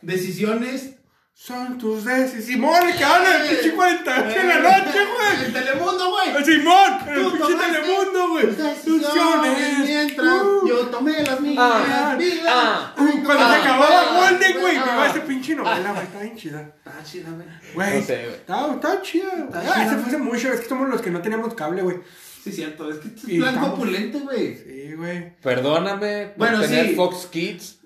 Decisiones. 0.02 0.93
Son 1.36 1.76
tus 1.78 2.04
decisiones. 2.04 2.46
Simón, 2.46 2.92
que 2.96 3.04
habla 3.04 3.38
del 3.38 3.48
pinche 3.50 3.74
48 3.74 4.40
en 4.40 4.48
la 4.48 4.58
noche, 4.60 4.98
güey. 5.04 5.44
En 5.46 5.52
Telemundo, 5.52 6.10
güey. 6.10 6.44
Simón, 6.44 6.92
el 7.08 7.32
pinche 7.32 7.54
Telemundo, 7.54 8.28
güey. 8.30 8.46
tus 8.46 8.56
Decisiones 8.56 9.78
mientras 9.84 10.42
Uh, 10.42 10.68
yo 10.68 10.78
tomé 10.86 11.22
las 11.22 11.40
mías. 11.40 11.56
Ah, 11.58 12.16
ah, 12.48 12.94
uh, 12.98 13.24
Cuando 13.24 13.44
Ah, 13.44 13.54
se 13.54 13.60
acababa 13.62 14.00
ah, 14.00 14.30
Golden, 14.30 14.60
güey, 14.60 14.76
ah. 14.76 14.84
me 14.86 14.92
iba 14.92 15.06
ese 15.10 15.20
pinche 15.20 15.54
novela, 15.56 15.92
güey, 15.92 16.04
está 16.04 16.20
bien 16.20 16.36
chida. 16.36 16.72
Ah, 16.86 16.90
chida, 17.04 17.30
güey. 17.30 17.46
Güey, 17.74 18.00
No 18.00 18.06
sé, 18.06 18.16
güey. 18.16 18.34
está, 18.34 18.72
está 18.74 19.02
chida. 19.02 19.32
Está 19.44 19.58
Ah, 19.60 19.96
fue 19.98 20.06
hace 20.06 20.18
mucho, 20.18 20.48
es 20.52 20.60
que 20.60 20.68
somos 20.68 20.88
los 20.88 21.02
que 21.02 21.10
no 21.10 21.20
teníamos 21.20 21.52
cable, 21.54 21.82
güey. 21.82 21.98
Sí, 22.42 22.52
cierto. 22.52 22.90
Es 22.90 22.98
que 22.98 23.08
es 23.08 23.28
Y 23.28 23.38
blanco 23.38 23.56
estamos- 23.58 23.78
opulente, 23.78 24.18
güey. 24.20 24.56
Sí, 24.56 24.92
güey. 24.96 25.36
Perdóname 25.40 26.26
por 26.28 26.36
Bueno, 26.38 26.60
tener 26.60 26.88
sí. 26.90 26.94
Fox 26.94 27.26
Kids. 27.26 27.78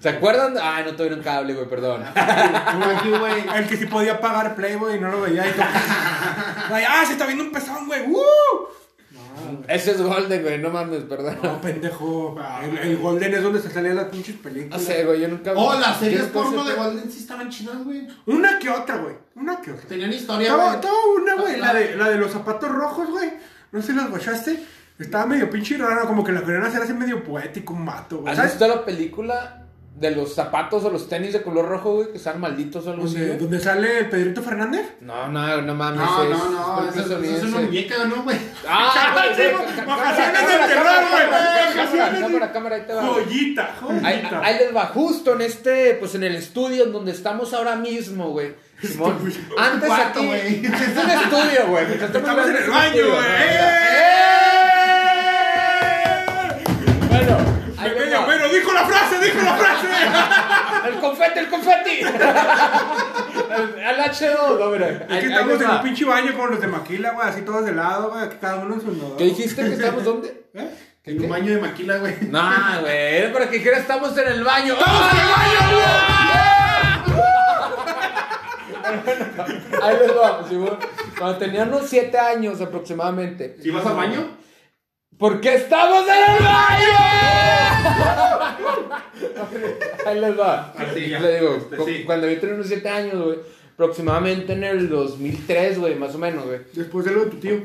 ¿Se 0.00 0.08
acuerdan? 0.08 0.54
Ay, 0.60 0.84
no 0.84 0.96
tuvieron 0.96 1.20
cable, 1.22 1.54
güey, 1.54 1.68
perdón. 1.68 2.02
Aquí, 2.14 3.10
güey. 3.10 3.44
El 3.54 3.68
que 3.68 3.76
sí 3.76 3.86
podía 3.86 4.20
pagar 4.20 4.54
Playboy 4.54 4.96
y 4.96 5.00
no 5.00 5.10
lo 5.10 5.20
veía 5.20 5.46
y 5.48 5.52
todo. 5.52 5.64
Ay, 6.70 6.84
ah, 6.88 7.04
se 7.06 7.12
está 7.12 7.26
viendo 7.26 7.44
un 7.44 7.52
pezón, 7.52 7.86
güey. 7.86 8.02
¡Uh! 8.10 8.22
Ese 9.68 9.92
es 9.92 10.00
Golden, 10.02 10.42
güey, 10.42 10.58
no 10.58 10.70
mames, 10.70 11.02
perdón. 11.04 11.38
No, 11.42 11.60
pendejo. 11.60 12.36
El, 12.62 12.78
el 12.78 12.96
Golden 12.98 13.34
es 13.34 13.42
donde 13.42 13.60
se 13.60 13.70
salían 13.70 13.96
las 13.96 14.06
pinches 14.06 14.36
No 14.36 14.42
películas. 14.42 14.82
sé, 14.82 15.04
güey, 15.04 15.20
yo 15.20 15.28
nunca 15.28 15.52
Oh, 15.54 15.78
las 15.78 15.98
¿Qué 15.98 16.06
series 16.06 16.24
porno 16.24 16.64
de? 16.64 16.74
Golden 16.74 17.10
sí 17.10 17.18
estaban 17.18 17.50
chidas, 17.50 17.82
güey. 17.84 18.06
Una 18.26 18.58
que 18.58 18.70
otra, 18.70 18.96
güey. 18.96 19.14
Una 19.34 19.60
que 19.60 19.72
otra. 19.72 19.86
Tenían 19.88 20.12
historia, 20.12 20.54
güey. 20.54 20.74
estaba 20.74 20.94
una, 21.16 21.34
güey. 21.36 21.58
La 21.58 21.74
de, 21.74 21.96
la 21.96 22.08
de 22.08 22.16
los 22.16 22.30
zapatos 22.32 22.70
rojos, 22.70 23.10
güey. 23.10 23.32
No 23.72 23.80
sé 23.80 23.88
si 23.88 23.92
las 23.94 24.10
guachaste. 24.10 24.64
Estaba 25.02 25.26
medio 25.26 25.48
pinche 25.50 25.76
rara, 25.76 26.02
como 26.02 26.24
que 26.24 26.32
la 26.32 26.40
querían 26.40 26.64
hacer 26.64 26.82
así 26.82 26.92
medio 26.94 27.22
poético, 27.22 27.74
un 27.74 27.84
vato, 27.84 28.18
güey. 28.18 28.30
¿Has 28.30 28.36
¿Sabes? 28.36 28.52
visto 28.52 28.66
la 28.68 28.84
película 28.84 29.58
de 29.94 30.10
los 30.10 30.34
zapatos 30.34 30.82
o 30.84 30.90
los 30.90 31.08
tenis 31.08 31.32
de 31.34 31.42
color 31.42 31.68
rojo, 31.68 31.94
güey, 31.96 32.10
que 32.10 32.16
están 32.16 32.40
malditos 32.40 32.84
o 32.86 32.90
algo 32.92 33.04
así? 33.04 33.18
Güey? 33.18 33.36
donde 33.38 33.60
sale 33.60 33.98
el 34.00 34.08
Pedrito 34.08 34.42
Fernández. 34.42 34.94
No, 35.00 35.28
no, 35.28 35.62
no 35.62 35.74
mames. 35.74 36.00
No, 36.00 36.24
no, 36.24 36.50
no. 36.82 36.88
es 36.88 36.96
Eso, 36.96 37.18
eso 37.22 37.36
es 37.36 37.42
una 37.44 37.60
muñeca, 37.60 38.04
¿no, 38.06 38.22
güey? 38.22 38.36
Ah, 38.68 39.12
güey, 39.14 39.36
Sí, 39.36 39.42
güey, 39.54 39.76
ca- 39.76 39.84
vacaciones 39.84 40.32
cámara, 40.40 40.58
del 40.58 40.58
cámara, 40.58 40.66
terror, 40.68 40.84
cámara, 40.84 41.10
güey. 41.10 41.30
cámara, 41.30 41.72
Vacaciones 41.72 42.20
Cámara, 42.20 42.52
cámara, 42.52 42.76
ahí 42.76 42.82
te 42.86 42.94
va. 42.94 43.02
Joyita, 43.06 43.74
Ahí, 44.02 44.18
joyita. 44.22 44.40
ahí 44.44 44.58
les 44.58 44.74
va, 44.76 44.86
justo 44.86 45.34
en 45.34 45.40
este, 45.42 45.94
pues 46.00 46.14
en 46.16 46.24
el 46.24 46.34
estudio 46.36 46.84
en 46.84 46.92
donde 46.92 47.12
estamos 47.12 47.52
ahora 47.54 47.76
mismo, 47.76 48.30
güey. 48.30 48.54
Simón. 48.82 49.16
Antes 49.58 49.88
cuarto, 49.88 50.18
aquí. 50.18 50.26
güey. 50.26 50.66
Es 50.66 50.72
un 51.04 51.10
estudio, 51.10 51.66
güey. 51.68 51.84
Estamos 51.92 52.48
en 52.48 52.56
el 52.56 52.70
baño, 52.70 52.92
güey. 52.92 53.10
¿no? 53.10 53.20
¡Eh! 53.22 54.61
Va. 57.88 58.26
Pero 58.26 58.48
dijo 58.48 58.72
la 58.72 58.84
frase, 58.86 59.18
dijo 59.24 59.42
la 59.44 59.56
frase. 59.56 59.86
El 60.88 60.94
confeti, 61.00 61.38
el 61.38 61.48
confeti. 61.48 62.00
El- 62.00 63.84
Al 63.84 63.98
H2, 64.10 64.58
no, 64.58 64.66
mira. 64.70 64.88
Es 64.88 64.96
que 65.06 65.14
ahí 65.14 65.24
estamos 65.26 65.60
en 65.60 65.70
un 65.70 65.82
pinche 65.82 66.04
baño 66.04 66.32
con 66.36 66.50
los 66.50 66.60
de 66.60 66.66
Maquila, 66.66 67.12
güey, 67.12 67.28
así 67.28 67.42
todos 67.42 67.64
de 67.64 67.72
lado, 67.72 68.10
güey, 68.10 68.24
aquí 68.24 68.36
cada 68.40 68.56
uno 68.56 68.74
en 68.74 68.80
su 68.80 68.90
inodoro. 68.92 69.16
¿Qué 69.16 69.24
dijiste 69.24 69.62
que 69.62 69.72
estamos 69.74 70.02
dónde? 70.04 70.44
¿Eh? 70.54 70.68
¿Qué, 71.04 71.10
En 71.12 71.22
un 71.24 71.28
baño 71.30 71.52
de 71.54 71.60
maquila, 71.60 71.96
güey. 71.98 72.14
No, 72.30 72.40
güey, 72.80 73.16
era 73.16 73.32
para 73.32 73.48
que 73.50 73.56
dijera 73.58 73.78
estamos 73.78 74.16
en 74.18 74.28
el 74.28 74.44
baño. 74.44 74.76
Ahí 79.82 79.96
les 80.00 80.16
va, 80.16 80.44
Simón. 80.48 80.78
Cuando 81.18 81.38
tenía 81.38 81.62
unos 81.64 81.86
7 81.88 82.18
años 82.18 82.60
aproximadamente. 82.60 83.56
¿Y 83.62 83.70
vas 83.70 83.84
al 83.86 83.96
baño? 83.96 84.26
¡Porque 85.22 85.54
estamos 85.54 86.04
en 86.08 86.34
el 86.34 86.42
baño! 86.42 86.98
Ahí 90.06 90.20
les 90.20 90.38
va. 90.38 90.72
Así 90.76 91.08
ya. 91.08 91.20
Le 91.20 91.38
digo, 91.38 91.54
Este, 91.56 91.76
cu- 91.76 91.84
sí. 91.86 92.02
cuando 92.04 92.28
yo 92.28 92.40
tenía 92.40 92.56
unos 92.56 92.66
7 92.66 92.88
años, 92.88 93.24
güey. 93.24 93.38
Aproximadamente 93.74 94.52
en 94.52 94.64
el 94.64 94.88
2003, 94.88 95.78
güey, 95.78 95.94
más 95.94 96.12
o 96.16 96.18
menos, 96.18 96.44
güey. 96.44 96.58
Después 96.72 97.04
de 97.04 97.12
lo 97.12 97.24
de 97.24 97.30
tu 97.30 97.36
tío. 97.36 97.60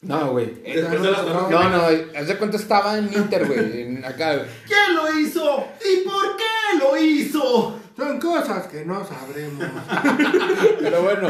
No, 0.00 0.30
güey. 0.32 0.46
Después 0.64 1.02
de 1.02 1.10
las 1.10 1.20
cosas 1.20 1.44
que 1.48 1.54
No, 1.54 1.62
me- 1.64 1.76
no, 1.76 1.82
haz 2.18 2.26
de 2.26 2.36
cuenta 2.38 2.56
estaba 2.56 2.96
en 2.96 3.12
Inter, 3.12 3.46
güey. 3.46 3.82
en- 3.82 4.04
Acá, 4.06 4.34
güey. 4.36 4.46
¿Quién 4.66 4.94
lo 4.96 5.18
hizo? 5.20 5.66
¿Y 5.84 6.08
por 6.08 6.36
qué 6.38 6.78
lo 6.78 6.96
hizo? 6.96 7.78
Son 7.98 8.18
cosas 8.18 8.66
que 8.68 8.84
no 8.86 9.06
sabremos. 9.06 9.62
Pero 10.80 11.02
bueno, 11.02 11.28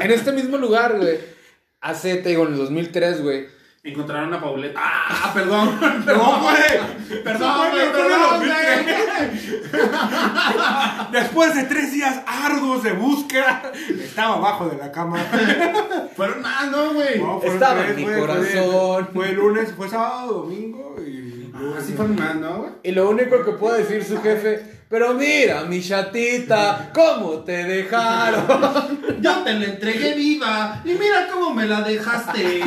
en 0.00 0.10
este 0.12 0.30
mismo 0.30 0.56
lugar, 0.56 0.96
güey. 0.98 1.18
Hace, 1.80 2.16
te 2.18 2.28
digo, 2.28 2.46
en 2.46 2.52
el 2.52 2.58
2003, 2.58 3.22
güey. 3.22 3.57
Encontraron 3.84 4.34
a 4.34 4.40
Pauleta. 4.40 4.78
Ah, 4.82 5.30
perdón. 5.32 5.78
No, 6.04 6.40
güey. 6.40 7.22
Perdón, 7.24 7.70
güey, 7.70 7.70
fue 7.70 7.84
en 7.86 7.92
perdón, 7.92 8.40
2003. 8.40 9.62
Después 11.12 11.54
de 11.54 11.62
tres 11.64 11.92
días 11.92 12.20
arduos 12.26 12.82
de 12.82 12.92
búsqueda, 12.92 13.72
estaba 14.02 14.34
abajo 14.36 14.68
de 14.68 14.76
la 14.76 14.92
cama. 14.92 15.18
Fueron 16.16 16.42
más, 16.42 16.70
¿no, 16.70 16.92
güey? 16.94 17.18
No, 17.18 17.40
Estaba 17.42 17.80
en 17.80 17.86
tres, 17.86 17.96
mi 17.96 18.02
güey, 18.02 18.14
fue 18.14 18.26
de- 18.26 18.60
corazón. 18.60 19.08
Fue, 19.14 19.32
lunes, 19.32 19.72
fue 19.76 19.88
sábado, 19.88 20.32
domingo 20.42 20.96
y. 21.00 21.52
Así 21.78 21.92
fue 21.94 22.06
más, 22.08 22.34
¿no, 22.36 22.58
güey? 22.58 22.70
Y 22.82 22.92
lo 22.92 23.08
único 23.08 23.44
que 23.44 23.52
puede 23.52 23.78
decir 23.84 24.04
su 24.04 24.20
jefe, 24.22 24.77
pero 24.88 25.14
mira, 25.14 25.64
mi 25.64 25.82
chatita, 25.82 26.90
¿cómo 26.94 27.40
te 27.44 27.64
dejaron? 27.64 28.46
Yo 29.20 29.42
te 29.44 29.52
la 29.54 29.64
entregué 29.66 30.14
viva 30.14 30.80
y 30.84 30.90
mira 30.92 31.28
cómo 31.32 31.52
me 31.52 31.66
la 31.66 31.82
dejaste. 31.82 32.62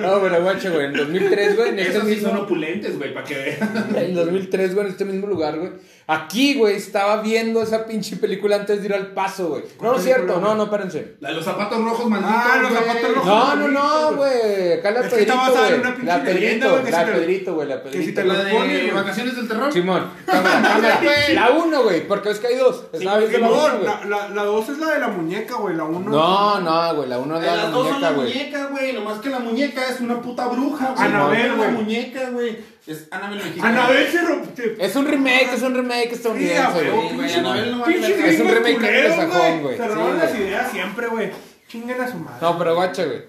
No, 0.00 0.20
pero 0.20 0.42
guacha, 0.42 0.70
güey, 0.70 0.86
en 0.86 0.92
2003, 0.92 1.56
güey, 1.56 1.68
en 1.70 1.78
este 1.78 1.90
Esos 1.92 2.04
sí 2.08 2.14
mismo... 2.14 2.28
son 2.28 2.38
opulentes, 2.38 2.98
güey, 2.98 3.12
para 3.14 3.26
que 3.26 3.34
vean. 3.34 3.96
En 3.96 4.14
2003, 4.14 4.74
güey, 4.74 4.86
en 4.86 4.92
este 4.92 5.04
mismo 5.04 5.26
lugar, 5.26 5.58
güey. 5.58 5.72
Aquí, 6.08 6.54
güey, 6.56 6.74
estaba 6.76 7.22
viendo 7.22 7.62
esa 7.62 7.86
pinche 7.86 8.16
película 8.16 8.56
antes 8.56 8.80
de 8.80 8.86
ir 8.86 8.92
al 8.92 9.12
paso, 9.12 9.48
güey. 9.50 9.62
No, 9.80 9.92
no 9.92 9.96
es 9.98 10.04
cierto, 10.04 10.40
no, 10.40 10.54
no, 10.54 10.64
espérense. 10.64 11.14
La 11.20 11.28
de 11.30 11.36
los 11.36 11.44
zapatos 11.44 11.82
rojos, 11.82 12.10
malditos. 12.10 12.34
Ah, 12.36 12.58
los 12.60 12.70
güey. 12.70 12.82
zapatos 12.82 13.14
rojos. 13.14 13.26
No, 13.26 13.56
no, 13.56 13.68
no, 13.68 14.16
güey. 14.16 14.72
Acá 14.74 14.90
la 14.90 15.00
Es 15.00 15.06
Pedrito, 15.10 15.32
está 15.32 15.34
basada 15.48 15.68
en 15.68 15.74
güey. 15.74 15.80
una 15.80 15.94
pinche 15.96 16.06
La 16.06 16.18
leyenda, 16.18 16.66
Pedrito, 16.66 16.70
güey, 16.70 16.84
que 16.84 16.90
la 16.90 17.06
Pedrito, 17.06 17.54
güey, 17.54 17.68
la 17.68 17.82
que 17.82 17.90
si 17.90 17.96
Pedrito. 17.98 18.20
te 18.20 18.26
La 18.26 18.34
los 18.34 18.44
de 18.68 18.90
vacaciones 18.92 19.36
del 19.36 19.48
terror. 19.48 19.72
Simón, 19.72 20.10
cámara, 20.26 20.62
cámara. 20.62 20.91
La 21.34 21.50
uno, 21.50 21.82
güey, 21.82 22.06
porque 22.06 22.30
es 22.30 22.38
que 22.40 22.46
hay 22.48 22.56
dos. 22.56 22.84
Viendo 22.92 23.10
la 23.10 23.18
uno, 23.18 23.28
Simón, 23.28 23.70
güey. 23.78 23.84
la, 23.84 24.04
la, 24.04 24.28
la 24.28 24.42
dos 24.44 24.68
es 24.68 24.78
la 24.78 24.86
de 24.94 24.98
la 25.00 25.08
muñeca, 25.08 25.54
güey. 25.56 25.76
La 25.76 25.84
uno. 25.84 26.10
No, 26.10 26.60
no, 26.60 26.94
güey, 26.96 27.08
la 27.08 27.18
uno 27.18 27.36
es 27.38 27.44
la 27.44 27.50
de 27.50 27.56
la 27.56 27.62
Las 27.64 27.72
dos 27.72 27.86
son 27.88 27.94
muñeca, 27.96 28.10
la 28.10 28.16
güey. 28.16 28.28
muñeca, 28.32 28.66
güey. 28.66 28.92
Nomás 28.92 29.18
que 29.20 29.30
la 29.30 29.38
muñeca 29.38 29.88
es 29.88 30.00
una 30.00 30.20
puta 30.20 30.46
bruja, 30.48 30.94
güey. 30.96 31.06
Anabel, 31.06 31.54
güey. 31.54 31.70
La 31.72 31.78
muñeca, 31.78 32.30
güey. 32.30 32.58
Es 32.86 33.06
Anabel 33.10 33.36
mexicana. 33.38 33.68
Anabel 33.84 34.08
se 34.08 34.22
rompe. 34.22 34.76
Es 34.78 34.96
un 34.96 35.06
remake, 35.06 35.50
es 35.54 35.62
un 35.62 35.74
remake 35.74 36.08
Sí, 36.08 36.14
estadounidense, 36.14 36.72
güey. 36.72 36.90
güey. 36.90 37.08
Sí, 37.08 37.14
güey, 37.16 37.34
Anabel 37.34 37.78
no. 37.78 37.86
Es 37.86 38.40
un 38.40 38.48
remake 38.48 38.86
anglosajón, 38.86 39.62
güey. 39.62 39.76
Se 39.76 39.82
Sí, 39.82 39.88
roban 39.88 40.18
las 40.18 40.30
güey. 40.30 40.42
ideas 40.42 40.70
siempre, 40.72 41.06
güey. 41.06 41.30
Chinguen 41.68 42.00
a 42.00 42.10
su 42.10 42.16
madre. 42.18 42.38
No, 42.40 42.58
pero 42.58 42.74
guacha, 42.74 43.04
güey. 43.04 43.22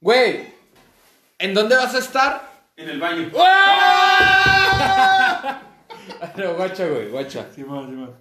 Güey, 0.00 0.52
¿en 1.38 1.54
dónde 1.54 1.76
vas 1.76 1.94
a 1.94 1.98
estar? 1.98 2.52
En 2.76 2.88
el 2.88 3.00
baño. 3.00 3.30
Pero 6.36 6.56
guacha, 6.56 6.86
güey, 6.88 7.08
guacha. 7.10 7.46
Simón, 7.54 7.88
Simón. 7.88 8.16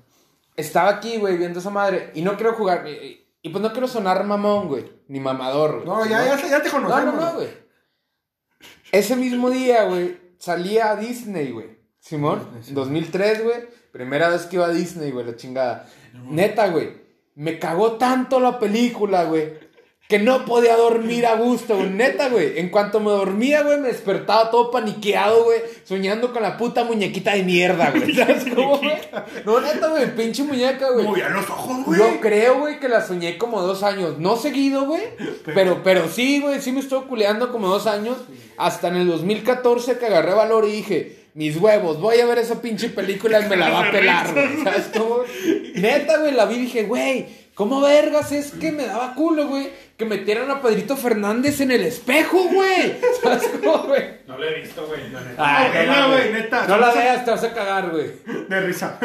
Estaba 0.56 0.90
aquí, 0.90 1.18
güey, 1.18 1.38
viendo 1.38 1.60
esa 1.60 1.70
madre. 1.70 2.12
Y 2.14 2.22
no 2.22 2.36
quiero 2.36 2.54
jugar. 2.54 2.88
Y, 2.88 3.26
y 3.42 3.50
pues 3.50 3.62
no 3.62 3.72
quiero 3.72 3.88
sonar 3.88 4.24
mamón, 4.24 4.68
güey. 4.68 4.92
Ni 5.08 5.20
mamador, 5.20 5.84
güey. 5.84 5.86
No, 5.86 6.06
ya, 6.06 6.24
ya, 6.26 6.48
ya 6.48 6.62
te 6.62 6.68
No, 6.70 6.74
conocemos. 6.76 7.16
no, 7.16 7.22
no, 7.22 7.34
güey. 7.36 7.48
Ese 8.92 9.16
mismo 9.16 9.50
día, 9.50 9.86
güey, 9.86 10.18
salía 10.38 10.92
a 10.92 10.96
Disney, 10.98 11.52
güey. 11.52 11.80
Simón, 12.00 12.48
2003, 12.70 13.44
güey. 13.44 13.58
Primera 13.92 14.30
vez 14.30 14.46
que 14.46 14.58
iba 14.58 14.66
a 14.66 14.70
Disney, 14.72 15.12
güey, 15.12 15.26
la 15.26 15.36
chingada. 15.36 15.88
Neta, 16.14 16.68
güey. 16.70 17.02
Me 17.36 17.58
cagó 17.60 17.94
tanto 17.94 18.40
la 18.40 18.60
película, 18.60 19.24
güey. 19.26 19.71
Que 20.12 20.20
no 20.20 20.44
podía 20.44 20.76
dormir 20.76 21.26
a 21.26 21.36
gusto, 21.36 21.78
güey. 21.78 21.90
Neta, 21.90 22.28
güey. 22.28 22.60
En 22.60 22.68
cuanto 22.68 23.00
me 23.00 23.12
dormía, 23.12 23.62
güey, 23.62 23.80
me 23.80 23.88
despertaba 23.88 24.52
todo 24.52 24.70
paniqueado, 24.70 25.46
güey. 25.46 25.62
Soñando 25.86 26.34
con 26.34 26.44
la 26.44 26.58
puta 26.58 26.84
muñequita 26.84 27.32
de 27.34 27.44
mierda, 27.44 27.92
güey. 27.92 28.14
¿Sabes 28.16 28.44
cómo, 28.54 28.80
güey? 28.80 28.92
No, 29.46 29.62
neta, 29.62 29.88
güey. 29.88 30.14
Pinche 30.14 30.44
muñeca, 30.44 30.92
güey. 30.92 31.06
Movía 31.06 31.30
los 31.30 31.50
ojos, 31.50 31.86
güey. 31.86 31.98
Yo 31.98 32.20
creo, 32.20 32.60
güey, 32.60 32.78
que 32.82 32.90
la 32.90 33.08
soñé 33.08 33.38
como 33.38 33.62
dos 33.62 33.84
años. 33.84 34.20
No 34.20 34.36
seguido, 34.36 34.84
güey. 34.84 35.02
Pero, 35.46 35.82
pero 35.82 36.10
sí, 36.10 36.42
güey, 36.42 36.60
sí 36.60 36.74
me 36.74 36.82
estuvo 36.82 37.08
culeando 37.08 37.50
como 37.50 37.70
dos 37.70 37.88
años. 37.88 38.18
Hasta 38.58 38.90
en 38.90 38.98
el 38.98 39.08
2014 39.08 39.98
que 39.98 40.08
agarré 40.08 40.34
valor 40.34 40.68
y 40.68 40.74
dije, 40.74 41.28
mis 41.36 41.56
huevos, 41.56 42.02
voy 42.02 42.20
a 42.20 42.26
ver 42.26 42.40
esa 42.40 42.62
pinche 42.62 42.90
película 42.90 43.40
y 43.40 43.48
me 43.48 43.56
la 43.56 43.70
va 43.70 43.88
a 43.88 43.92
pelar, 43.94 44.34
güey. 44.34 44.62
¿Sabes 44.62 44.90
cómo? 44.94 45.20
Neta, 45.76 46.18
güey, 46.18 46.34
la 46.34 46.48
vi 46.48 46.56
y 46.56 46.62
dije, 46.64 46.84
güey, 46.84 47.28
¿cómo 47.56 47.80
vergas 47.80 48.34
es 48.34 48.52
que 48.52 48.74
me 48.74 48.86
daba 48.86 49.16
culo, 49.16 49.48
güey? 49.48 49.70
Que 50.02 50.06
metieran 50.08 50.50
a 50.50 50.60
Pedrito 50.60 50.98
Fernández 50.98 51.62
en 51.62 51.70
el 51.70 51.84
espejo, 51.84 52.40
güey. 52.52 52.98
¿Sabes 53.22 53.48
cómo, 53.64 53.84
güey? 53.84 54.02
No 54.26 54.36
lo 54.36 54.44
he 54.46 54.60
visto, 54.62 54.88
güey. 54.88 55.12
la 55.12 55.22
neta. 55.22 55.36
Ay, 55.60 55.86
No, 55.86 55.94
no, 55.96 56.08
güey, 56.08 56.22
güey, 56.32 56.34
neta. 56.42 56.66
No 56.68 56.78
la 56.78 56.92
veas, 56.92 57.24
te 57.24 57.30
vas 57.30 57.44
a 57.44 57.54
cagar, 57.54 57.92
güey. 57.92 58.12
De 58.50 58.62
risa. 58.62 58.98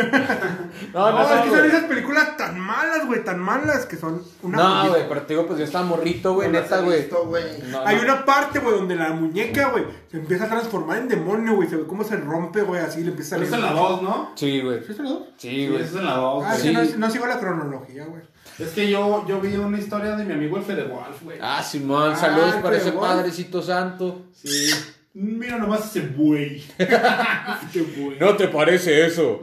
No, 0.95 1.11
No, 1.11 1.19
no, 1.19 1.35
es 1.35 1.41
que 1.43 1.51
son 1.51 1.67
esas 1.67 1.85
películas 1.85 2.35
tan 2.39 2.59
malas, 2.59 3.07
güey, 3.07 3.23
tan 3.23 3.39
malas 3.39 3.85
que 3.85 3.97
son 3.97 4.23
una 4.43 4.57
No, 4.57 4.89
güey, 4.89 5.07
pero 5.07 5.21
te 5.23 5.35
digo, 5.35 5.47
pues 5.47 5.59
yo 5.59 5.67
estaba 5.67 5.85
morrito, 5.85 6.33
güey, 6.33 6.49
No 6.51 6.61
neta, 6.63 6.79
he 6.79 6.83
güey. 6.83 7.01
visto, 7.01 7.27
güey. 7.27 7.45
No, 7.71 7.87
Hay 7.87 7.97
no. 7.97 8.03
una 8.03 8.25
parte, 8.25 8.61
güey, 8.61 8.75
donde 8.77 8.97
la 8.97 9.11
muñeca, 9.11 9.69
güey, 9.69 9.85
se 10.11 10.17
empieza 10.17 10.45
a 10.45 10.49
transformar 10.49 10.97
en 10.97 11.09
demonio, 11.09 11.57
güey. 11.57 11.69
Se 11.69 11.77
ve 11.77 11.85
cómo 11.87 12.05
se 12.05 12.17
rompe, 12.17 12.63
güey, 12.63 12.81
así 12.81 13.03
le 13.03 13.11
empieza 13.11 13.37
a 13.37 13.39
Pero 13.39 13.51
salir. 13.51 13.65
es 13.67 13.71
en 13.71 13.77
la 13.77 13.83
2, 13.83 14.01
¿no? 14.03 14.33
Sí, 14.35 14.61
güey. 14.63 14.83
¿Sí 14.83 14.93
es 14.93 14.99
en 14.99 15.05
la 15.05 15.11
dos? 15.11 15.23
Sí, 15.37 15.51
Sí, 15.51 15.69
güey. 15.69 15.83
es 15.83 15.95
en 15.95 16.05
la 16.07 16.15
2. 16.15 16.45
Ah, 16.47 16.55
Sí. 16.57 16.73
no, 16.73 16.83
no 16.97 17.11
sigo 17.11 17.27
la 17.27 17.39
cronología, 17.39 18.07
güey. 18.07 18.23
Es 18.59 18.69
que 18.71 18.89
yo, 18.91 19.27
yo 19.29 19.41
vi 19.41 19.55
una 19.57 19.79
historia 19.79 20.17
de 20.17 20.25
mi 20.25 20.33
amigo 20.33 20.57
el 20.57 20.63
Fede 20.65 20.85
Wolf, 20.85 21.23
güey. 21.23 21.39
Ah, 21.41 21.63
Simón, 21.63 22.13
Ah, 22.13 22.17
saludos 22.17 22.55
para 22.57 22.77
ese 22.77 22.93
padrecito 22.93 23.61
santo. 23.63 24.27
Sí. 24.33 24.71
Mira 25.13 25.59
nomás 25.59 25.85
ese 25.87 26.07
buey. 26.09 26.65
Qué 26.77 27.83
buey. 27.97 28.19
¿No 28.19 28.37
te 28.37 28.49
parece 28.49 29.07
eso? 29.07 29.43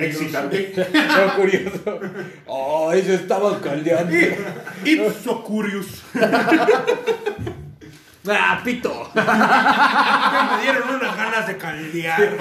Excitante. 0.00 0.72
No, 0.92 1.36
curioso. 1.36 2.00
Ay, 2.90 3.02
se 3.02 3.14
estaba 3.14 3.60
caldeando. 3.60 4.14
Ipso 4.84 5.42
Curious. 5.42 6.02
Ah, 8.28 8.60
pito. 8.64 9.10
me 9.14 10.62
dieron 10.62 10.94
unas 10.96 11.16
ganas 11.16 11.46
de 11.46 11.56
caldear. 11.56 12.36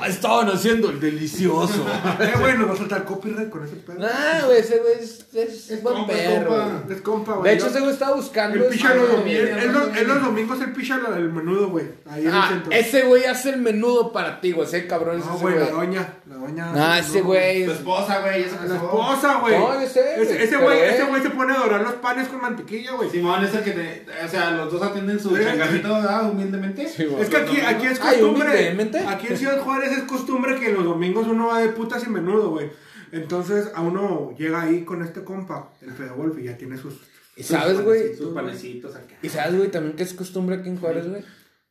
Ah, 0.00 0.08
Estaban 0.08 0.48
haciendo 0.48 0.90
el 0.90 0.98
delicioso. 1.00 1.86
eh, 2.20 2.32
güey, 2.40 2.58
nos 2.58 2.70
va 2.70 2.74
a 2.74 2.76
saltar 2.76 3.04
copyright 3.04 3.48
con 3.48 3.64
ese 3.64 3.76
pedo. 3.76 3.98
Ah, 4.04 4.42
güey, 4.46 4.58
ese 4.58 4.78
güey 4.78 4.94
es, 5.00 5.24
es, 5.34 5.70
Es 5.70 5.82
buen 5.82 5.94
compa, 5.98 6.12
perro. 6.12 6.48
compa. 6.48 6.94
Es 6.94 7.00
compa, 7.02 7.32
güey. 7.34 7.50
De 7.50 7.56
hecho, 7.56 7.66
ese 7.68 7.80
güey 7.80 7.92
estaba 7.92 8.16
buscando. 8.16 8.56
El 8.56 8.64
picha 8.72 8.94
los 8.94 9.10
domingos. 9.12 9.48
Él 9.62 9.72
los- 9.72 9.96
él 9.96 10.08
domingos 10.22 10.60
el 10.62 10.72
picha 10.72 10.98
del 10.98 11.32
menudo, 11.32 11.68
güey. 11.68 11.86
Ahí 12.10 12.22
en 12.22 12.28
el 12.28 12.34
Ah, 12.34 12.46
centro. 12.48 12.72
ese 12.72 13.02
güey 13.02 13.24
hace 13.26 13.50
el 13.50 13.58
menudo 13.60 14.12
para 14.12 14.40
ti, 14.40 14.52
güey. 14.52 14.66
Ese 14.66 14.86
cabrón 14.86 15.18
es 15.20 15.26
No, 15.26 15.34
ese 15.34 15.42
güey, 15.42 15.58
la 15.58 15.70
doña. 15.70 16.08
La 16.28 16.36
doña. 16.36 16.72
Ah, 16.74 16.98
ese 16.98 17.20
güey. 17.20 17.64
Tu 17.66 17.70
es- 17.70 17.78
esposa, 17.78 18.20
güey, 18.20 18.42
esa 18.42 18.64
La 18.64 18.74
esposa, 18.76 19.34
güey. 19.40 19.58
No, 19.58 19.80
yo 19.80 19.86
sé, 19.88 20.00
güey, 20.16 20.22
Ese 20.22 20.42
ese 20.42 20.48
pero 20.56 20.62
güey 20.64 20.80
él- 20.80 20.90
ese 20.90 21.04
güey 21.04 21.22
se 21.22 21.30
pone 21.30 21.54
a 21.54 21.58
dorar 21.60 21.80
los 21.82 21.94
panes 21.94 22.28
con 22.28 22.40
mantequilla, 22.40 22.92
güey. 22.92 23.10
Simón 23.10 23.44
es 23.44 23.54
el 23.54 23.62
que 23.62 23.70
te. 23.72 24.06
O 24.24 24.28
sea, 24.28 24.50
los 24.50 24.72
dos 24.72 24.87
atienden 24.88 25.20
su 25.20 25.36
changarrito, 25.36 25.88
¿verdad? 25.88 26.30
Humildemente. 26.30 26.88
Sí. 26.88 27.06
Es 27.18 27.28
que 27.28 27.36
aquí, 27.36 27.60
aquí 27.60 27.86
es 27.86 28.00
Ay, 28.00 28.20
costumbre. 28.20 28.48
humildemente. 28.48 28.98
Aquí 28.98 29.26
en 29.28 29.36
Ciudad 29.36 29.60
Juárez 29.60 29.92
es 29.92 30.02
costumbre 30.04 30.58
que 30.58 30.72
los 30.72 30.84
domingos 30.84 31.26
uno 31.26 31.48
va 31.48 31.60
de 31.60 31.68
putas 31.68 32.04
y 32.06 32.10
menudo, 32.10 32.50
güey. 32.50 32.70
Entonces 33.12 33.70
a 33.74 33.80
uno 33.82 34.34
llega 34.36 34.62
ahí 34.62 34.84
con 34.84 35.02
este 35.02 35.24
compa, 35.24 35.72
el 35.80 35.92
Fede 35.92 36.10
Wolf, 36.10 36.38
y 36.38 36.44
ya 36.44 36.56
tiene 36.56 36.76
sus. 36.76 36.94
¿Y 37.36 37.42
sabes, 37.42 37.80
güey? 37.80 38.14
Sus 38.16 38.34
panecitos 38.34 38.94
acá. 38.96 39.14
¿Y 39.22 39.28
sabes, 39.28 39.56
güey, 39.56 39.70
también 39.70 39.96
que 39.96 40.02
es 40.02 40.12
costumbre 40.12 40.56
aquí 40.56 40.68
en 40.68 40.78
Juárez, 40.78 41.08
güey? 41.08 41.24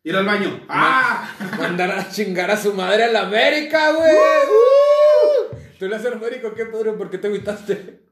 Ir 0.03 0.15
al 0.15 0.25
baño. 0.25 0.61
¡Ah! 0.69 1.29
Mandar 1.59 1.91
a 1.91 2.09
chingar 2.09 2.49
a 2.49 2.57
su 2.57 2.73
madre 2.73 3.03
a 3.03 3.11
la 3.11 3.27
América, 3.27 3.91
güey. 3.91 4.15
Uh. 4.15 5.55
¿Tú 5.77 5.87
le 5.87 5.95
haces 5.95 6.13
América 6.13 6.51
qué, 6.55 6.65
Pedro? 6.65 6.97
¿Por 6.97 7.09
qué 7.09 7.17
te 7.17 7.27
agüitaste? 7.27 8.06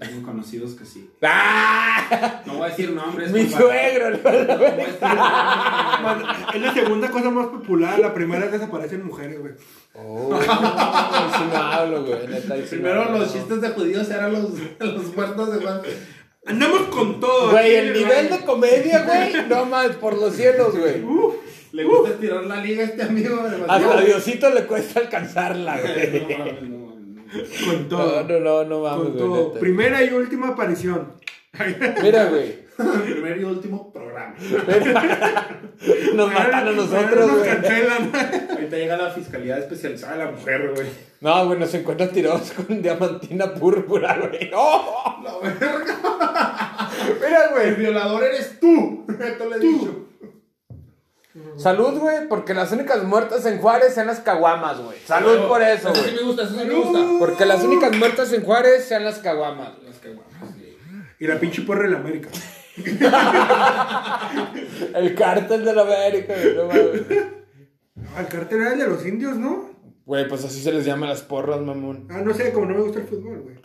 No, 0.00 0.06
tengo 0.06 0.22
conocidos 0.26 0.74
que 0.74 0.84
sí. 0.84 1.10
¡Ah! 1.22 2.42
No 2.46 2.54
voy 2.54 2.66
a 2.66 2.70
decir 2.70 2.90
nombres. 2.92 3.30
Mi 3.32 3.46
suegro, 3.48 4.10
No 4.10 4.18
voy 4.18 4.32
a 4.32 4.76
decir 4.76 4.98
nombres. 5.00 6.28
Es 6.54 6.60
la 6.62 6.74
segunda 6.74 7.10
cosa 7.10 7.30
más 7.30 7.46
popular. 7.46 7.98
La 7.98 8.12
primera 8.14 8.44
es 8.44 8.50
que 8.50 8.58
desaparecen 8.58 9.04
mujeres, 9.06 9.38
güey. 9.40 9.52
Oh, 9.94 10.38
sí 10.40 11.42
no 11.50 11.56
hablo, 11.56 12.04
güey. 12.04 12.26
Neta, 12.28 12.54
ahí 12.54 12.60
sí 12.60 12.76
no 12.76 12.82
Primero 12.82 13.02
hablo. 13.02 13.18
los 13.18 13.32
chistes 13.32 13.60
de 13.60 13.68
judíos 13.70 14.10
eran 14.10 14.32
los, 14.32 14.50
los 14.78 15.14
muertos 15.14 15.52
de 15.54 15.60
Juan. 15.64 15.80
Andamos 16.46 16.82
con 16.88 17.18
todo. 17.18 17.50
Güey, 17.52 17.74
el 17.74 17.92
nivel 17.92 18.28
de 18.30 18.38
comedia, 18.44 19.02
güey, 19.04 19.48
no 19.48 19.64
más, 19.66 19.88
por 19.96 20.16
los 20.16 20.34
cielos, 20.34 20.78
güey. 20.78 21.02
Le 21.72 21.84
gusta 21.84 22.10
estirar 22.10 22.44
la 22.44 22.56
liga 22.56 22.82
a 22.82 22.86
este 22.86 23.02
amigo. 23.02 23.42
Hasta 23.68 23.98
a 23.98 24.00
Diosito 24.00 24.50
le 24.50 24.64
cuesta 24.66 25.00
alcanzarla, 25.00 25.78
güey. 25.80 26.26
No, 26.28 26.38
mames, 26.38 26.62
no, 26.62 26.78
mames. 26.86 26.95
Con 27.64 27.82
No, 27.82 27.88
todo. 27.88 28.24
no, 28.24 28.40
no, 28.40 28.64
no 28.64 28.80
mames, 28.82 29.08
Con 29.08 29.16
todo. 29.18 29.48
neta. 29.48 29.60
Primera 29.60 30.02
y 30.04 30.10
última 30.12 30.48
aparición. 30.48 31.12
Mira, 32.02 32.24
güey. 32.26 32.66
Primer 32.76 33.40
y 33.40 33.44
último 33.44 33.90
programa. 33.92 34.34
Nos 36.14 36.32
matan 36.32 36.68
a 36.68 36.72
nosotros, 36.72 37.32
nos 37.32 37.46
cancelan. 37.46 38.12
Ahorita 38.50 38.76
llega 38.76 38.96
la 38.96 39.10
fiscalía 39.10 39.58
especializada 39.58 40.16
de 40.16 40.24
la 40.24 40.30
mujer, 40.30 40.72
güey. 40.74 40.86
No, 41.20 41.46
güey, 41.46 41.58
nos 41.58 41.72
encuentran 41.74 42.10
tirados 42.10 42.52
con 42.52 42.80
diamantina 42.82 43.52
púrpura, 43.54 44.18
güey. 44.18 44.50
¡Oh! 44.54 45.16
La 45.24 45.38
verga. 45.38 46.90
Mira, 47.22 47.44
El 47.46 47.54
güey. 47.54 47.74
violador 47.76 48.24
eres 48.24 48.58
tú. 48.60 49.06
Esto 49.20 49.48
le 49.50 49.56
he 49.56 49.58
dicho. 49.60 50.05
Salud, 51.56 51.98
güey, 51.98 52.28
porque 52.28 52.54
las 52.54 52.70
únicas 52.72 53.02
muertas 53.04 53.44
en 53.46 53.58
Juárez 53.58 53.94
sean 53.94 54.06
las 54.06 54.20
caguamas, 54.20 54.80
güey. 54.80 54.98
Salud 55.04 55.46
por 55.48 55.60
eso, 55.62 55.90
Eso 55.90 55.94
sí 56.04 56.10
güey. 56.10 56.14
me 56.16 56.22
gusta, 56.22 56.42
eso 56.44 56.58
sí 56.58 56.64
me 56.66 56.74
gusta. 56.74 56.98
Porque 57.18 57.44
las 57.46 57.62
únicas 57.64 57.96
muertas 57.96 58.32
en 58.32 58.44
Juárez 58.44 58.84
sean 58.84 59.04
las 59.04 59.18
caguamas, 59.18 59.74
güey. 59.76 59.88
Las 59.88 59.98
caguamas, 59.98 60.54
sí. 60.56 60.76
Y 61.18 61.26
la 61.26 61.40
pinche 61.40 61.62
porra 61.62 61.84
de 61.84 61.90
la 61.90 61.98
América. 61.98 62.28
El 64.94 65.14
cártel 65.14 65.64
de 65.64 65.74
la 65.74 65.82
América, 65.82 66.34
güey. 66.34 66.54
No 66.56 66.66
mames. 66.66 67.02
Al 68.16 68.28
cartel 68.28 68.60
era 68.60 68.72
el 68.74 68.78
de 68.78 68.86
los 68.88 69.06
indios, 69.06 69.36
¿no? 69.36 69.70
Güey, 70.04 70.28
pues 70.28 70.44
así 70.44 70.62
se 70.62 70.72
les 70.72 70.84
llama 70.84 71.06
las 71.06 71.22
porras, 71.22 71.60
mamón. 71.60 72.06
Ah, 72.10 72.20
no 72.24 72.32
sé, 72.34 72.52
como 72.52 72.66
no 72.66 72.74
me 72.74 72.82
gusta 72.82 73.00
el 73.00 73.06
fútbol, 73.06 73.40
güey. 73.40 73.56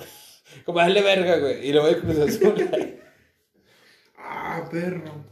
Como 0.65 0.79
dale 0.79 1.01
verga, 1.01 1.37
güey. 1.37 1.67
Y 1.67 1.71
luego 1.73 1.87
hay 1.87 1.95
Cruz 1.95 2.17
Azul. 2.19 2.55
Ah, 4.23 4.63
perro. 4.71 5.25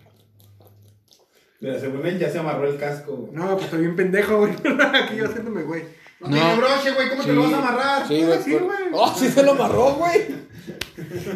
Mira, 1.62 1.80
según 1.80 2.06
él 2.06 2.18
ya 2.20 2.30
se 2.30 2.40
amarró 2.40 2.68
el 2.70 2.78
casco, 2.80 3.14
güey. 3.16 3.34
No, 3.34 3.52
pues 3.54 3.66
estoy 3.66 3.82
bien 3.82 3.96
pendejo, 3.96 4.38
güey. 4.38 4.54
Aquí 5.04 5.16
yo 5.18 5.26
haciéndome, 5.26 5.64
güey. 5.64 5.84
No, 6.22 6.30
tiene 6.30 6.56
broche, 6.56 6.92
güey, 6.92 7.10
¿cómo 7.10 7.24
te 7.24 7.34
lo 7.34 7.44
vas 7.44 7.54
a 7.54 7.58
amarrar? 7.60 8.08
Sí, 8.08 8.24
güey. 8.24 8.42
sí, 8.44 8.52
por- 8.52 8.64
güey. 8.64 8.78
Oh, 8.94 9.14
sí 9.18 9.30
se 9.30 9.44
lo 9.44 9.52
amarró, 9.52 9.94
güey. 9.96 10.28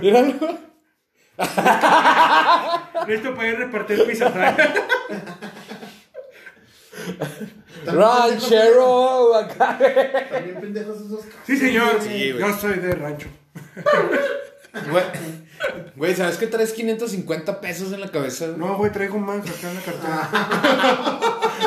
Míralo. 0.02 0.34
Listo 3.08 3.36
para 3.36 3.48
ir 3.50 3.56
a 3.56 3.60
repartir 3.60 4.06
pizza. 4.06 4.32
Ranchero, 7.86 9.36
acá. 9.36 9.78
También 10.32 10.60
pendejos 10.62 10.98
esos 10.98 11.26
cascos. 11.26 11.42
Sí, 11.46 11.58
señor. 11.58 12.00
Sí, 12.02 12.34
yo 12.38 12.54
soy 12.54 12.76
de 12.80 12.96
rancho. 12.96 13.28
Güey, 14.74 15.04
güey, 15.96 16.16
¿sabes 16.16 16.38
que 16.38 16.48
traes 16.48 16.74
550 16.74 17.62
pesos 17.62 17.94
en 17.94 18.02
la 18.02 18.10
cabeza? 18.10 18.48
güey? 18.48 18.58
No, 18.58 18.76
güey, 18.76 18.92
traigo 18.92 19.20
más 19.20 19.48
acá 19.48 19.70
en 19.70 19.76
la 19.76 19.82
cartera. 19.82 20.30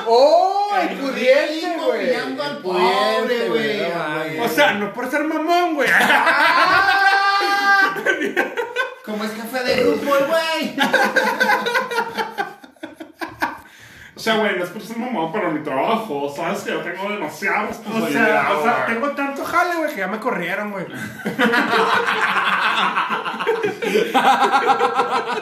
¡Oh! 0.07 0.71
El 0.81 0.89
El 0.89 0.99
pudiente, 0.99 1.77
güey. 1.87 2.15
al 2.15 2.59
pobre, 2.63 3.49
güey. 3.49 4.41
O 4.41 4.49
sea, 4.49 4.75
no 4.75 4.93
por 4.93 5.09
ser 5.09 5.23
mamón, 5.23 5.77
güey. 5.77 5.89
Como 9.05 9.25
es 9.25 9.31
café 9.31 9.63
de 9.63 9.77
grupo, 9.85 10.05
güey. 10.27 10.77
O 14.17 14.19
sea, 14.19 14.37
güey, 14.39 14.57
no 14.57 14.65
es 14.65 14.71
por 14.71 14.81
ser 14.81 14.97
mamá 14.97 15.31
para 15.31 15.51
mi 15.51 15.63
trabajo. 15.63 16.33
Sabes 16.35 16.61
que 16.61 16.71
yo 16.71 16.81
tengo 16.81 17.11
demasiada 17.11 17.69
O 17.69 17.75
sea, 18.09 18.49
o 18.57 18.63
sea, 18.63 18.85
güey. 18.87 18.95
tengo 18.95 19.11
tanto 19.11 19.45
jale, 19.45 19.77
güey, 19.77 19.91
que 19.93 19.99
ya 20.01 20.09
me 20.09 20.19
corrieron, 20.19 20.71
güey. 20.73 20.87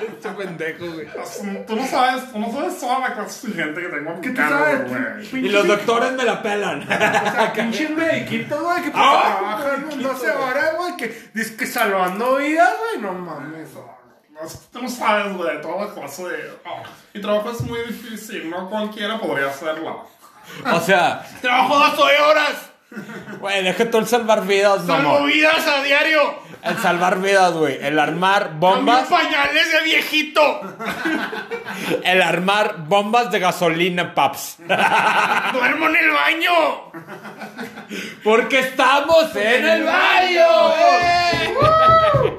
Este 0.05 0.29
pendejo, 0.31 0.87
güey. 0.93 1.07
Tú 1.67 1.77
no 1.77 1.87
sabes, 1.87 2.33
tú 2.33 2.39
no 2.39 2.53
sabes 2.53 2.79
toda 2.81 2.99
la 3.01 3.15
clase 3.15 3.49
de 3.49 3.55
gente 3.63 3.81
que 3.81 3.89
tengo 3.89 4.21
¿Qué 4.21 4.31
tú 4.31 4.37
sabes? 4.37 4.89
güey. 4.89 5.45
Y 5.47 5.49
los 5.49 5.67
doctores 5.67 6.13
me 6.13 6.25
la 6.25 6.43
pelan. 6.43 6.83
O 6.83 6.87
sea, 6.87 7.53
pinches 7.55 7.91
mediquitos, 7.91 8.61
güey, 8.63 8.83
que 8.83 8.91
Ah, 8.95 9.57
trabajan 9.59 10.03
12 10.03 10.31
horas, 10.31 10.77
güey, 10.77 10.97
que 10.97 11.29
dices 11.33 11.53
que 11.57 11.67
salvando 11.67 12.37
vidas, 12.37 12.73
güey, 12.79 13.03
no 13.03 13.13
mames. 13.19 13.73
No, 13.75 13.94
Tú 14.73 14.83
no 14.83 14.89
sabes, 14.89 15.37
güey, 15.37 15.61
toda 15.61 15.87
la 15.87 15.95
clase 15.95 16.25
de... 16.29 16.51
oh, 16.67 16.83
Mi 17.15 17.21
trabajo 17.21 17.51
es 17.51 17.61
muy 17.63 17.79
difícil, 17.83 18.51
no 18.51 18.69
cualquiera 18.69 19.19
podría 19.19 19.49
hacerlo. 19.49 20.07
O 20.73 20.81
sea, 20.81 21.25
trabajo 21.41 21.79
12 21.79 22.03
horas. 22.21 22.71
Güey, 23.41 23.65
deja 23.65 23.91
tú 23.91 23.99
el 23.99 24.07
salvar 24.07 24.47
vidas, 24.47 24.85
mamón. 24.85 25.27
vidas 25.27 25.67
a 25.67 25.83
diario! 25.83 26.21
El 26.63 26.79
salvar 26.79 27.21
vidas, 27.21 27.53
güey. 27.53 27.79
El 27.85 27.99
armar 27.99 28.53
bombas. 28.55 29.09
pañales 29.09 29.73
de 29.73 29.83
viejito! 29.83 30.61
El 32.05 32.23
armar 32.23 32.77
bombas 32.87 33.31
de 33.33 33.41
gasolina, 33.41 34.15
paps. 34.15 34.59
¡Duermo 35.53 35.89
en 35.89 35.97
el 35.97 36.11
baño! 36.13 36.93
Porque 38.23 38.61
estamos 38.61 39.35
en 39.37 39.69
el 39.69 39.85
baño, 39.85 40.75
eh. 40.79 42.34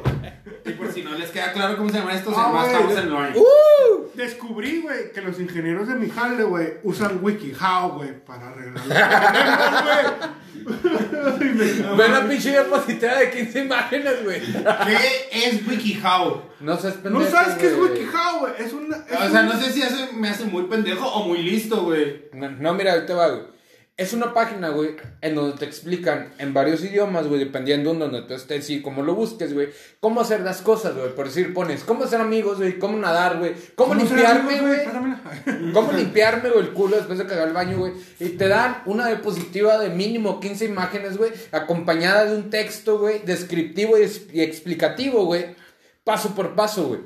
Y 0.66 0.72
por 0.72 0.92
si 0.92 1.04
no 1.04 1.14
les 1.14 1.30
queda 1.30 1.52
claro 1.54 1.78
cómo 1.78 1.90
se 1.90 1.98
llama 2.00 2.14
esto, 2.14 2.32
se 2.32 2.36
Ah, 2.40 2.50
güey. 2.52 2.66
Estamos 2.74 2.98
en 2.98 3.14
baño. 3.14 3.36
Uh. 3.40 4.06
Descubrí, 4.16 4.82
güey, 4.82 5.12
que 5.12 5.22
los 5.22 5.40
ingenieros 5.40 5.88
de 5.88 5.96
mi 5.96 6.10
jale, 6.10 6.44
güey, 6.44 6.76
usan 6.84 7.20
WikiHow, 7.22 7.92
güey, 7.98 8.20
para 8.26 8.48
arreglar 8.50 8.84
güey. 8.88 10.66
Ve 11.98 12.08
la 12.10 12.28
pinche 12.28 12.50
diapositiva 12.52 13.16
de 13.16 13.30
15 13.32 13.60
imágenes, 13.66 14.24
güey. 14.24 14.42
¿Qué 14.42 15.30
es 15.50 15.68
WikiHow? 15.68 16.42
No 16.62 16.78
seas 16.78 16.96
No 16.98 17.04
pendejo, 17.04 17.32
sabes 17.32 17.56
qué 17.56 17.68
es. 17.68 17.74
WikiHow, 17.78 18.40
güey. 18.40 18.54
Es 18.58 18.74
una. 18.74 18.98
es 18.98 19.22
O 19.28 19.30
sea, 19.32 19.42
un- 19.42 19.48
no 19.48 19.60
sé 19.62 19.72
si 19.72 19.84
hace- 19.84 20.12
me 20.14 20.30
hace 20.30 20.46
muy 20.46 20.64
pendejo 20.64 21.08
o 21.08 21.28
muy 21.28 21.40
listo, 21.44 21.84
güey. 21.84 22.26
No, 22.34 22.50
no, 22.50 22.74
mira, 22.74 23.06
te 23.06 23.14
va, 23.14 23.28
güey. 23.28 23.55
Es 23.98 24.12
una 24.12 24.34
página, 24.34 24.70
güey, 24.70 24.98
en 25.22 25.36
donde 25.36 25.58
te 25.58 25.64
explican 25.64 26.34
en 26.38 26.54
varios 26.54 26.84
idiomas, 26.84 27.28
güey, 27.28 27.40
dependiendo 27.40 27.92
en 27.92 28.00
donde 28.00 28.24
tú 28.24 28.34
estés 28.34 28.70
y 28.70 28.82
cómo 28.82 29.04
lo 29.04 29.16
busques, 29.16 29.54
güey, 29.54 29.70
cómo 30.02 30.20
hacer 30.20 30.42
las 30.42 30.62
cosas, 30.62 30.98
güey. 30.98 31.16
Por 31.16 31.28
decir, 31.28 31.54
pones 31.54 31.86
cómo 31.86 32.06
ser 32.06 32.20
amigos, 32.20 32.58
güey, 32.58 32.78
cómo 32.78 32.98
nadar, 32.98 33.38
güey, 33.38 33.54
cómo, 33.76 33.94
¿Cómo 33.94 34.04
limpiarme, 34.04 34.60
güey. 34.60 35.72
¿Cómo 35.72 35.94
limpiarme, 35.94 36.50
güey, 36.50 36.66
el 36.66 36.74
culo 36.74 36.98
después 36.98 37.20
de 37.20 37.26
cagar 37.26 37.48
el 37.48 37.54
baño, 37.54 37.78
güey? 37.78 37.94
Y 38.20 38.32
te 38.32 38.50
dan 38.50 38.82
una 38.86 39.08
diapositiva 39.08 39.78
de 39.78 39.88
mínimo 39.88 40.42
15 40.42 40.66
imágenes, 40.66 41.16
güey, 41.18 41.32
acompañada 41.54 42.26
de 42.26 42.36
un 42.36 42.50
texto, 42.50 43.00
güey, 43.00 43.20
descriptivo 43.20 43.98
y, 43.98 44.42
explicativo, 44.42 45.24
güey, 45.24 45.56
paso 46.04 46.36
por 46.36 46.54
paso, 46.54 46.88
güey. 46.90 47.00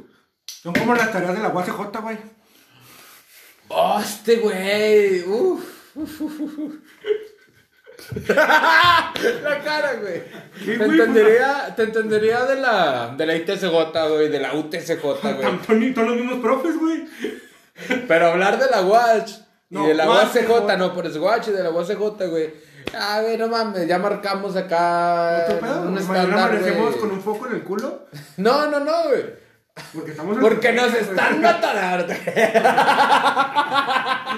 Son 0.47 0.73
como 0.73 0.95
las 0.95 1.11
tareas 1.11 1.35
de 1.35 1.43
la 1.43 1.49
UACJ, 1.49 2.01
güey. 2.01 2.17
Este 4.01 4.37
güey. 4.37 5.21
Uf. 5.27 5.78
la 8.25 9.61
cara, 9.63 9.93
güey. 10.01 10.21
¿Qué, 10.63 10.77
Te 10.77 10.85
güey? 10.85 10.99
entendería, 10.99 11.73
te 11.75 11.83
entendería 11.83 12.45
de 12.45 12.55
la, 12.55 13.13
de 13.17 13.25
la 13.25 13.35
ITSJ, 13.35 13.65
güey, 14.09 14.29
de 14.29 14.39
la 14.39 14.53
UTSJ, 14.53 15.01
güey. 15.21 15.41
Tampoco 15.41 15.73
todos 15.93 16.07
los 16.07 16.15
mismos 16.17 16.39
profes, 16.39 16.77
güey. 16.79 17.05
Pero 18.07 18.27
hablar 18.27 18.59
de 18.59 18.69
la 18.69 18.81
Watch 18.81 19.31
No, 19.69 19.85
y 19.85 19.89
de 19.89 19.93
la 19.93 20.07
Watch, 20.09 20.35
UACJ, 20.35 20.47
güey. 20.47 20.77
no, 20.77 20.93
por 20.93 21.05
eso 21.05 21.21
Watch 21.21 21.47
y 21.49 21.51
de 21.51 21.63
la 21.63 21.69
UACJ, 21.71 21.97
güey. 22.29 22.53
A 22.97 23.21
ver, 23.21 23.39
no 23.39 23.47
mames, 23.49 23.87
ya 23.87 23.99
marcamos 23.99 24.55
acá 24.55 25.43
¿Otro 25.45 25.59
pedo? 25.59 25.81
un 25.81 25.97
estándar, 25.97 26.57
güey. 26.59 26.97
con 26.97 27.11
un 27.11 27.21
foco 27.21 27.47
en 27.47 27.55
el 27.55 27.63
culo. 27.63 28.07
No, 28.37 28.67
no, 28.69 28.79
no, 28.79 29.03
güey. 29.09 29.48
Porque 29.93 30.11
estamos 30.11 30.35
en 30.37 30.41
Porque 30.43 30.73
nos 30.73 30.93
están 30.93 31.41
matando. 31.41 32.13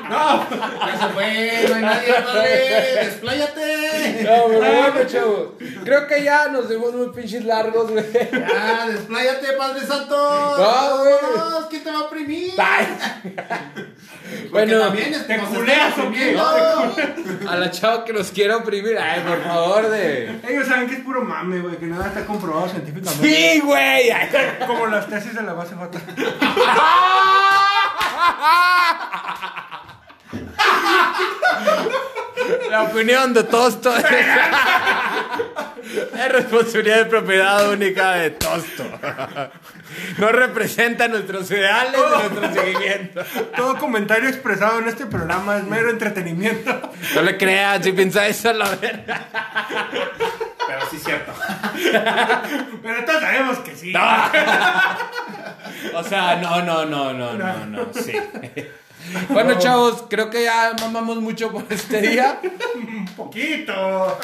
Ya 0.01 0.97
se 0.99 1.07
fue, 1.13 1.65
no 1.69 1.75
hay 1.75 1.81
nadie, 1.81 2.13
padre. 2.13 3.05
Despláyate. 3.05 4.23
No, 4.23 4.43
pero 4.47 4.59
bueno, 4.59 5.07
chavos. 5.07 5.47
Creo 5.83 6.07
que 6.07 6.23
ya 6.23 6.47
nos 6.49 6.69
dimos 6.69 6.93
muy 6.93 7.09
pinches 7.09 7.45
largos, 7.45 7.91
güey. 7.91 8.05
Ya, 8.13 8.87
despláyate, 8.87 9.53
Padre 9.53 9.85
Santo. 9.85 10.15
No, 10.57 10.97
güey. 10.99 11.13
¿Quién 11.69 11.83
te 11.83 11.91
va 11.91 11.97
a 11.99 12.01
oprimir? 12.03 12.53
Bueno, 14.49 14.79
también 14.79 15.13
es- 15.13 15.27
te 15.27 15.37
culeas, 15.39 15.97
¿o 15.97 16.11
qué? 16.11 16.37
a 17.47 17.55
la 17.57 17.71
chava 17.71 18.05
que 18.05 18.13
nos 18.13 18.31
quiera 18.31 18.57
oprimir, 18.57 18.97
ay, 18.97 19.21
por 19.21 19.41
favor, 19.43 19.89
de. 19.89 20.39
Ellos 20.47 20.67
saben 20.67 20.87
que 20.87 20.95
es 20.95 21.01
puro 21.01 21.21
mame, 21.23 21.59
güey, 21.59 21.77
que 21.77 21.85
nada 21.87 22.07
está 22.07 22.25
comprobado 22.25 22.67
científicamente. 22.69 23.27
Sí, 23.27 23.59
güey. 23.61 24.09
Como 24.67 24.87
las 24.87 25.07
tesis 25.07 25.30
de 25.35 25.43
la 25.43 25.53
UACJ. 25.53 25.71
La 32.69 32.83
opinión 32.83 33.33
de 33.33 33.43
Tosto 33.43 33.95
es, 33.95 34.05
es 36.15 36.31
responsabilidad 36.31 36.97
de 36.97 37.05
propiedad 37.05 37.69
única 37.69 38.13
de 38.13 38.31
Tosto. 38.31 38.85
No 40.17 40.29
representa 40.29 41.07
nuestros 41.07 41.51
ideales 41.51 41.99
de 42.01 42.09
nuestro 42.09 42.53
seguimiento. 42.53 43.21
Todo 43.55 43.77
comentario 43.77 44.29
expresado 44.29 44.79
en 44.79 44.87
este 44.87 45.05
programa 45.05 45.57
es 45.57 45.63
mero 45.65 45.89
entretenimiento. 45.89 46.93
No 47.15 47.21
le 47.21 47.37
creas, 47.37 47.83
si 47.83 47.91
piensa 47.91 48.27
eso, 48.27 48.53
la 48.53 48.69
verga. 48.75 49.27
Pero 50.71 50.89
sí 50.89 50.95
es 50.97 51.03
cierto. 51.03 51.33
Pero 52.83 53.05
todos 53.05 53.21
sabemos 53.21 53.59
que 53.59 53.75
sí. 53.75 53.93
O 55.93 56.03
sea, 56.03 56.35
no, 56.37 56.61
no, 56.63 56.85
no, 56.85 57.13
no, 57.13 57.33
no, 57.33 57.65
no, 57.65 57.93
sí. 57.93 58.13
Bueno, 59.29 59.57
chavos, 59.57 60.05
creo 60.09 60.29
que 60.29 60.43
ya 60.43 60.73
mamamos 60.79 61.17
mucho 61.17 61.51
por 61.51 61.65
este 61.69 62.01
día. 62.01 62.39
Un 62.75 63.05
poquito. 63.07 64.19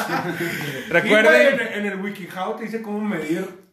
Recuerden 0.90 1.60
en, 1.60 1.80
en 1.80 1.86
el 1.88 2.00
WikiHow 2.00 2.58
te 2.58 2.66
dice 2.66 2.84
cómo 2.84 3.02
medir 3.02 3.67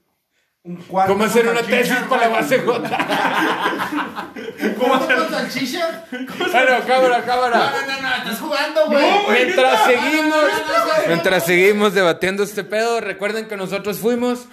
un 0.65 0.77
cómo 0.77 1.25
hacer 1.25 1.47
una 1.47 1.61
tesis 1.61 1.95
para 2.09 2.23
la 2.23 2.29
base 2.29 2.59
J. 2.59 4.33
¿Cómo 4.79 4.99
con 4.99 5.31
salchicha? 5.31 6.07
Bueno, 6.11 6.87
cámara, 6.87 7.23
cámara. 7.23 7.71
no, 7.71 7.93
no, 7.93 8.01
no, 8.01 8.17
estás 8.17 8.41
jugando, 8.41 8.87
güey. 8.87 9.05
Mientras 9.31 9.85
seguimos, 9.85 10.37
no, 10.37 10.79
no, 10.79 10.87
no. 10.87 10.93
mientras 11.07 11.45
seguimos 11.45 11.93
debatiendo 11.93 12.43
este 12.43 12.65
pedo, 12.65 13.03
recuerden 13.03 13.47
que 13.47 13.59
nosotros 13.59 13.99
fuimos. 13.99 14.47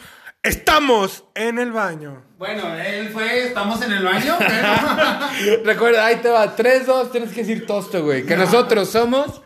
Estamos 0.44 1.24
en 1.34 1.60
el 1.60 1.72
baño. 1.72 2.26
Bueno, 2.38 2.76
él 2.76 3.10
fue, 3.10 3.48
estamos 3.48 3.82
en 3.82 3.94
el 3.94 4.04
baño, 4.04 4.36
pero. 4.40 5.64
Recuerda, 5.64 6.08
ahí 6.08 6.18
te 6.18 6.30
va. 6.30 6.56
3, 6.56 6.88
2, 6.88 7.12
tienes 7.12 7.32
que 7.32 7.42
decir 7.42 7.66
tosto, 7.66 8.04
güey. 8.04 8.26
Que 8.26 8.36
nosotros 8.36 8.90
somos. 8.90 9.44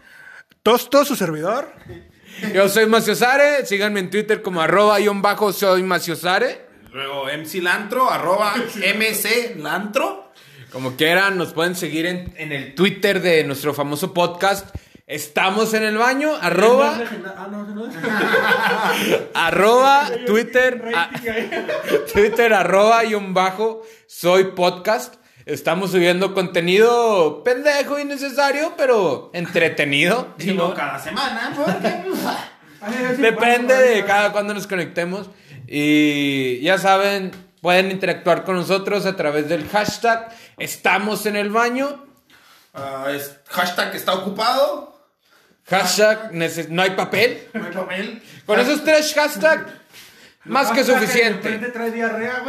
Tosto, 0.64 1.06
su 1.06 1.16
servidor. 1.16 1.72
Yo 2.53 2.70
soy 2.70 2.86
Maciosare. 2.88 3.66
Síganme 3.66 3.99
en 3.99 4.10
Twitter 4.10 4.41
como 4.41 4.62
arroba 4.62 4.99
y 4.99 5.07
un 5.07 5.22
bajo 5.22 5.52
soy 5.53 5.84
Maciosare. 5.84 6.66
Luego 6.94 7.26
MC 7.26 7.62
Lantro, 7.62 8.10
arroba 8.10 8.53
MC 8.56 9.56
Lantro. 9.57 10.32
Como 10.72 10.95
quieran, 10.95 11.38
nos 11.38 11.53
pueden 11.53 11.76
seguir 11.76 12.06
en, 12.06 12.34
en 12.38 12.52
el 12.52 12.76
Twitter 12.76 13.22
de 13.22 13.44
nuestro 13.44 13.74
famoso 13.74 14.14
podcast. 14.14 14.74
Estamos 15.07 15.74
en 15.74 15.84
el 15.84 15.98
baño, 15.98 16.34
arroba, 16.41 16.98
Ah, 17.38 17.48
no, 17.52 17.64
no. 17.64 17.86
arroba, 19.34 20.10
Twitter, 20.26 20.84
a- 20.95 21.10
Twitter, 22.14 22.53
arroba 22.53 23.06
y 23.06 23.14
un 23.14 23.34
bajo, 23.34 23.84
soy 24.07 24.45
podcast. 24.45 25.16
Estamos 25.46 25.92
subiendo 25.92 26.34
contenido 26.34 27.44
pendejo 27.44 28.00
y 28.00 28.06
necesario, 28.06 28.74
pero 28.78 29.30
entretenido. 29.34 30.34
Y 30.40 30.54
no 30.54 30.74
cada 30.74 30.98
semana, 30.98 31.54
porque 31.56 32.04
pues, 32.04 33.18
Depende 33.20 33.76
de 33.76 34.06
cada 34.06 34.32
cuando 34.32 34.56
nos 34.56 34.66
conectemos. 34.66 35.30
Y 35.68 36.62
ya 36.62 36.80
saben, 36.80 37.32
pueden 37.62 37.92
interactuar 37.92 38.44
con 38.44 38.56
nosotros 38.56 39.06
a 39.06 39.16
través 39.16 39.48
del 39.48 39.68
hashtag 39.70 40.30
Estamos 40.58 41.26
en 41.26 41.36
el 41.36 41.50
baño. 41.50 42.06
ah, 42.74 43.08
es 43.12 43.38
hashtag 43.48 43.96
está 43.96 44.14
ocupado. 44.14 44.96
Hashtag 45.68 46.32
no 46.70 46.82
hay 46.82 46.92
papel. 46.92 47.48
No 47.54 47.66
hay 47.66 47.72
papel. 47.72 48.24
Con 48.46 48.60
esos 48.60 48.84
tres 48.84 49.14
hashtags, 49.14 49.72
más 50.44 50.72
que 50.72 50.84
suficiente. 50.84 51.58
trae 51.58 51.92
diarrea. 51.92 52.44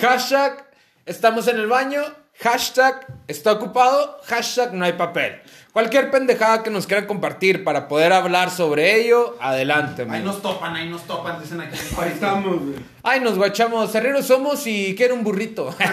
Hashtag 0.00 0.67
estamos 1.08 1.48
en 1.48 1.56
el 1.56 1.66
baño. 1.66 2.02
Hashtag 2.40 3.06
está 3.26 3.52
ocupado. 3.52 4.20
Hashtag 4.26 4.72
no 4.74 4.84
hay 4.84 4.92
papel. 4.92 5.40
Cualquier 5.72 6.10
pendejada 6.10 6.62
que 6.62 6.70
nos 6.70 6.86
quieran 6.86 7.06
compartir 7.06 7.64
para 7.64 7.88
poder 7.88 8.12
hablar 8.12 8.50
sobre 8.50 9.00
ello, 9.00 9.36
adelante. 9.40 10.06
Ahí 10.08 10.22
nos 10.22 10.40
topan, 10.40 10.74
ahí 10.76 10.88
nos 10.88 11.02
topan, 11.04 11.40
dicen 11.40 11.60
aquí. 11.60 11.78
Ahí 11.98 12.10
estamos, 12.14 12.60
güey. 12.60 12.76
Ay, 13.02 13.20
nos 13.20 13.36
guachamos. 13.36 13.90
Cerreros 13.90 14.26
somos 14.26 14.66
y 14.66 14.94
quiero 14.94 15.14
un 15.14 15.24
burrito. 15.24 15.74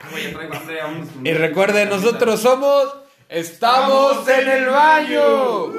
Ah, 0.00 0.30
traigo 0.32 0.54
hambre, 0.54 0.78
y 1.24 1.34
recuerden, 1.34 1.88
nosotros 1.88 2.40
somos. 2.40 2.86
Estamos 3.28 4.28
en 4.28 4.48
el 4.48 4.66
baño. 4.68 5.72